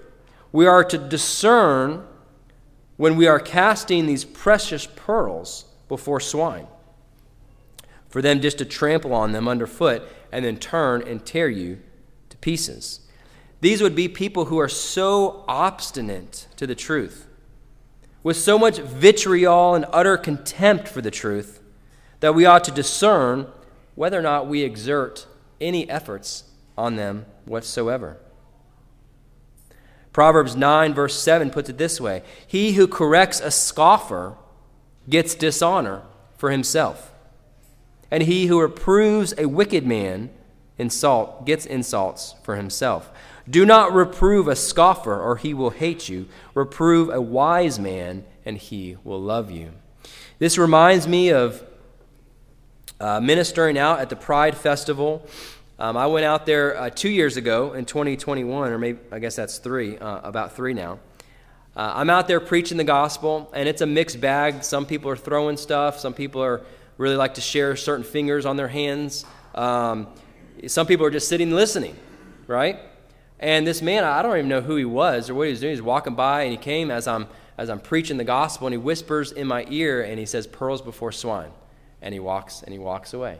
we 0.51 0.65
are 0.65 0.83
to 0.83 0.97
discern 0.97 2.05
when 2.97 3.15
we 3.15 3.27
are 3.27 3.39
casting 3.39 4.05
these 4.05 4.25
precious 4.25 4.85
pearls 4.85 5.65
before 5.87 6.19
swine, 6.19 6.67
for 8.09 8.21
them 8.21 8.41
just 8.41 8.57
to 8.59 8.65
trample 8.65 9.13
on 9.13 9.31
them 9.31 9.47
underfoot 9.47 10.03
and 10.31 10.45
then 10.45 10.57
turn 10.57 11.01
and 11.07 11.25
tear 11.25 11.49
you 11.49 11.79
to 12.29 12.37
pieces. 12.37 13.01
These 13.61 13.81
would 13.81 13.95
be 13.95 14.07
people 14.07 14.45
who 14.45 14.59
are 14.59 14.69
so 14.69 15.43
obstinate 15.47 16.47
to 16.57 16.67
the 16.67 16.75
truth, 16.75 17.27
with 18.29 18.37
so 18.37 18.59
much 18.59 18.77
vitriol 18.77 19.73
and 19.73 19.87
utter 19.91 20.15
contempt 20.15 20.87
for 20.87 21.01
the 21.01 21.09
truth, 21.09 21.59
that 22.19 22.35
we 22.35 22.45
ought 22.45 22.63
to 22.63 22.69
discern 22.69 23.47
whether 23.95 24.19
or 24.19 24.21
not 24.21 24.45
we 24.45 24.61
exert 24.61 25.25
any 25.59 25.89
efforts 25.89 26.43
on 26.77 26.95
them 26.95 27.25
whatsoever. 27.45 28.17
Proverbs 30.13 30.55
9, 30.55 30.93
verse 30.93 31.19
7 31.19 31.49
puts 31.49 31.71
it 31.71 31.79
this 31.79 31.99
way 31.99 32.21
He 32.45 32.73
who 32.73 32.87
corrects 32.87 33.39
a 33.39 33.49
scoffer 33.49 34.37
gets 35.09 35.33
dishonor 35.33 36.03
for 36.37 36.51
himself 36.51 37.11
and 38.11 38.21
he 38.21 38.45
who 38.45 38.61
reproves 38.61 39.33
a 39.39 39.47
wicked 39.47 39.87
man 39.87 40.29
insult 40.77 41.47
gets 41.47 41.65
insults 41.65 42.35
for 42.43 42.57
himself. 42.57 43.09
Do 43.49 43.65
not 43.65 43.93
reprove 43.93 44.47
a 44.47 44.55
scoffer, 44.55 45.19
or 45.19 45.37
he 45.37 45.53
will 45.53 45.71
hate 45.71 46.07
you. 46.07 46.27
Reprove 46.53 47.09
a 47.09 47.21
wise 47.21 47.79
man, 47.79 48.25
and 48.45 48.57
he 48.57 48.97
will 49.03 49.21
love 49.21 49.49
you. 49.49 49.71
This 50.37 50.57
reminds 50.57 51.07
me 51.07 51.31
of 51.31 51.63
uh, 52.99 53.19
ministering 53.19 53.77
out 53.77 53.99
at 53.99 54.09
the 54.09 54.15
Pride 54.15 54.55
Festival. 54.55 55.27
Um, 55.79 55.95
I 55.97 56.07
went 56.07 56.25
out 56.25 56.45
there 56.45 56.77
uh, 56.77 56.89
two 56.89 57.09
years 57.09 57.37
ago 57.37 57.73
in 57.73 57.85
2021, 57.85 58.71
or 58.71 58.77
maybe 58.77 58.99
I 59.11 59.19
guess 59.19 59.35
that's 59.35 59.57
three, 59.57 59.97
uh, 59.97 60.19
about 60.21 60.55
three 60.55 60.73
now. 60.73 60.99
Uh, 61.75 61.93
I'm 61.95 62.09
out 62.09 62.27
there 62.27 62.41
preaching 62.41 62.77
the 62.77 62.83
gospel, 62.83 63.49
and 63.53 63.69
it's 63.69 63.81
a 63.81 63.85
mixed 63.85 64.19
bag. 64.19 64.63
Some 64.63 64.85
people 64.85 65.09
are 65.09 65.15
throwing 65.15 65.55
stuff, 65.55 65.97
some 65.97 66.13
people 66.13 66.43
are 66.43 66.61
really 66.97 67.15
like 67.15 67.35
to 67.35 67.41
share 67.41 67.75
certain 67.77 68.03
fingers 68.03 68.45
on 68.45 68.57
their 68.57 68.67
hands. 68.67 69.25
Um, 69.55 70.07
some 70.67 70.85
people 70.85 71.05
are 71.05 71.11
just 71.11 71.29
sitting 71.29 71.51
listening, 71.51 71.95
right? 72.45 72.79
And 73.39 73.65
this 73.65 73.81
man, 73.81 74.03
I 74.03 74.21
don't 74.21 74.37
even 74.37 74.49
know 74.49 74.61
who 74.61 74.75
he 74.75 74.85
was 74.85 75.29
or 75.29 75.35
what 75.35 75.45
he 75.47 75.51
was 75.51 75.61
doing. 75.61 75.73
He's 75.73 75.81
walking 75.81 76.15
by 76.15 76.43
and 76.43 76.51
he 76.51 76.57
came 76.57 76.91
as 76.91 77.07
I'm 77.07 77.27
as 77.57 77.69
I'm 77.69 77.79
preaching 77.79 78.17
the 78.17 78.23
gospel 78.23 78.67
and 78.67 78.73
he 78.73 78.77
whispers 78.77 79.31
in 79.33 79.45
my 79.47 79.65
ear 79.69 80.01
and 80.01 80.19
he 80.19 80.25
says, 80.25 80.47
"Pearls 80.47 80.81
before 80.81 81.11
swine," 81.11 81.51
and 82.01 82.13
he 82.13 82.19
walks 82.19 82.63
and 82.63 82.71
he 82.71 82.79
walks 82.79 83.13
away. 83.13 83.39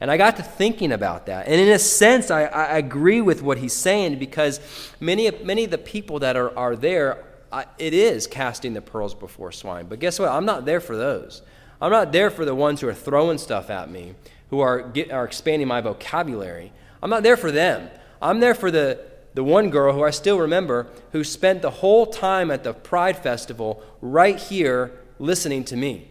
And 0.00 0.10
I 0.10 0.16
got 0.16 0.36
to 0.36 0.42
thinking 0.42 0.92
about 0.92 1.26
that. 1.26 1.46
And 1.46 1.60
in 1.60 1.68
a 1.68 1.78
sense, 1.78 2.30
I, 2.30 2.44
I 2.44 2.78
agree 2.78 3.20
with 3.20 3.42
what 3.42 3.58
he's 3.58 3.72
saying 3.72 4.18
because 4.18 4.60
many, 5.00 5.30
many 5.42 5.64
of 5.64 5.70
the 5.70 5.78
people 5.78 6.18
that 6.18 6.36
are, 6.36 6.56
are 6.58 6.76
there, 6.76 7.24
I, 7.52 7.66
it 7.78 7.94
is 7.94 8.26
casting 8.26 8.74
the 8.74 8.82
pearls 8.82 9.14
before 9.14 9.52
swine. 9.52 9.86
But 9.86 10.00
guess 10.00 10.18
what? 10.18 10.30
I'm 10.30 10.44
not 10.44 10.64
there 10.64 10.80
for 10.80 10.96
those. 10.96 11.42
I'm 11.80 11.92
not 11.92 12.12
there 12.12 12.30
for 12.30 12.44
the 12.44 12.54
ones 12.54 12.80
who 12.80 12.88
are 12.88 12.94
throwing 12.94 13.38
stuff 13.38 13.70
at 13.70 13.90
me, 13.90 14.14
who 14.50 14.60
are, 14.60 14.82
get, 14.82 15.12
are 15.12 15.24
expanding 15.24 15.68
my 15.68 15.80
vocabulary. 15.80 16.72
I'm 17.02 17.10
not 17.10 17.22
there 17.22 17.36
for 17.36 17.52
them. 17.52 17.88
I'm 18.20 18.40
there 18.40 18.54
for 18.54 18.70
the, 18.70 19.00
the 19.34 19.44
one 19.44 19.70
girl 19.70 19.92
who 19.92 20.04
I 20.04 20.10
still 20.10 20.38
remember 20.38 20.86
who 21.12 21.24
spent 21.24 21.62
the 21.62 21.70
whole 21.70 22.06
time 22.06 22.50
at 22.50 22.64
the 22.64 22.72
Pride 22.72 23.18
Festival 23.18 23.82
right 24.00 24.38
here 24.38 24.92
listening 25.18 25.64
to 25.64 25.76
me. 25.76 26.08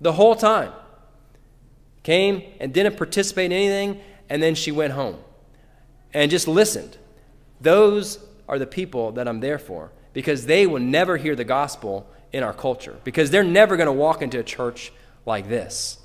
The 0.00 0.12
whole 0.12 0.36
time. 0.36 0.72
Came 2.02 2.42
and 2.60 2.72
didn't 2.74 2.96
participate 2.96 3.46
in 3.46 3.52
anything, 3.52 4.00
and 4.28 4.42
then 4.42 4.54
she 4.54 4.72
went 4.72 4.92
home 4.92 5.18
and 6.12 6.30
just 6.30 6.48
listened. 6.48 6.98
Those 7.60 8.18
are 8.48 8.58
the 8.58 8.66
people 8.66 9.12
that 9.12 9.28
I'm 9.28 9.40
there 9.40 9.58
for 9.58 9.92
because 10.12 10.46
they 10.46 10.66
will 10.66 10.80
never 10.80 11.16
hear 11.16 11.36
the 11.36 11.44
gospel 11.44 12.06
in 12.32 12.42
our 12.42 12.52
culture 12.52 12.98
because 13.04 13.30
they're 13.30 13.44
never 13.44 13.76
going 13.76 13.86
to 13.86 13.92
walk 13.92 14.20
into 14.20 14.38
a 14.38 14.42
church 14.42 14.92
like 15.24 15.48
this. 15.48 15.98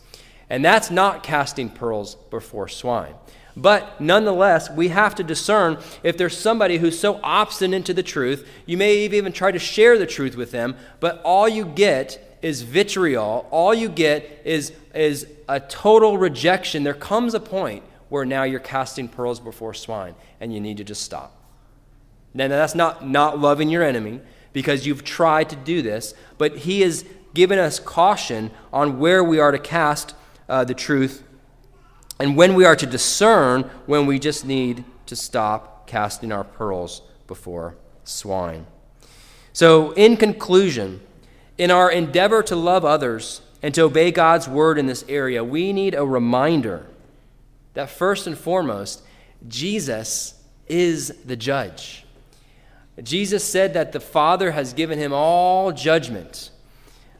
And 0.50 0.64
that's 0.64 0.90
not 0.90 1.24
casting 1.24 1.70
pearls 1.70 2.16
before 2.30 2.68
swine. 2.68 3.16
But 3.58 4.00
nonetheless, 4.00 4.70
we 4.70 4.90
have 4.90 5.16
to 5.16 5.24
discern 5.24 5.80
if 6.04 6.16
there's 6.16 6.38
somebody 6.38 6.78
who's 6.78 6.98
so 6.98 7.20
obstinate 7.24 7.86
to 7.86 7.94
the 7.94 8.04
truth, 8.04 8.48
you 8.68 8.78
may 8.78 8.98
even 8.98 9.34
try 9.34 9.52
to 9.52 9.58
share 9.58 9.98
the 9.98 10.06
truth 10.06 10.38
with 10.38 10.52
them, 10.52 10.78
but 11.00 11.20
all 11.24 11.50
you 11.50 11.66
get 11.66 12.38
is 12.44 12.62
vitriol. 12.62 13.48
All 13.50 13.74
you 13.74 13.90
get 13.90 14.44
is, 14.46 14.74
is 14.94 15.26
a 15.50 15.60
total 15.60 16.20
rejection. 16.20 16.84
There 16.84 16.94
comes 16.94 17.34
a 17.34 17.40
point 17.40 17.84
where 18.10 18.26
now 18.26 18.44
you're 18.44 18.60
casting 18.60 19.08
pearls 19.08 19.40
before 19.40 19.74
swine, 19.74 20.14
and 20.40 20.54
you 20.54 20.62
need 20.62 20.78
to 20.78 20.84
just 20.84 21.02
stop. 21.02 21.34
Now, 22.36 22.48
that's 22.50 22.76
not 22.76 23.08
not 23.08 23.40
loving 23.40 23.70
your 23.70 23.82
enemy 23.82 24.22
because 24.54 24.86
you've 24.86 25.04
tried 25.04 25.50
to 25.50 25.56
do 25.56 25.82
this, 25.82 26.14
but 26.38 26.58
he 26.58 26.82
has 26.82 27.04
given 27.34 27.58
us 27.58 27.80
caution 27.80 28.52
on 28.72 29.00
where 29.00 29.24
we 29.24 29.40
are 29.40 29.52
to 29.52 29.58
cast 29.58 30.14
uh, 30.48 30.64
the 30.64 30.76
truth 30.76 31.24
and 32.20 32.36
when 32.36 32.56
we 32.56 32.66
are 32.66 32.76
to 32.76 32.86
discern 32.86 33.64
when 33.86 34.06
we 34.06 34.20
just 34.20 34.46
need 34.46 34.84
to 35.06 35.16
stop 35.16 35.88
casting 35.88 36.32
our 36.32 36.44
pearls 36.44 37.02
before 37.28 37.76
swine. 38.04 38.66
So, 39.54 39.92
in 39.94 40.18
conclusion, 40.18 41.02
in 41.58 41.72
our 41.72 41.92
endeavor 41.92 42.44
to 42.44 42.56
love 42.56 42.86
others 42.86 43.42
and 43.62 43.74
to 43.74 43.84
obey 43.84 44.12
God's 44.12 44.48
word 44.48 44.78
in 44.78 44.86
this 44.86 45.04
area, 45.08 45.44
we 45.44 45.74
need 45.74 45.96
a 45.96 46.06
reminder 46.06 46.86
that 47.74 47.90
first 47.90 48.28
and 48.28 48.38
foremost, 48.38 49.02
Jesus 49.48 50.36
is 50.68 51.16
the 51.26 51.36
judge. 51.36 52.06
Jesus 53.04 53.44
said 53.44 53.74
that 53.74 53.92
the 53.92 54.00
Father 54.00 54.52
has 54.52 54.74
given 54.74 54.98
him 54.98 55.14
all 55.14 55.72
judgment. 55.72 56.50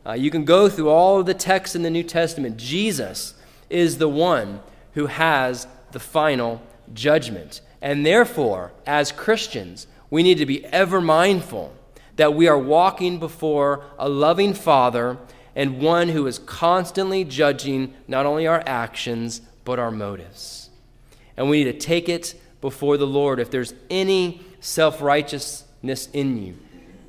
Uh, 0.06 0.14
you 0.14 0.32
can 0.32 0.46
go 0.46 0.70
through 0.70 0.90
all 0.90 1.20
of 1.20 1.26
the 1.26 1.34
texts 1.34 1.76
in 1.76 1.84
the 1.84 1.90
New 1.90 2.04
Testament. 2.04 2.58
Jesus 2.58 3.36
is 3.70 3.98
the 3.98 4.10
one 4.10 4.60
who 4.98 5.06
has 5.06 5.68
the 5.92 6.00
final 6.00 6.60
judgment. 6.92 7.62
And 7.84 8.04
therefore, 8.04 8.72
as 8.88 9.12
Christians, 9.12 9.86
we 10.10 10.24
need 10.24 10.40
to 10.40 10.46
be 10.48 10.66
ever 10.66 11.00
mindful 11.00 11.72
that 12.16 12.34
we 12.34 12.48
are 12.48 12.58
walking 12.58 13.20
before 13.20 13.86
a 14.00 14.10
loving 14.10 14.56
Father 14.56 15.20
and 15.56 15.80
one 15.80 16.10
who 16.10 16.26
is 16.26 16.40
constantly 16.40 17.24
judging 17.24 17.94
not 18.08 18.26
only 18.26 18.48
our 18.48 18.64
actions, 18.66 19.42
but 19.66 19.78
our 19.78 19.92
motives. 19.92 20.72
And 21.38 21.48
we 21.48 21.64
need 21.64 21.72
to 21.72 21.78
take 21.78 22.10
it 22.10 22.34
before 22.60 22.98
the 22.98 23.06
Lord 23.06 23.40
if 23.40 23.52
there's 23.52 23.76
any 23.92 24.42
self 24.62 25.00
righteousness 25.00 26.10
in 26.12 26.44
you, 26.44 26.58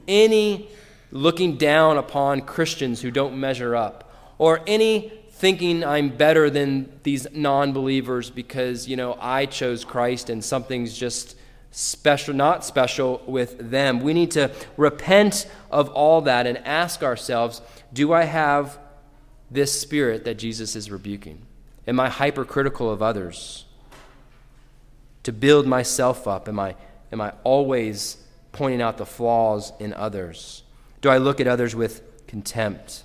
any 0.07 0.69
looking 1.11 1.57
down 1.57 1.97
upon 1.97 2.43
Christians 2.43 3.01
who 3.01 3.11
don't 3.11 3.41
measure 3.41 3.75
up, 3.75 4.13
or 4.37 4.61
any 4.67 5.11
thinking 5.39 5.85
I'm 5.85 6.09
better 6.11 6.51
than 6.51 6.99
these 7.05 7.27
non 7.33 7.73
believers 7.73 8.29
because, 8.29 8.89
you 8.89 8.97
know, 8.97 9.17
I 9.21 9.47
chose 9.47 9.85
Christ 9.85 10.31
and 10.31 10.45
something's 10.45 10.97
just 10.97 11.37
special, 11.71 12.35
not 12.35 12.65
special 12.65 13.23
with 13.27 13.71
them. 13.71 14.01
We 14.01 14.15
need 14.15 14.33
to 14.33 14.51
repent 14.77 15.49
of 15.71 15.91
all 15.91 16.23
that 16.23 16.47
and 16.47 16.59
ask 16.59 17.03
ourselves 17.03 17.63
do 17.93 18.13
I 18.13 18.25
have 18.25 18.79
this 19.51 19.81
spirit 19.81 20.25
that 20.25 20.35
Jesus 20.35 20.77
is 20.77 20.91
rebuking? 20.91 21.47
Am 21.87 21.99
I 22.01 22.09
hypercritical 22.09 22.91
of 22.91 23.01
others? 23.01 23.65
To 25.23 25.33
build 25.33 25.67
myself 25.67 26.27
up? 26.27 26.49
Am 26.49 26.59
I, 26.59 26.75
am 27.13 27.21
I 27.21 27.33
always 27.45 28.19
pointing 28.53 28.83
out 28.83 28.99
the 28.99 29.07
flaws 29.07 29.73
in 29.79 29.95
others? 29.95 30.65
Do 31.01 31.09
I 31.09 31.19
look 31.19 31.41
at 31.41 31.47
others 31.47 31.75
with 31.75 32.03
contempt? 32.27 33.05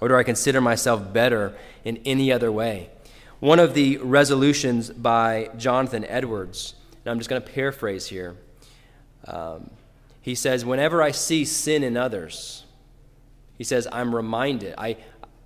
Or 0.00 0.08
do 0.08 0.16
I 0.16 0.22
consider 0.22 0.60
myself 0.60 1.12
better 1.12 1.54
in 1.84 1.98
any 2.04 2.32
other 2.32 2.50
way? 2.50 2.90
One 3.40 3.58
of 3.58 3.74
the 3.74 3.96
resolutions 3.98 4.90
by 4.90 5.50
Jonathan 5.56 6.04
Edwards, 6.04 6.74
and 7.04 7.10
I'm 7.10 7.18
just 7.18 7.30
going 7.30 7.40
to 7.40 7.48
paraphrase 7.48 8.06
here. 8.06 8.36
Um, 9.26 9.70
he 10.20 10.34
says, 10.34 10.64
Whenever 10.64 11.02
I 11.02 11.10
see 11.10 11.44
sin 11.44 11.82
in 11.82 11.96
others, 11.96 12.64
he 13.56 13.64
says, 13.64 13.86
I'm 13.90 14.14
reminded. 14.14 14.74
I, 14.76 14.96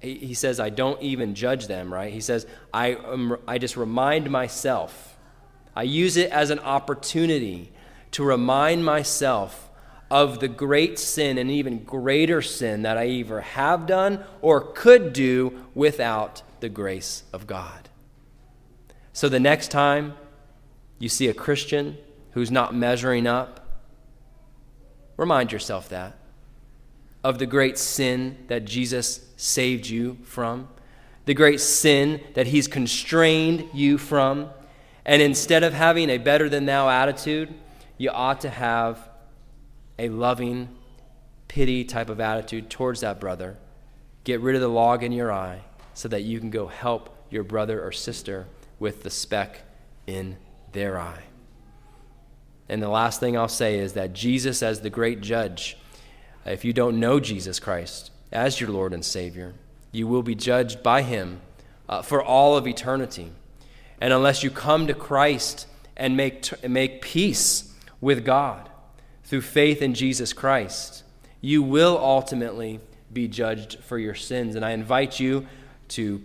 he 0.00 0.34
says, 0.34 0.60
I 0.60 0.70
don't 0.70 1.00
even 1.02 1.34
judge 1.34 1.66
them, 1.66 1.92
right? 1.92 2.12
He 2.12 2.20
says, 2.20 2.46
I, 2.72 2.94
um, 2.94 3.38
I 3.46 3.58
just 3.58 3.76
remind 3.76 4.30
myself. 4.30 5.16
I 5.74 5.82
use 5.82 6.16
it 6.16 6.30
as 6.30 6.50
an 6.50 6.60
opportunity 6.60 7.72
to 8.12 8.22
remind 8.22 8.84
myself 8.84 9.70
of 10.10 10.40
the 10.40 10.48
great 10.48 10.98
sin 10.98 11.38
and 11.38 11.50
even 11.50 11.82
greater 11.84 12.42
sin 12.42 12.82
that 12.82 12.96
I 12.96 13.06
either 13.06 13.40
have 13.40 13.86
done 13.86 14.24
or 14.40 14.60
could 14.60 15.12
do 15.12 15.64
without 15.74 16.42
the 16.60 16.68
grace 16.68 17.24
of 17.32 17.46
God. 17.46 17.88
So 19.12 19.28
the 19.28 19.40
next 19.40 19.70
time 19.70 20.14
you 20.98 21.08
see 21.08 21.28
a 21.28 21.34
Christian 21.34 21.96
who's 22.32 22.50
not 22.50 22.74
measuring 22.74 23.26
up, 23.26 23.66
remind 25.16 25.52
yourself 25.52 25.88
that 25.88 26.18
of 27.24 27.38
the 27.38 27.46
great 27.46 27.78
sin 27.78 28.36
that 28.48 28.66
Jesus 28.66 29.26
saved 29.36 29.88
you 29.88 30.18
from, 30.24 30.68
the 31.24 31.32
great 31.32 31.58
sin 31.58 32.20
that 32.34 32.46
he's 32.46 32.68
constrained 32.68 33.66
you 33.72 33.96
from. 33.96 34.50
And 35.06 35.22
instead 35.22 35.64
of 35.64 35.72
having 35.72 36.10
a 36.10 36.18
better 36.18 36.50
than 36.50 36.66
thou 36.66 36.88
attitude, 36.90 37.52
you 37.96 38.10
ought 38.10 38.42
to 38.42 38.50
have 38.50 39.08
a 39.98 40.08
loving, 40.08 40.68
pity 41.48 41.84
type 41.84 42.08
of 42.08 42.20
attitude 42.20 42.70
towards 42.70 43.00
that 43.00 43.20
brother. 43.20 43.56
Get 44.24 44.40
rid 44.40 44.54
of 44.54 44.62
the 44.62 44.68
log 44.68 45.02
in 45.02 45.12
your 45.12 45.32
eye 45.32 45.60
so 45.92 46.08
that 46.08 46.22
you 46.22 46.40
can 46.40 46.50
go 46.50 46.66
help 46.66 47.16
your 47.30 47.44
brother 47.44 47.84
or 47.84 47.92
sister 47.92 48.46
with 48.78 49.02
the 49.02 49.10
speck 49.10 49.62
in 50.06 50.36
their 50.72 50.98
eye. 50.98 51.24
And 52.68 52.82
the 52.82 52.88
last 52.88 53.20
thing 53.20 53.36
I'll 53.36 53.48
say 53.48 53.78
is 53.78 53.92
that 53.92 54.12
Jesus, 54.12 54.62
as 54.62 54.80
the 54.80 54.90
great 54.90 55.20
judge, 55.20 55.76
if 56.46 56.64
you 56.64 56.72
don't 56.72 56.98
know 56.98 57.20
Jesus 57.20 57.60
Christ 57.60 58.10
as 58.32 58.60
your 58.60 58.70
Lord 58.70 58.92
and 58.92 59.04
Savior, 59.04 59.54
you 59.92 60.06
will 60.06 60.22
be 60.22 60.34
judged 60.34 60.82
by 60.82 61.02
Him 61.02 61.40
uh, 61.88 62.02
for 62.02 62.22
all 62.22 62.56
of 62.56 62.66
eternity. 62.66 63.30
And 64.00 64.12
unless 64.12 64.42
you 64.42 64.50
come 64.50 64.86
to 64.86 64.94
Christ 64.94 65.66
and 65.96 66.16
make, 66.16 66.42
t- 66.42 66.68
make 66.68 67.00
peace 67.00 67.72
with 68.00 68.24
God, 68.24 68.68
through 69.24 69.40
faith 69.40 69.82
in 69.82 69.94
Jesus 69.94 70.32
Christ, 70.32 71.02
you 71.40 71.62
will 71.62 71.98
ultimately 71.98 72.80
be 73.12 73.28
judged 73.28 73.78
for 73.80 73.98
your 73.98 74.14
sins. 74.14 74.54
And 74.54 74.64
I 74.64 74.70
invite 74.72 75.18
you 75.18 75.46
to 75.88 76.22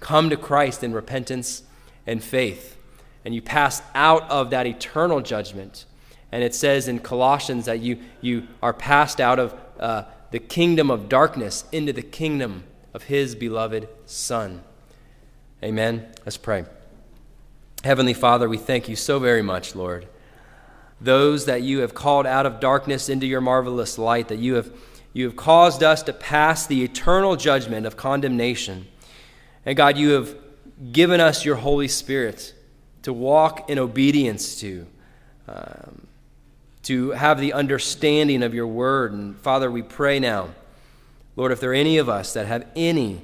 come 0.00 0.30
to 0.30 0.36
Christ 0.36 0.82
in 0.82 0.92
repentance 0.92 1.62
and 2.06 2.22
faith. 2.22 2.76
And 3.24 3.34
you 3.34 3.42
pass 3.42 3.82
out 3.94 4.28
of 4.30 4.50
that 4.50 4.66
eternal 4.66 5.20
judgment. 5.20 5.84
And 6.32 6.42
it 6.42 6.54
says 6.54 6.88
in 6.88 7.00
Colossians 7.00 7.66
that 7.66 7.80
you, 7.80 7.98
you 8.20 8.46
are 8.62 8.72
passed 8.72 9.20
out 9.20 9.38
of 9.38 9.54
uh, 9.78 10.04
the 10.30 10.38
kingdom 10.38 10.90
of 10.90 11.08
darkness 11.08 11.64
into 11.72 11.92
the 11.92 12.02
kingdom 12.02 12.64
of 12.94 13.04
his 13.04 13.34
beloved 13.34 13.88
Son. 14.06 14.62
Amen. 15.62 16.06
Let's 16.24 16.36
pray. 16.36 16.64
Heavenly 17.84 18.14
Father, 18.14 18.48
we 18.48 18.56
thank 18.56 18.88
you 18.88 18.96
so 18.96 19.18
very 19.18 19.42
much, 19.42 19.74
Lord 19.74 20.06
those 21.00 21.46
that 21.46 21.62
you 21.62 21.80
have 21.80 21.94
called 21.94 22.26
out 22.26 22.46
of 22.46 22.60
darkness 22.60 23.08
into 23.08 23.26
your 23.26 23.40
marvelous 23.40 23.98
light, 23.98 24.28
that 24.28 24.38
you 24.38 24.54
have, 24.54 24.70
you 25.12 25.24
have 25.24 25.36
caused 25.36 25.82
us 25.82 26.02
to 26.04 26.12
pass 26.12 26.66
the 26.66 26.82
eternal 26.82 27.36
judgment 27.36 27.86
of 27.86 27.96
condemnation. 27.96 28.86
And 29.64 29.76
God, 29.76 29.96
you 29.96 30.10
have 30.10 30.36
given 30.92 31.20
us 31.20 31.44
your 31.44 31.56
Holy 31.56 31.88
Spirit 31.88 32.54
to 33.02 33.12
walk 33.12 33.70
in 33.70 33.78
obedience 33.78 34.60
to, 34.60 34.86
um, 35.48 36.06
to 36.82 37.10
have 37.12 37.40
the 37.40 37.52
understanding 37.52 38.42
of 38.42 38.54
your 38.54 38.66
word. 38.66 39.12
And 39.12 39.36
Father, 39.38 39.70
we 39.70 39.82
pray 39.82 40.18
now, 40.18 40.50
Lord, 41.36 41.52
if 41.52 41.60
there 41.60 41.70
are 41.70 41.74
any 41.74 41.98
of 41.98 42.08
us 42.08 42.34
that 42.34 42.46
have 42.46 42.66
any 42.76 43.22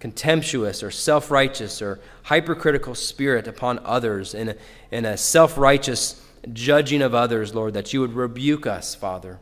contemptuous 0.00 0.82
or 0.82 0.90
self 0.90 1.30
righteous 1.30 1.80
or 1.80 1.98
hypercritical 2.24 2.94
spirit 2.94 3.48
upon 3.48 3.78
others 3.84 4.34
in 4.34 4.50
a, 4.50 4.56
in 4.90 5.06
a 5.06 5.16
self 5.16 5.56
righteous 5.56 6.20
judging 6.52 7.02
of 7.02 7.14
others, 7.14 7.54
Lord, 7.54 7.74
that 7.74 7.92
you 7.92 8.00
would 8.00 8.14
rebuke 8.14 8.66
us, 8.66 8.94
Father, 8.94 9.38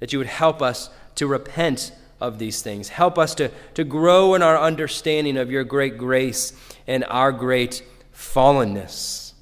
that 0.00 0.12
you 0.12 0.18
would 0.18 0.28
help 0.28 0.60
us 0.60 0.90
to 1.16 1.26
repent 1.26 1.92
of 2.20 2.38
these 2.38 2.62
things. 2.62 2.88
Help 2.88 3.18
us 3.18 3.34
to, 3.34 3.50
to 3.74 3.84
grow 3.84 4.34
in 4.34 4.42
our 4.42 4.58
understanding 4.58 5.36
of 5.36 5.50
your 5.50 5.64
great 5.64 5.98
grace 5.98 6.52
and 6.86 7.04
our 7.04 7.32
great 7.32 7.82
fallenness, 8.14 9.32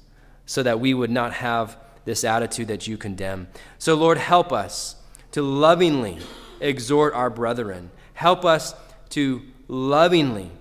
so 0.45 0.61
that 0.61 0.79
we 0.79 0.93
would 0.93 1.09
not 1.09 1.33
have 1.33 1.77
this 2.03 2.23
attitude 2.23 2.67
that 2.67 2.87
you 2.87 2.97
condemn. 2.97 3.47
So, 3.79 3.95
Lord, 3.95 4.17
help 4.17 4.51
us 4.51 4.95
to 5.31 5.41
lovingly 5.41 6.19
exhort 6.59 7.13
our 7.13 7.29
brethren. 7.29 7.89
Help 8.13 8.45
us 8.45 8.75
to 9.09 9.41
lovingly 9.67 10.51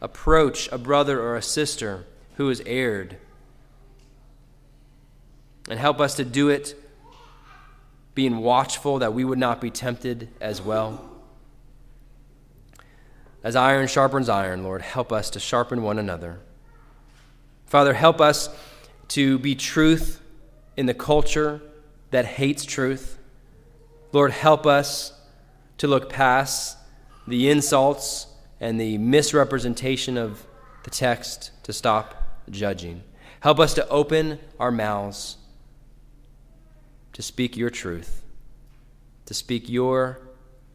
approach 0.00 0.68
a 0.72 0.78
brother 0.78 1.20
or 1.20 1.36
a 1.36 1.42
sister 1.42 2.06
who 2.36 2.48
has 2.48 2.62
erred 2.64 3.18
and 5.68 5.78
help 5.78 6.00
us 6.00 6.14
to 6.16 6.24
do 6.24 6.48
it 6.48 6.74
being 8.14 8.38
watchful 8.38 8.98
that 8.98 9.14
we 9.14 9.24
would 9.24 9.38
not 9.38 9.60
be 9.60 9.70
tempted 9.70 10.28
as 10.40 10.60
well. 10.60 11.08
As 13.42 13.56
iron 13.56 13.86
sharpens 13.86 14.28
iron, 14.28 14.62
Lord, 14.62 14.82
help 14.82 15.12
us 15.12 15.30
to 15.30 15.40
sharpen 15.40 15.82
one 15.82 15.98
another. 15.98 16.40
Father, 17.66 17.94
help 17.94 18.20
us 18.20 18.48
to 19.08 19.38
be 19.38 19.54
truth 19.54 20.20
in 20.76 20.86
the 20.86 20.94
culture 20.94 21.62
that 22.10 22.24
hates 22.24 22.64
truth. 22.64 23.18
Lord, 24.12 24.32
help 24.32 24.66
us 24.66 25.12
to 25.78 25.86
look 25.86 26.10
past 26.10 26.76
the 27.26 27.48
insults 27.48 28.26
and 28.60 28.78
the 28.78 28.98
misrepresentation 28.98 30.18
of 30.18 30.46
the 30.84 30.90
text 30.90 31.52
to 31.62 31.72
stop 31.72 32.14
judging. 32.50 33.02
Help 33.40 33.58
us 33.58 33.72
to 33.74 33.88
open 33.88 34.38
our 34.58 34.70
mouths 34.70 35.38
to 37.20 37.26
speak 37.26 37.54
your 37.54 37.68
truth, 37.68 38.22
to 39.26 39.34
speak 39.34 39.68
your 39.68 40.18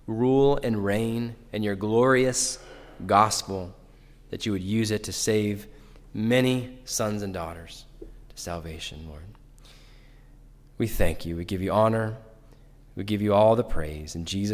rule 0.06 0.60
and 0.62 0.86
reign 0.86 1.36
and 1.52 1.64
your 1.64 1.74
glorious 1.74 2.60
gospel, 3.08 3.74
that 4.30 4.46
you 4.46 4.52
would 4.52 4.62
use 4.62 4.92
it 4.92 5.04
to 5.06 5.12
save 5.12 5.66
many 6.14 6.78
sons 6.86 7.24
and 7.24 7.34
daughters 7.34 7.86
to 8.00 8.40
salvation, 8.40 9.08
Lord. 9.08 9.24
We 10.78 10.86
thank 10.86 11.26
you. 11.26 11.36
We 11.36 11.46
give 11.46 11.64
you 11.64 11.72
honor. 11.72 12.16
We 12.96 13.04
give 13.04 13.24
you 13.24 13.34
all 13.34 13.56
the 13.56 13.64
praise. 13.64 14.14
In 14.14 14.26
Jesus' 14.26 14.54